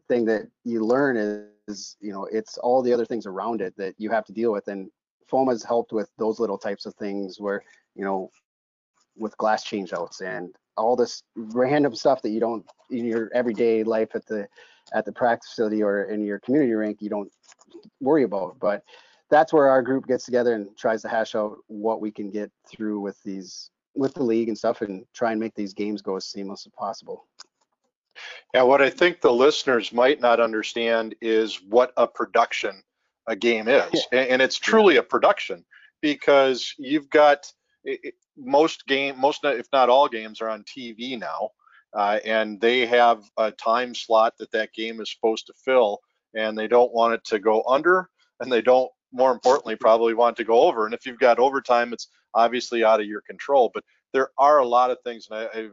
thing 0.09 0.25
that 0.27 0.43
you 0.64 0.85
learn 0.85 1.49
is 1.68 1.97
you 2.01 2.12
know 2.12 2.27
it's 2.31 2.59
all 2.59 2.83
the 2.83 2.93
other 2.93 3.07
things 3.07 3.27
around 3.27 3.61
it 3.61 3.75
that 3.77 3.95
you 3.99 4.11
have 4.11 4.25
to 4.27 4.33
deal 4.33 4.53
with. 4.53 4.68
And 4.68 4.91
FOMA's 5.31 5.64
helped 5.64 5.93
with 5.93 6.11
those 6.18 6.39
little 6.39 6.59
types 6.59 6.87
of 6.87 6.95
things 6.95 7.41
where 7.41 7.62
you 7.95 8.05
know 8.05 8.31
with 9.16 9.37
glass 9.37 9.64
changeouts 9.64 10.20
and 10.20 10.55
all 10.77 10.97
this 10.97 11.22
random 11.37 11.95
stuff 11.95 12.20
that 12.22 12.31
you 12.31 12.41
don't 12.41 12.66
in 12.91 13.05
your 13.05 13.31
everyday 13.33 13.85
life 13.85 14.09
at 14.14 14.27
the 14.27 14.47
at 14.95 15.05
the 15.05 15.12
practice 15.12 15.51
facility 15.51 15.82
or 15.82 16.05
in 16.05 16.24
your 16.24 16.38
community 16.40 16.72
rink 16.72 16.99
you 17.01 17.11
don't 17.11 17.30
worry 18.01 18.22
about. 18.22 18.57
But 18.61 18.82
that's 19.30 19.53
where 19.53 19.68
our 19.68 19.82
group 19.82 20.07
gets 20.07 20.24
together 20.24 20.55
and 20.55 20.68
tries 20.78 21.03
to 21.03 21.09
hash 21.09 21.34
out 21.34 21.57
what 21.66 22.01
we 22.01 22.11
can 22.11 22.30
get 22.30 22.51
through 22.68 23.01
with 23.01 23.20
these 23.24 23.70
with 23.95 24.14
the 24.14 24.22
league 24.22 24.49
and 24.49 24.59
stuff 24.59 24.80
and 24.80 25.05
try 25.14 25.32
and 25.32 25.40
make 25.40 25.55
these 25.55 25.72
games 25.72 26.03
go 26.03 26.16
as 26.16 26.26
seamless 26.26 26.66
as 26.66 26.72
possible. 26.76 27.26
Yeah, 28.53 28.62
what 28.62 28.82
I 28.82 28.90
think 28.90 29.20
the 29.20 29.32
listeners 29.32 29.92
might 29.92 30.20
not 30.20 30.40
understand 30.40 31.14
is 31.20 31.61
what 31.68 31.92
a 31.97 32.07
production 32.07 32.82
a 33.26 33.36
game 33.36 33.68
is. 33.68 34.07
Yeah. 34.12 34.20
And 34.20 34.42
it's 34.42 34.59
truly 34.59 34.97
a 34.97 35.03
production 35.03 35.64
because 36.01 36.74
you've 36.78 37.11
got 37.11 37.51
most 38.36 38.86
game, 38.86 39.18
most 39.18 39.45
if 39.45 39.66
not 39.72 39.88
all 39.88 40.09
games 40.09 40.40
are 40.40 40.49
on 40.49 40.64
TV 40.64 41.18
now. 41.18 41.51
Uh, 41.95 42.18
and 42.24 42.61
they 42.61 42.86
have 42.86 43.22
a 43.36 43.51
time 43.53 43.95
slot 43.95 44.34
that 44.38 44.51
that 44.51 44.72
game 44.72 45.01
is 45.01 45.12
supposed 45.12 45.47
to 45.47 45.55
fill 45.64 46.01
and 46.34 46.59
they 46.59 46.66
don't 46.66 46.92
want 46.92 47.14
it 47.14 47.24
to 47.24 47.38
go 47.38 47.62
under 47.68 48.09
and 48.40 48.51
they 48.51 48.62
don't 48.62 48.90
more 49.12 49.30
importantly 49.30 49.76
probably 49.76 50.12
want 50.12 50.36
to 50.36 50.45
go 50.45 50.62
over. 50.62 50.86
And 50.86 50.95
if 50.95 51.07
you've 51.07 51.20
got 51.20 51.38
overtime 51.38 51.92
it's 51.92 52.09
obviously 52.34 52.82
out 52.82 53.01
of 53.01 53.07
your 53.07 53.20
control. 53.20 53.70
But 53.72 53.84
there 54.12 54.30
are 54.38 54.59
a 54.59 54.66
lot 54.66 54.90
of 54.90 54.99
things 55.05 55.28
and 55.30 55.38
I, 55.38 55.57
have 55.57 55.72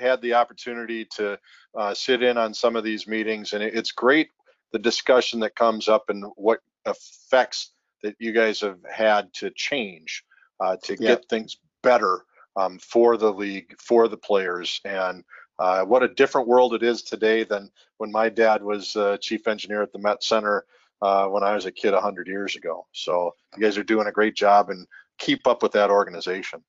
had 0.00 0.22
the 0.22 0.34
opportunity 0.34 1.04
to 1.16 1.38
uh, 1.78 1.94
sit 1.94 2.22
in 2.22 2.36
on 2.36 2.52
some 2.52 2.74
of 2.74 2.84
these 2.84 3.06
meetings 3.06 3.52
and 3.52 3.62
it's 3.62 3.92
great 3.92 4.30
the 4.72 4.78
discussion 4.78 5.40
that 5.40 5.54
comes 5.54 5.88
up 5.88 6.04
and 6.08 6.24
what 6.36 6.60
effects 6.86 7.72
that 8.02 8.14
you 8.18 8.32
guys 8.32 8.60
have 8.60 8.78
had 8.90 9.32
to 9.34 9.50
change 9.50 10.24
uh, 10.60 10.76
to 10.82 10.96
yeah. 10.98 11.10
get 11.10 11.28
things 11.28 11.58
better 11.82 12.24
um, 12.58 12.78
for 12.78 13.16
the 13.16 13.32
league 13.32 13.74
for 13.78 14.08
the 14.08 14.16
players 14.16 14.80
and 14.84 15.24
uh, 15.58 15.84
what 15.84 16.02
a 16.02 16.08
different 16.08 16.46
world 16.46 16.74
it 16.74 16.82
is 16.82 17.02
today 17.02 17.44
than 17.44 17.70
when 17.96 18.12
my 18.12 18.28
dad 18.28 18.62
was 18.62 18.94
uh, 18.96 19.16
chief 19.20 19.48
engineer 19.48 19.82
at 19.82 19.92
the 19.92 19.98
Met 19.98 20.22
Center 20.22 20.64
uh, 21.02 21.26
when 21.26 21.42
I 21.42 21.54
was 21.54 21.66
a 21.66 21.72
kid 21.72 21.92
100 21.94 22.28
years 22.28 22.56
ago. 22.56 22.86
So 22.92 23.34
you 23.56 23.62
guys 23.62 23.76
are 23.76 23.84
doing 23.84 24.06
a 24.06 24.12
great 24.12 24.36
job 24.36 24.70
and 24.70 24.86
keep 25.18 25.46
up 25.46 25.62
with 25.62 25.72
that 25.72 25.90
organization. 25.90 26.62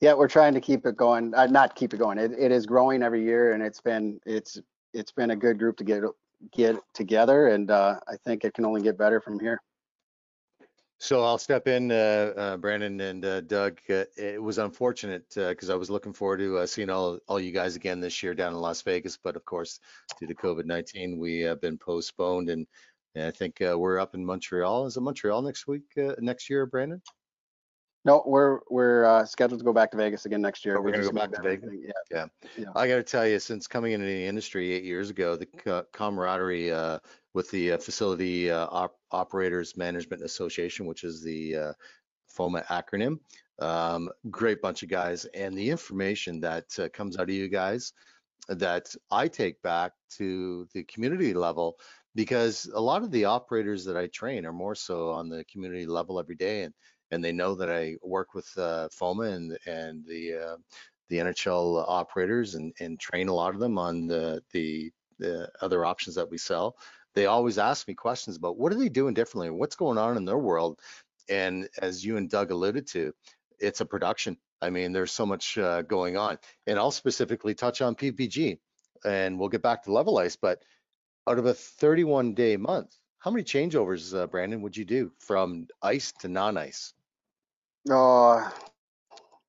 Yeah, 0.00 0.12
we're 0.12 0.28
trying 0.28 0.52
to 0.54 0.60
keep 0.60 0.84
it 0.84 0.96
going. 0.96 1.34
Uh, 1.34 1.46
not 1.46 1.74
keep 1.74 1.94
it 1.94 1.98
going. 1.98 2.18
It, 2.18 2.32
it 2.38 2.52
is 2.52 2.66
growing 2.66 3.02
every 3.02 3.24
year, 3.24 3.52
and 3.52 3.62
it's 3.62 3.80
been 3.80 4.20
it's 4.26 4.60
it's 4.92 5.10
been 5.10 5.30
a 5.30 5.36
good 5.36 5.58
group 5.58 5.78
to 5.78 5.84
get 5.84 6.02
get 6.52 6.76
together, 6.92 7.48
and 7.48 7.70
uh, 7.70 7.98
I 8.06 8.16
think 8.16 8.44
it 8.44 8.52
can 8.52 8.66
only 8.66 8.82
get 8.82 8.98
better 8.98 9.22
from 9.22 9.40
here. 9.40 9.62
So 10.98 11.22
I'll 11.22 11.38
step 11.38 11.68
in, 11.68 11.92
uh, 11.92 12.32
uh, 12.36 12.56
Brandon 12.56 12.98
and 13.00 13.24
uh, 13.24 13.40
Doug. 13.42 13.78
Uh, 13.88 14.04
it 14.16 14.42
was 14.42 14.56
unfortunate 14.56 15.26
because 15.34 15.68
I 15.68 15.74
was 15.74 15.90
looking 15.90 16.14
forward 16.14 16.38
to 16.38 16.58
uh, 16.58 16.66
seeing 16.66 16.88
all, 16.88 17.18
all 17.28 17.38
you 17.38 17.52
guys 17.52 17.76
again 17.76 18.00
this 18.00 18.22
year 18.22 18.34
down 18.34 18.54
in 18.54 18.58
Las 18.58 18.80
Vegas, 18.80 19.18
but 19.22 19.36
of 19.36 19.44
course, 19.44 19.78
due 20.18 20.26
to 20.26 20.34
COVID-19, 20.34 21.18
we 21.18 21.40
have 21.40 21.60
been 21.60 21.76
postponed, 21.76 22.48
and, 22.48 22.66
and 23.14 23.24
I 23.24 23.30
think 23.30 23.60
uh, 23.60 23.78
we're 23.78 23.98
up 23.98 24.14
in 24.14 24.24
Montreal. 24.24 24.86
Is 24.86 24.96
it 24.96 25.02
Montreal 25.02 25.42
next 25.42 25.66
week, 25.66 25.84
uh, 25.98 26.14
next 26.18 26.48
year, 26.48 26.64
Brandon? 26.64 27.02
No, 28.06 28.22
we're 28.24 28.60
we're 28.70 29.04
uh, 29.04 29.24
scheduled 29.26 29.58
to 29.58 29.64
go 29.64 29.72
back 29.72 29.90
to 29.90 29.96
Vegas 29.96 30.26
again 30.26 30.40
next 30.40 30.64
year. 30.64 30.78
Oh, 30.78 30.80
we're 30.80 30.92
gonna 30.92 31.02
go 31.02 31.10
back 31.10 31.32
to 31.32 31.42
Vegas? 31.42 31.64
everything, 31.64 31.90
Yeah. 32.12 32.26
Yeah. 32.56 32.66
I 32.76 32.86
got 32.86 32.96
to 32.96 33.02
tell 33.02 33.26
you, 33.26 33.40
since 33.40 33.66
coming 33.66 33.92
into 33.92 34.06
the 34.06 34.24
industry 34.26 34.72
eight 34.72 34.84
years 34.84 35.10
ago, 35.10 35.34
the 35.34 35.46
co- 35.46 35.84
camaraderie 35.92 36.70
uh, 36.70 37.00
with 37.34 37.50
the 37.50 37.72
uh, 37.72 37.78
Facility 37.78 38.48
uh, 38.48 38.68
Op- 38.70 39.00
Operators 39.10 39.76
Management 39.76 40.22
Association, 40.22 40.86
which 40.86 41.02
is 41.02 41.20
the 41.20 41.56
uh, 41.56 41.72
FOMA 42.32 42.64
acronym, 42.66 43.18
um, 43.58 44.08
great 44.30 44.62
bunch 44.62 44.84
of 44.84 44.88
guys, 44.88 45.24
and 45.34 45.58
the 45.58 45.68
information 45.68 46.38
that 46.40 46.66
uh, 46.78 46.88
comes 46.90 47.18
out 47.18 47.28
of 47.28 47.34
you 47.34 47.48
guys 47.48 47.92
that 48.48 48.94
I 49.10 49.26
take 49.26 49.60
back 49.62 49.90
to 50.18 50.68
the 50.72 50.84
community 50.84 51.34
level 51.34 51.76
because 52.14 52.70
a 52.72 52.80
lot 52.80 53.02
of 53.02 53.10
the 53.10 53.24
operators 53.24 53.84
that 53.84 53.96
I 53.96 54.06
train 54.06 54.46
are 54.46 54.52
more 54.52 54.76
so 54.76 55.10
on 55.10 55.28
the 55.28 55.44
community 55.44 55.86
level 55.86 56.20
every 56.20 56.36
day, 56.36 56.62
and 56.62 56.72
and 57.10 57.24
they 57.24 57.32
know 57.32 57.54
that 57.54 57.70
I 57.70 57.96
work 58.02 58.34
with 58.34 58.50
uh, 58.56 58.88
FOMA 58.92 59.34
and 59.34 59.58
and 59.66 60.04
the 60.04 60.34
uh, 60.34 60.56
the 61.08 61.18
NHL 61.18 61.84
operators 61.86 62.54
and, 62.54 62.72
and 62.80 62.98
train 62.98 63.28
a 63.28 63.34
lot 63.34 63.54
of 63.54 63.60
them 63.60 63.78
on 63.78 64.06
the, 64.06 64.42
the, 64.52 64.90
the 65.18 65.50
other 65.60 65.84
options 65.84 66.16
that 66.16 66.30
we 66.30 66.38
sell. 66.38 66.76
They 67.14 67.26
always 67.26 67.58
ask 67.58 67.88
me 67.88 67.94
questions 67.94 68.36
about 68.36 68.58
what 68.58 68.72
are 68.72 68.76
they 68.76 68.88
doing 68.88 69.14
differently? 69.14 69.50
What's 69.50 69.76
going 69.76 69.98
on 69.98 70.16
in 70.16 70.24
their 70.24 70.38
world? 70.38 70.80
And 71.28 71.68
as 71.80 72.04
you 72.04 72.16
and 72.16 72.28
Doug 72.28 72.50
alluded 72.50 72.86
to, 72.88 73.12
it's 73.58 73.80
a 73.80 73.86
production. 73.86 74.36
I 74.60 74.70
mean, 74.70 74.92
there's 74.92 75.12
so 75.12 75.26
much 75.26 75.56
uh, 75.58 75.82
going 75.82 76.16
on. 76.16 76.38
And 76.66 76.78
I'll 76.78 76.90
specifically 76.90 77.54
touch 77.54 77.80
on 77.80 77.94
PPG 77.94 78.58
and 79.04 79.38
we'll 79.38 79.48
get 79.48 79.62
back 79.62 79.84
to 79.84 79.92
level 79.92 80.18
ice. 80.18 80.36
But 80.36 80.62
out 81.26 81.38
of 81.38 81.46
a 81.46 81.54
31 81.54 82.34
day 82.34 82.56
month, 82.56 82.94
how 83.18 83.30
many 83.30 83.44
changeovers, 83.44 84.14
uh, 84.16 84.26
Brandon, 84.26 84.62
would 84.62 84.76
you 84.76 84.84
do 84.84 85.12
from 85.18 85.68
ice 85.82 86.12
to 86.20 86.28
non 86.28 86.56
ice? 86.56 86.92
Uh, 87.90 88.50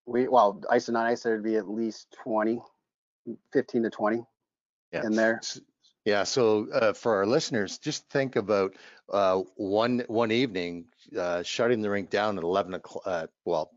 we 0.05 0.27
well, 0.27 0.61
ice 0.69 0.87
and 0.87 0.93
non-ice, 0.93 1.23
there'd 1.23 1.43
be 1.43 1.55
at 1.55 1.69
least 1.69 2.15
20, 2.23 2.61
15 3.53 3.83
to 3.83 3.89
20 3.89 4.25
Yeah. 4.91 5.05
in 5.05 5.13
there. 5.13 5.41
Yeah, 6.05 6.23
so 6.23 6.69
uh, 6.71 6.93
for 6.93 7.15
our 7.17 7.25
listeners, 7.25 7.79
just 7.79 8.09
think 8.09 8.37
about 8.37 8.75
uh, 9.11 9.41
one 9.55 10.05
one 10.07 10.31
evening 10.31 10.85
uh, 11.17 11.43
shutting 11.43 11.81
the 11.81 11.89
rink 11.89 12.09
down 12.09 12.37
at 12.37 12.45
11 12.45 12.75
o'clock. 12.75 13.03
Uh, 13.05 13.27
well, 13.43 13.71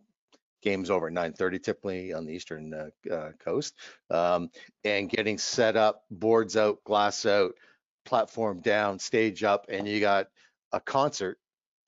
games 0.63 0.91
over 0.91 1.09
at 1.09 1.13
9:30 1.13 1.63
typically 1.63 2.13
on 2.13 2.27
the 2.27 2.33
eastern 2.33 2.73
uh, 2.73 3.13
uh, 3.13 3.33
coast, 3.45 3.75
um, 4.11 4.49
and 4.85 5.11
getting 5.11 5.39
set 5.39 5.77
up, 5.77 6.05
boards 6.09 6.57
out, 6.57 6.85
glass 6.85 7.27
out, 7.27 7.55
platform 8.05 8.61
down, 8.61 9.01
stage 9.01 9.43
up, 9.43 9.67
and 9.69 9.89
you 9.89 9.99
got 9.99 10.29
a 10.71 10.81
concert 10.81 11.39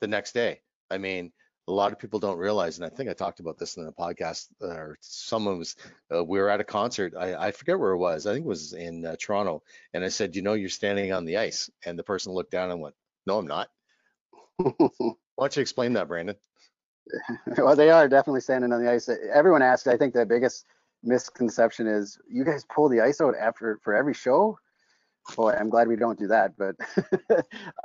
the 0.00 0.08
next 0.08 0.32
day. 0.32 0.60
I 0.90 0.98
mean, 0.98 1.32
a 1.68 1.72
lot 1.72 1.92
of 1.92 1.98
people 1.98 2.18
don't 2.18 2.38
realize, 2.38 2.78
and 2.78 2.84
I 2.84 2.88
think 2.88 3.08
I 3.08 3.12
talked 3.12 3.40
about 3.40 3.58
this 3.58 3.76
in 3.76 3.84
the 3.84 3.92
podcast, 3.92 4.48
or 4.60 4.98
someone 5.00 5.58
was, 5.58 5.76
uh, 6.12 6.24
we 6.24 6.40
were 6.40 6.50
at 6.50 6.60
a 6.60 6.64
concert. 6.64 7.14
I, 7.16 7.34
I 7.34 7.50
forget 7.52 7.78
where 7.78 7.92
it 7.92 7.98
was. 7.98 8.26
I 8.26 8.32
think 8.32 8.44
it 8.44 8.48
was 8.48 8.72
in 8.72 9.06
uh, 9.06 9.16
Toronto. 9.18 9.62
And 9.94 10.04
I 10.04 10.08
said, 10.08 10.34
you 10.34 10.42
know, 10.42 10.54
you're 10.54 10.68
standing 10.68 11.12
on 11.12 11.24
the 11.24 11.38
ice. 11.38 11.70
And 11.84 11.98
the 11.98 12.02
person 12.02 12.32
looked 12.32 12.50
down 12.50 12.70
and 12.70 12.80
went, 12.80 12.96
no, 13.26 13.38
I'm 13.38 13.46
not. 13.46 13.68
Why 14.56 15.14
don't 15.38 15.56
you 15.56 15.62
explain 15.62 15.92
that, 15.92 16.08
Brandon? 16.08 16.36
well, 17.58 17.76
they 17.76 17.90
are 17.90 18.08
definitely 18.08 18.40
standing 18.40 18.72
on 18.72 18.82
the 18.82 18.90
ice. 18.90 19.08
Everyone 19.32 19.62
asks. 19.62 19.86
I 19.86 19.96
think 19.96 20.14
the 20.14 20.26
biggest 20.26 20.66
misconception 21.02 21.86
is 21.86 22.18
you 22.28 22.44
guys 22.44 22.64
pull 22.64 22.88
the 22.88 23.00
ice 23.00 23.20
out 23.20 23.34
after 23.40 23.78
for 23.82 23.94
every 23.94 24.14
show. 24.14 24.58
Boy, 25.36 25.52
I'm 25.52 25.70
glad 25.70 25.86
we 25.86 25.96
don't 25.96 26.18
do 26.18 26.26
that. 26.28 26.54
But 26.56 26.74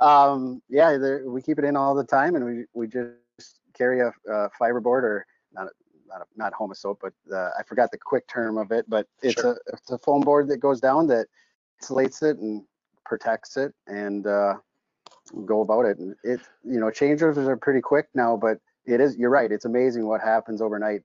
um, 0.00 0.62
yeah, 0.68 1.18
we 1.24 1.42
keep 1.42 1.58
it 1.58 1.64
in 1.64 1.76
all 1.76 1.94
the 1.94 2.04
time, 2.04 2.34
and 2.34 2.44
we 2.44 2.64
we 2.74 2.88
just 2.88 3.60
carry 3.78 4.00
a, 4.00 4.08
a 4.30 4.50
fiberboard 4.60 5.04
or 5.04 5.26
not 5.52 5.68
a, 5.68 5.70
not 6.08 6.20
a, 6.22 6.24
not 6.36 6.52
Homasote, 6.52 6.98
but 7.00 7.12
uh, 7.34 7.50
I 7.58 7.62
forgot 7.66 7.90
the 7.90 7.98
quick 7.98 8.26
term 8.28 8.58
of 8.58 8.72
it. 8.72 8.86
But 8.88 9.06
it's 9.22 9.40
Sure. 9.40 9.52
a 9.52 9.74
it's 9.74 9.90
a 9.90 9.98
foam 9.98 10.22
board 10.22 10.48
that 10.48 10.58
goes 10.58 10.80
down 10.80 11.06
that 11.08 11.26
insulates 11.82 12.22
it 12.22 12.38
and 12.38 12.64
protects 13.04 13.56
it, 13.56 13.72
and 13.86 14.26
uh, 14.26 14.54
go 15.46 15.62
about 15.62 15.84
it. 15.86 15.98
And 15.98 16.14
it 16.24 16.40
you 16.64 16.80
know 16.80 16.86
changeovers 16.86 17.36
are 17.46 17.56
pretty 17.56 17.80
quick 17.80 18.08
now, 18.14 18.36
but 18.36 18.58
it 18.86 19.00
is 19.00 19.16
you're 19.16 19.30
right. 19.30 19.50
It's 19.52 19.64
amazing 19.66 20.06
what 20.06 20.20
happens 20.20 20.60
overnight. 20.60 21.02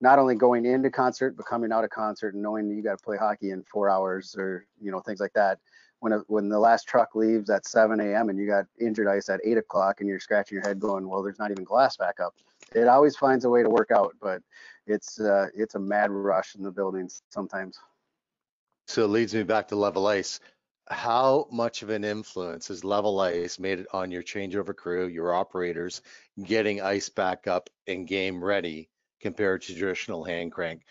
Not 0.00 0.18
only 0.18 0.34
going 0.34 0.66
into 0.66 0.90
concert, 0.90 1.36
but 1.36 1.46
coming 1.46 1.72
out 1.72 1.84
of 1.84 1.90
concert 1.90 2.34
and 2.34 2.42
knowing 2.42 2.68
you 2.70 2.82
got 2.82 2.98
to 2.98 3.04
play 3.04 3.16
hockey 3.16 3.50
in 3.50 3.62
four 3.64 3.88
hours 3.88 4.34
or 4.38 4.66
you 4.80 4.90
know 4.90 5.00
things 5.00 5.20
like 5.20 5.32
that. 5.34 5.58
When 6.04 6.12
a, 6.12 6.18
when 6.26 6.50
the 6.50 6.58
last 6.58 6.86
truck 6.86 7.14
leaves 7.14 7.48
at 7.48 7.64
7 7.64 7.98
a.m. 7.98 8.28
and 8.28 8.38
you 8.38 8.46
got 8.46 8.66
injured 8.78 9.08
ice 9.08 9.30
at 9.30 9.40
8 9.42 9.56
o'clock 9.56 10.00
and 10.00 10.08
you're 10.08 10.20
scratching 10.20 10.56
your 10.56 10.62
head 10.62 10.78
going, 10.78 11.08
well, 11.08 11.22
there's 11.22 11.38
not 11.38 11.50
even 11.50 11.64
glass 11.64 11.96
back 11.96 12.20
up. 12.20 12.34
It 12.74 12.88
always 12.88 13.16
finds 13.16 13.46
a 13.46 13.48
way 13.48 13.62
to 13.62 13.70
work 13.70 13.90
out, 13.90 14.14
but 14.20 14.42
it's 14.86 15.18
uh, 15.18 15.46
it's 15.54 15.76
a 15.76 15.78
mad 15.78 16.10
rush 16.10 16.56
in 16.56 16.62
the 16.62 16.70
buildings 16.70 17.22
sometimes. 17.30 17.78
So 18.86 19.02
it 19.04 19.08
leads 19.08 19.34
me 19.34 19.44
back 19.44 19.68
to 19.68 19.76
level 19.76 20.06
ice. 20.06 20.40
How 20.90 21.48
much 21.50 21.82
of 21.82 21.88
an 21.88 22.04
influence 22.04 22.68
has 22.68 22.84
level 22.84 23.18
ice 23.20 23.58
made 23.58 23.80
it 23.80 23.86
on 23.94 24.10
your 24.10 24.22
changeover 24.22 24.76
crew, 24.76 25.06
your 25.06 25.32
operators, 25.32 26.02
getting 26.42 26.82
ice 26.82 27.08
back 27.08 27.46
up 27.46 27.70
and 27.86 28.06
game 28.06 28.44
ready 28.44 28.90
compared 29.22 29.62
to 29.62 29.74
traditional 29.74 30.22
hand 30.22 30.52
crank? 30.52 30.82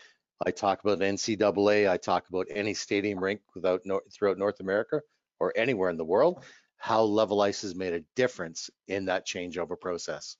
I 0.45 0.51
talk 0.51 0.83
about 0.83 0.99
NCAA, 0.99 1.89
I 1.89 1.97
talk 1.97 2.27
about 2.29 2.47
any 2.49 2.73
stadium 2.73 3.23
rink 3.23 3.41
without 3.55 3.81
throughout 4.11 4.37
North 4.37 4.59
America 4.59 5.01
or 5.39 5.53
anywhere 5.55 5.89
in 5.89 5.97
the 5.97 6.05
world, 6.05 6.43
how 6.77 7.01
level 7.03 7.41
ice 7.41 7.61
has 7.61 7.75
made 7.75 7.93
a 7.93 8.01
difference 8.15 8.69
in 8.87 9.05
that 9.05 9.25
changeover 9.25 9.79
process. 9.79 10.37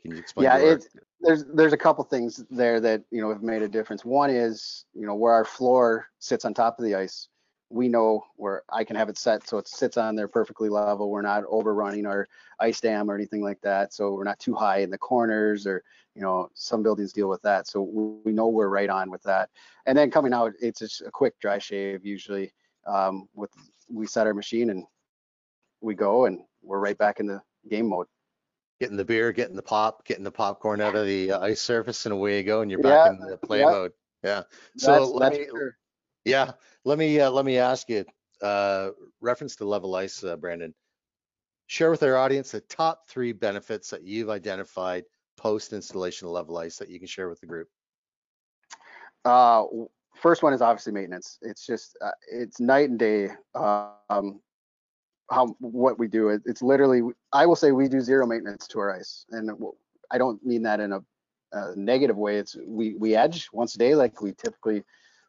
Can 0.00 0.12
you 0.12 0.18
explain? 0.18 0.44
yeah, 0.44 0.58
it's 0.58 0.88
there's 1.20 1.44
there's 1.46 1.72
a 1.72 1.78
couple 1.78 2.04
things 2.04 2.44
there 2.50 2.78
that 2.80 3.02
you 3.10 3.22
know 3.22 3.30
have 3.30 3.42
made 3.42 3.62
a 3.62 3.68
difference. 3.68 4.04
One 4.04 4.30
is 4.30 4.84
you 4.92 5.06
know 5.06 5.14
where 5.14 5.32
our 5.32 5.44
floor 5.44 6.06
sits 6.18 6.44
on 6.44 6.54
top 6.54 6.78
of 6.78 6.84
the 6.84 6.94
ice. 6.94 7.28
We 7.70 7.88
know 7.88 8.24
where 8.36 8.62
I 8.68 8.84
can 8.84 8.94
have 8.96 9.08
it 9.08 9.18
set 9.18 9.46
so 9.48 9.58
it 9.58 9.66
sits 9.66 9.96
on 9.96 10.14
there 10.14 10.28
perfectly 10.28 10.68
level. 10.68 11.10
We're 11.10 11.22
not 11.22 11.44
overrunning 11.48 12.06
our 12.06 12.28
ice 12.60 12.80
dam 12.80 13.10
or 13.10 13.14
anything 13.14 13.42
like 13.42 13.60
that. 13.62 13.92
So 13.92 14.12
we're 14.12 14.24
not 14.24 14.38
too 14.38 14.54
high 14.54 14.78
in 14.78 14.90
the 14.90 14.98
corners 14.98 15.66
or 15.66 15.82
you 16.14 16.22
know 16.22 16.50
some 16.54 16.82
buildings 16.82 17.12
deal 17.12 17.28
with 17.28 17.42
that. 17.42 17.66
So 17.66 17.80
we 18.24 18.32
know 18.32 18.48
we're 18.48 18.68
right 18.68 18.90
on 18.90 19.10
with 19.10 19.22
that. 19.24 19.50
And 19.86 19.96
then 19.98 20.10
coming 20.10 20.32
out, 20.32 20.52
it's 20.60 20.78
just 20.80 21.00
a 21.02 21.10
quick 21.10 21.38
dry 21.40 21.58
shave 21.58 22.04
usually. 22.04 22.52
Um, 22.86 23.28
with 23.34 23.50
we 23.88 24.06
set 24.06 24.26
our 24.26 24.34
machine 24.34 24.70
and 24.70 24.84
we 25.80 25.94
go 25.94 26.26
and 26.26 26.40
we're 26.62 26.78
right 26.80 26.96
back 26.98 27.18
in 27.18 27.26
the 27.26 27.40
game 27.68 27.88
mode. 27.88 28.06
getting 28.80 28.96
the 28.96 29.04
beer, 29.04 29.32
getting 29.32 29.56
the 29.56 29.62
pop, 29.62 30.04
getting 30.04 30.24
the 30.24 30.30
popcorn 30.30 30.80
out 30.80 30.94
of 30.94 31.06
the 31.06 31.32
uh, 31.32 31.40
ice 31.40 31.60
surface, 31.60 32.04
and 32.06 32.12
away 32.12 32.36
you 32.38 32.42
go, 32.44 32.60
and 32.60 32.70
you're 32.70 32.80
back 32.80 33.06
Yeah, 33.06 33.12
in 33.24 33.30
the 33.30 33.36
play 33.38 33.60
yeah. 33.60 33.70
mode. 33.70 33.92
Yeah. 34.22 34.42
So 34.76 34.90
That's- 34.92 35.08
let 35.10 35.20
that's 35.32 35.38
me, 35.38 35.46
sure. 35.50 35.76
Yeah, 36.24 36.52
let 36.84 36.98
me 36.98 37.20
uh, 37.20 37.30
let 37.30 37.44
me 37.44 37.58
ask 37.58 37.88
you, 37.88 38.04
uh, 38.42 38.90
reference 39.20 39.56
to 39.56 39.64
level 39.64 39.94
ice, 39.94 40.22
uh, 40.24 40.36
Brandon. 40.36 40.74
Share 41.66 41.90
with 41.90 42.02
our 42.02 42.16
audience 42.16 42.50
the 42.50 42.60
top 42.60 43.08
three 43.08 43.32
benefits 43.32 43.90
that 43.90 44.04
you've 44.04 44.28
identified 44.28 45.04
post 45.36 45.72
installation 45.72 46.26
of 46.26 46.32
level 46.32 46.58
ice 46.58 46.76
that 46.76 46.90
you 46.90 46.98
can 46.98 47.08
share 47.08 47.28
with 47.28 47.40
the 47.40 47.46
group. 47.46 47.68
Uh, 49.24 49.64
first 50.14 50.42
one 50.42 50.52
is 50.52 50.60
obviously 50.60 50.92
maintenance. 50.92 51.38
It's 51.42 51.66
just 51.66 51.96
uh, 52.04 52.10
it's 52.30 52.60
night 52.60 52.90
and 52.90 52.98
day. 52.98 53.30
Um, 53.54 54.40
how 55.30 55.46
what 55.60 55.98
we 55.98 56.06
do. 56.06 56.28
It, 56.28 56.42
it's 56.44 56.62
literally 56.62 57.02
I 57.32 57.46
will 57.46 57.56
say 57.56 57.72
we 57.72 57.88
do 57.88 58.00
zero 58.00 58.26
maintenance 58.26 58.66
to 58.68 58.78
our 58.80 58.94
ice, 58.94 59.24
and 59.30 59.50
I 60.10 60.18
don't 60.18 60.44
mean 60.44 60.62
that 60.62 60.80
in 60.80 60.92
a, 60.92 61.00
a 61.52 61.74
negative 61.76 62.16
way. 62.16 62.36
It's 62.36 62.56
we 62.66 62.94
we 62.94 63.16
edge 63.16 63.48
once 63.52 63.74
a 63.74 63.78
day 63.78 63.94
like 63.94 64.20
we 64.20 64.32
typically 64.32 64.84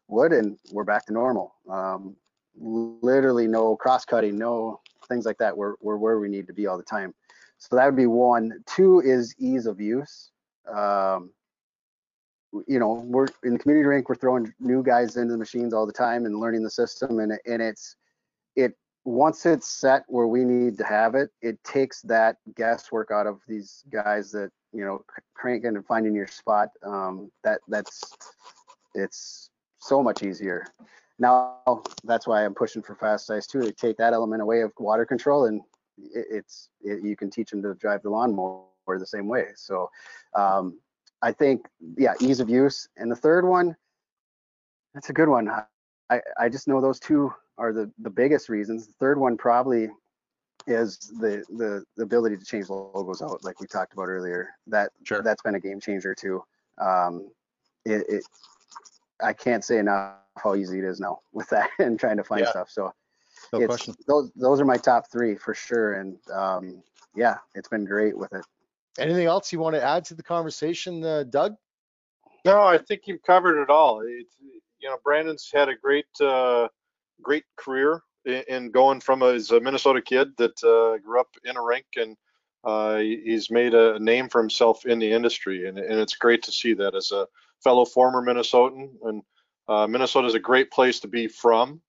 would, 0.08 0.32
and 0.32 0.58
we're 0.72 0.84
back 0.84 1.06
to 1.06 1.12
normal. 1.12 1.54
Um, 1.68 2.16
literally 2.58 3.46
no 3.46 3.76
cross 3.76 4.04
cutting, 4.04 4.38
no 4.38 4.80
things 5.08 5.26
like 5.26 5.38
that. 5.38 5.56
We're 5.56 5.74
we're 5.80 5.96
where 5.96 6.18
we 6.18 6.28
need 6.28 6.46
to 6.46 6.52
be 6.52 6.66
all 6.66 6.76
the 6.76 6.82
time. 6.82 7.14
So 7.58 7.76
that 7.76 7.86
would 7.86 7.96
be 7.96 8.06
one. 8.06 8.62
Two 8.66 9.00
is 9.00 9.34
ease 9.38 9.66
of 9.66 9.80
use. 9.80 10.30
Um, 10.72 11.30
you 12.66 12.78
know, 12.78 13.04
we're 13.06 13.26
in 13.44 13.54
the 13.54 13.58
community 13.58 13.86
rink, 13.86 14.08
we're 14.08 14.14
throwing 14.14 14.52
new 14.60 14.82
guys 14.82 15.16
into 15.16 15.32
the 15.32 15.38
machines 15.38 15.74
all 15.74 15.86
the 15.86 15.92
time 15.92 16.26
and 16.26 16.38
learning 16.38 16.62
the 16.62 16.70
system. 16.70 17.18
And, 17.18 17.38
and 17.46 17.60
it's, 17.62 17.96
it, 18.54 18.74
once 19.04 19.46
it's 19.46 19.68
set 19.68 20.04
where 20.08 20.26
we 20.26 20.44
need 20.44 20.78
to 20.78 20.84
have 20.84 21.14
it, 21.14 21.30
it 21.42 21.62
takes 21.64 22.02
that 22.02 22.36
guesswork 22.54 23.10
out 23.10 23.26
of 23.26 23.40
these 23.46 23.84
guys 23.90 24.32
that, 24.32 24.50
you 24.72 24.84
know, 24.84 25.04
cranking 25.34 25.76
and 25.76 25.86
finding 25.86 26.14
your 26.14 26.26
spot. 26.26 26.70
Um, 26.82 27.30
that, 27.44 27.60
that's, 27.68 28.02
it's 28.94 29.50
so 29.86 30.02
much 30.02 30.22
easier. 30.22 30.66
Now, 31.18 31.82
that's 32.04 32.26
why 32.26 32.44
I'm 32.44 32.54
pushing 32.54 32.82
for 32.82 32.94
fast 32.94 33.30
ice 33.30 33.46
too, 33.46 33.62
to 33.62 33.72
take 33.72 33.96
that 33.96 34.12
element 34.12 34.42
away 34.42 34.60
of 34.60 34.72
water 34.78 35.06
control 35.06 35.46
and 35.46 35.62
it, 35.98 36.26
it's, 36.30 36.68
it, 36.82 37.02
you 37.02 37.16
can 37.16 37.30
teach 37.30 37.50
them 37.50 37.62
to 37.62 37.74
drive 37.74 38.02
the 38.02 38.10
lawnmower 38.10 38.66
the 38.98 39.06
same 39.06 39.26
way. 39.26 39.46
So 39.56 39.90
um, 40.34 40.78
I 41.22 41.32
think, 41.32 41.66
yeah, 41.96 42.14
ease 42.20 42.40
of 42.40 42.50
use. 42.50 42.88
And 42.96 43.10
the 43.10 43.16
third 43.16 43.46
one, 43.46 43.76
that's 44.94 45.10
a 45.10 45.14
good 45.14 45.28
one. 45.28 45.50
I, 46.10 46.20
I 46.38 46.48
just 46.48 46.68
know 46.68 46.80
those 46.80 47.00
two 47.00 47.32
are 47.58 47.72
the, 47.72 47.90
the 47.98 48.10
biggest 48.10 48.48
reasons. 48.48 48.86
The 48.86 48.94
third 49.00 49.18
one 49.18 49.36
probably 49.36 49.88
is 50.66 50.98
the, 51.20 51.44
the 51.56 51.84
the 51.96 52.02
ability 52.02 52.36
to 52.36 52.44
change 52.44 52.68
logos 52.68 53.22
out, 53.22 53.44
like 53.44 53.60
we 53.60 53.66
talked 53.66 53.92
about 53.92 54.08
earlier. 54.08 54.50
That 54.66 54.90
Sure. 55.04 55.22
that's 55.22 55.42
been 55.42 55.54
a 55.54 55.60
game 55.60 55.80
changer 55.80 56.14
too. 56.14 56.42
Um, 56.78 57.30
it, 57.84 58.04
it 58.08 58.24
I 59.22 59.32
can't 59.32 59.64
say 59.64 59.78
enough 59.78 60.14
how 60.36 60.54
easy 60.54 60.78
it 60.78 60.84
is 60.84 61.00
now 61.00 61.20
with 61.32 61.48
that 61.50 61.70
and 61.78 61.98
trying 61.98 62.16
to 62.18 62.24
find 62.24 62.42
Yeah. 62.42 62.50
stuff. 62.50 62.70
So 62.70 62.92
No 63.52 63.60
it's, 63.60 63.66
question. 63.66 63.94
those 64.06 64.30
those 64.36 64.60
are 64.60 64.64
my 64.64 64.76
top 64.76 65.10
three 65.10 65.34
for 65.34 65.54
sure. 65.54 65.94
And 65.94 66.18
um, 66.30 66.82
yeah, 67.14 67.38
it's 67.54 67.68
been 67.68 67.84
great 67.84 68.16
with 68.16 68.32
it. 68.32 68.44
Anything 68.98 69.26
else 69.26 69.52
you 69.52 69.58
want 69.58 69.74
to 69.74 69.82
add 69.82 70.04
to 70.06 70.14
the 70.14 70.22
conversation, 70.22 71.04
uh, 71.04 71.24
Doug? 71.24 71.56
No, 72.46 72.62
I 72.62 72.78
think 72.78 73.02
you've 73.06 73.22
covered 73.22 73.60
it 73.60 73.70
all. 73.70 74.00
It's, 74.06 74.36
you 74.78 74.88
know, 74.88 74.96
Brandon's 75.04 75.50
had 75.52 75.68
a 75.68 75.74
great, 75.74 76.06
uh, 76.20 76.68
great 77.20 77.44
career 77.56 78.02
in, 78.24 78.42
in 78.48 78.70
going 78.70 79.00
from 79.00 79.22
a, 79.22 79.34
as 79.34 79.50
a 79.50 79.60
Minnesota 79.60 80.00
kid 80.00 80.28
that 80.38 80.62
uh, 80.62 80.98
grew 80.98 81.20
up 81.20 81.28
in 81.44 81.56
a 81.56 81.62
rink 81.62 81.86
and 81.96 82.16
uh, 82.64 82.96
he's 82.98 83.50
made 83.50 83.74
a 83.74 83.98
name 83.98 84.28
for 84.28 84.40
himself 84.40 84.86
in 84.86 84.98
the 84.98 85.10
industry. 85.12 85.68
And, 85.68 85.78
and 85.78 86.00
it's 86.00 86.16
great 86.16 86.42
to 86.44 86.52
see 86.52 86.72
that 86.74 86.94
as 86.94 87.12
a 87.12 87.26
fellow 87.66 87.84
former 87.84 88.22
Minnesotan. 88.22 88.90
And 89.02 89.22
uh, 89.66 89.88
Minnesota 89.88 90.28
is 90.28 90.34
a 90.34 90.40
great 90.40 90.70
place 90.70 91.00
to 91.00 91.08
be 91.08 91.26
from. 91.26 91.80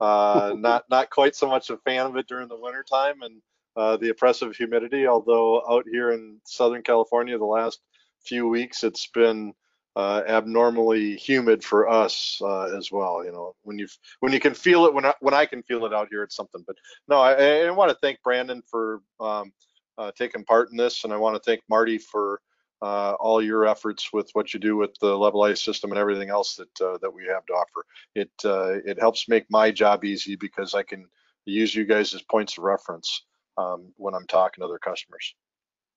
Uh, 0.00 0.54
not 0.58 0.84
not 0.88 1.10
quite 1.10 1.34
so 1.34 1.48
much 1.48 1.70
a 1.70 1.76
fan 1.78 2.06
of 2.06 2.16
it 2.16 2.28
during 2.28 2.46
the 2.46 2.56
winter 2.56 2.84
time 2.88 3.22
and 3.22 3.42
uh, 3.76 3.96
the 3.96 4.10
oppressive 4.10 4.54
humidity. 4.54 5.08
Although 5.08 5.64
out 5.68 5.86
here 5.90 6.12
in 6.12 6.40
Southern 6.44 6.82
California, 6.82 7.36
the 7.36 7.44
last 7.44 7.80
few 8.24 8.46
weeks 8.46 8.84
it's 8.84 9.08
been 9.08 9.52
uh, 9.96 10.22
abnormally 10.28 11.16
humid 11.16 11.64
for 11.64 11.88
us 11.88 12.40
uh, 12.40 12.76
as 12.76 12.92
well. 12.92 13.24
You 13.24 13.32
know, 13.32 13.56
when 13.62 13.76
you 13.76 13.88
when 14.20 14.32
you 14.32 14.38
can 14.38 14.54
feel 14.54 14.86
it, 14.86 14.94
when 14.94 15.04
I, 15.04 15.14
when 15.20 15.34
I 15.34 15.46
can 15.46 15.64
feel 15.64 15.84
it 15.84 15.92
out 15.92 16.08
here, 16.10 16.22
it's 16.22 16.36
something. 16.36 16.62
But 16.64 16.76
no, 17.08 17.18
I, 17.18 17.66
I 17.66 17.70
want 17.70 17.90
to 17.90 17.98
thank 18.00 18.22
Brandon 18.22 18.62
for 18.70 19.00
um, 19.18 19.52
uh, 19.98 20.12
taking 20.16 20.44
part 20.44 20.70
in 20.70 20.76
this, 20.76 21.02
and 21.02 21.12
I 21.12 21.16
want 21.16 21.34
to 21.34 21.42
thank 21.42 21.62
Marty 21.68 21.98
for 21.98 22.40
uh, 22.82 23.14
all 23.20 23.42
your 23.42 23.66
efforts 23.66 24.12
with 24.12 24.30
what 24.32 24.52
you 24.52 24.60
do 24.60 24.76
with 24.76 24.96
the 25.00 25.16
level 25.16 25.42
ice 25.42 25.62
system 25.62 25.90
and 25.90 25.98
everything 25.98 26.30
else 26.30 26.56
that 26.56 26.80
uh, 26.80 26.98
that 26.98 27.12
we 27.12 27.24
have 27.26 27.46
to 27.46 27.52
offer. 27.52 27.86
It 28.14 28.30
uh, 28.44 28.78
it 28.84 28.98
helps 28.98 29.28
make 29.28 29.46
my 29.50 29.70
job 29.70 30.04
easy 30.04 30.36
because 30.36 30.74
I 30.74 30.82
can 30.82 31.06
use 31.46 31.74
you 31.74 31.84
guys 31.84 32.14
as 32.14 32.22
points 32.22 32.58
of 32.58 32.64
reference 32.64 33.22
um, 33.56 33.92
when 33.96 34.14
I'm 34.14 34.26
talking 34.26 34.62
to 34.62 34.66
other 34.66 34.78
customers. 34.78 35.34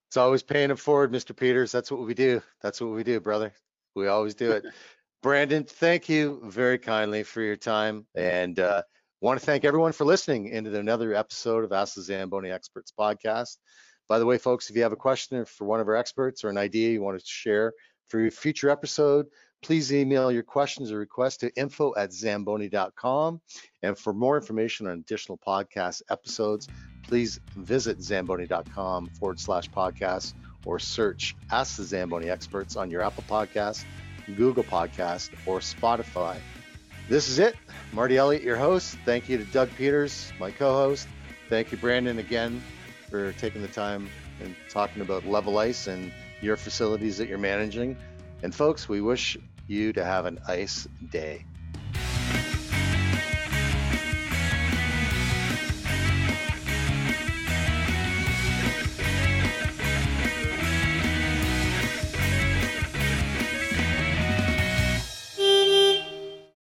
It's 0.09 0.17
always 0.17 0.43
paying 0.43 0.71
it 0.71 0.79
forward, 0.79 1.11
Mr. 1.11 1.35
Peters. 1.35 1.71
That's 1.71 1.91
what 1.91 2.05
we 2.05 2.13
do. 2.13 2.41
That's 2.61 2.79
what 2.79 2.91
we 2.91 3.03
do, 3.03 3.19
brother. 3.19 3.53
We 3.95 4.07
always 4.07 4.35
do 4.35 4.51
it. 4.51 4.65
Brandon, 5.23 5.63
thank 5.63 6.07
you 6.07 6.39
very 6.45 6.77
kindly 6.77 7.23
for 7.23 7.41
your 7.41 7.55
time 7.55 8.05
and 8.15 8.59
uh, 8.59 8.83
want 9.19 9.39
to 9.39 9.45
thank 9.45 9.65
everyone 9.65 9.91
for 9.91 10.05
listening 10.05 10.49
into 10.49 10.77
another 10.77 11.15
episode 11.15 11.63
of 11.63 11.73
Ask 11.73 11.95
the 11.95 12.03
Zamboni 12.03 12.51
Experts 12.51 12.93
podcast. 12.97 13.57
By 14.07 14.19
the 14.19 14.25
way, 14.25 14.37
folks, 14.37 14.69
if 14.69 14.75
you 14.75 14.83
have 14.83 14.93
a 14.93 14.97
question 14.97 15.43
for 15.45 15.65
one 15.65 15.79
of 15.79 15.87
our 15.87 15.95
experts 15.95 16.43
or 16.43 16.49
an 16.49 16.57
idea 16.57 16.91
you 16.91 17.01
want 17.01 17.19
to 17.19 17.25
share 17.25 17.73
for 18.07 18.25
a 18.25 18.31
future 18.31 18.69
episode, 18.69 19.27
please 19.61 19.91
email 19.91 20.31
your 20.31 20.43
questions 20.43 20.91
or 20.91 20.97
requests 20.97 21.37
to 21.37 21.53
info 21.55 21.93
at 21.97 22.13
zamboni.com. 22.13 23.41
And 23.83 23.97
for 23.97 24.13
more 24.13 24.37
information 24.37 24.87
on 24.87 24.93
additional 24.93 25.37
podcast 25.45 26.01
episodes, 26.09 26.67
please 27.03 27.39
visit 27.55 28.01
zamboni.com 28.01 29.07
forward 29.19 29.39
slash 29.39 29.69
podcast 29.69 30.33
or 30.65 30.79
search 30.79 31.35
Ask 31.51 31.77
the 31.77 31.83
Zamboni 31.83 32.29
Experts 32.29 32.75
on 32.75 32.89
your 32.91 33.01
Apple 33.01 33.23
Podcast, 33.29 33.83
Google 34.35 34.63
Podcast, 34.63 35.31
or 35.45 35.59
Spotify. 35.59 36.37
This 37.09 37.29
is 37.29 37.39
it. 37.39 37.55
Marty 37.93 38.17
Elliott, 38.17 38.43
your 38.43 38.57
host. 38.57 38.97
Thank 39.05 39.29
you 39.29 39.37
to 39.37 39.45
Doug 39.45 39.69
Peters, 39.77 40.31
my 40.39 40.51
co-host. 40.51 41.07
Thank 41.49 41.71
you, 41.71 41.77
Brandon, 41.77 42.19
again 42.19 42.61
for 43.09 43.31
taking 43.33 43.61
the 43.61 43.67
time 43.67 44.09
and 44.41 44.55
talking 44.69 45.01
about 45.01 45.25
Level 45.25 45.57
Ice 45.57 45.87
and 45.87 46.11
your 46.41 46.57
facilities 46.57 47.17
that 47.17 47.27
you're 47.27 47.37
managing. 47.37 47.97
And 48.43 48.53
folks, 48.53 48.87
we 48.87 49.01
wish 49.01 49.37
you 49.67 49.93
to 49.93 50.03
have 50.03 50.25
an 50.25 50.39
ice 50.47 50.87
day. 51.09 51.45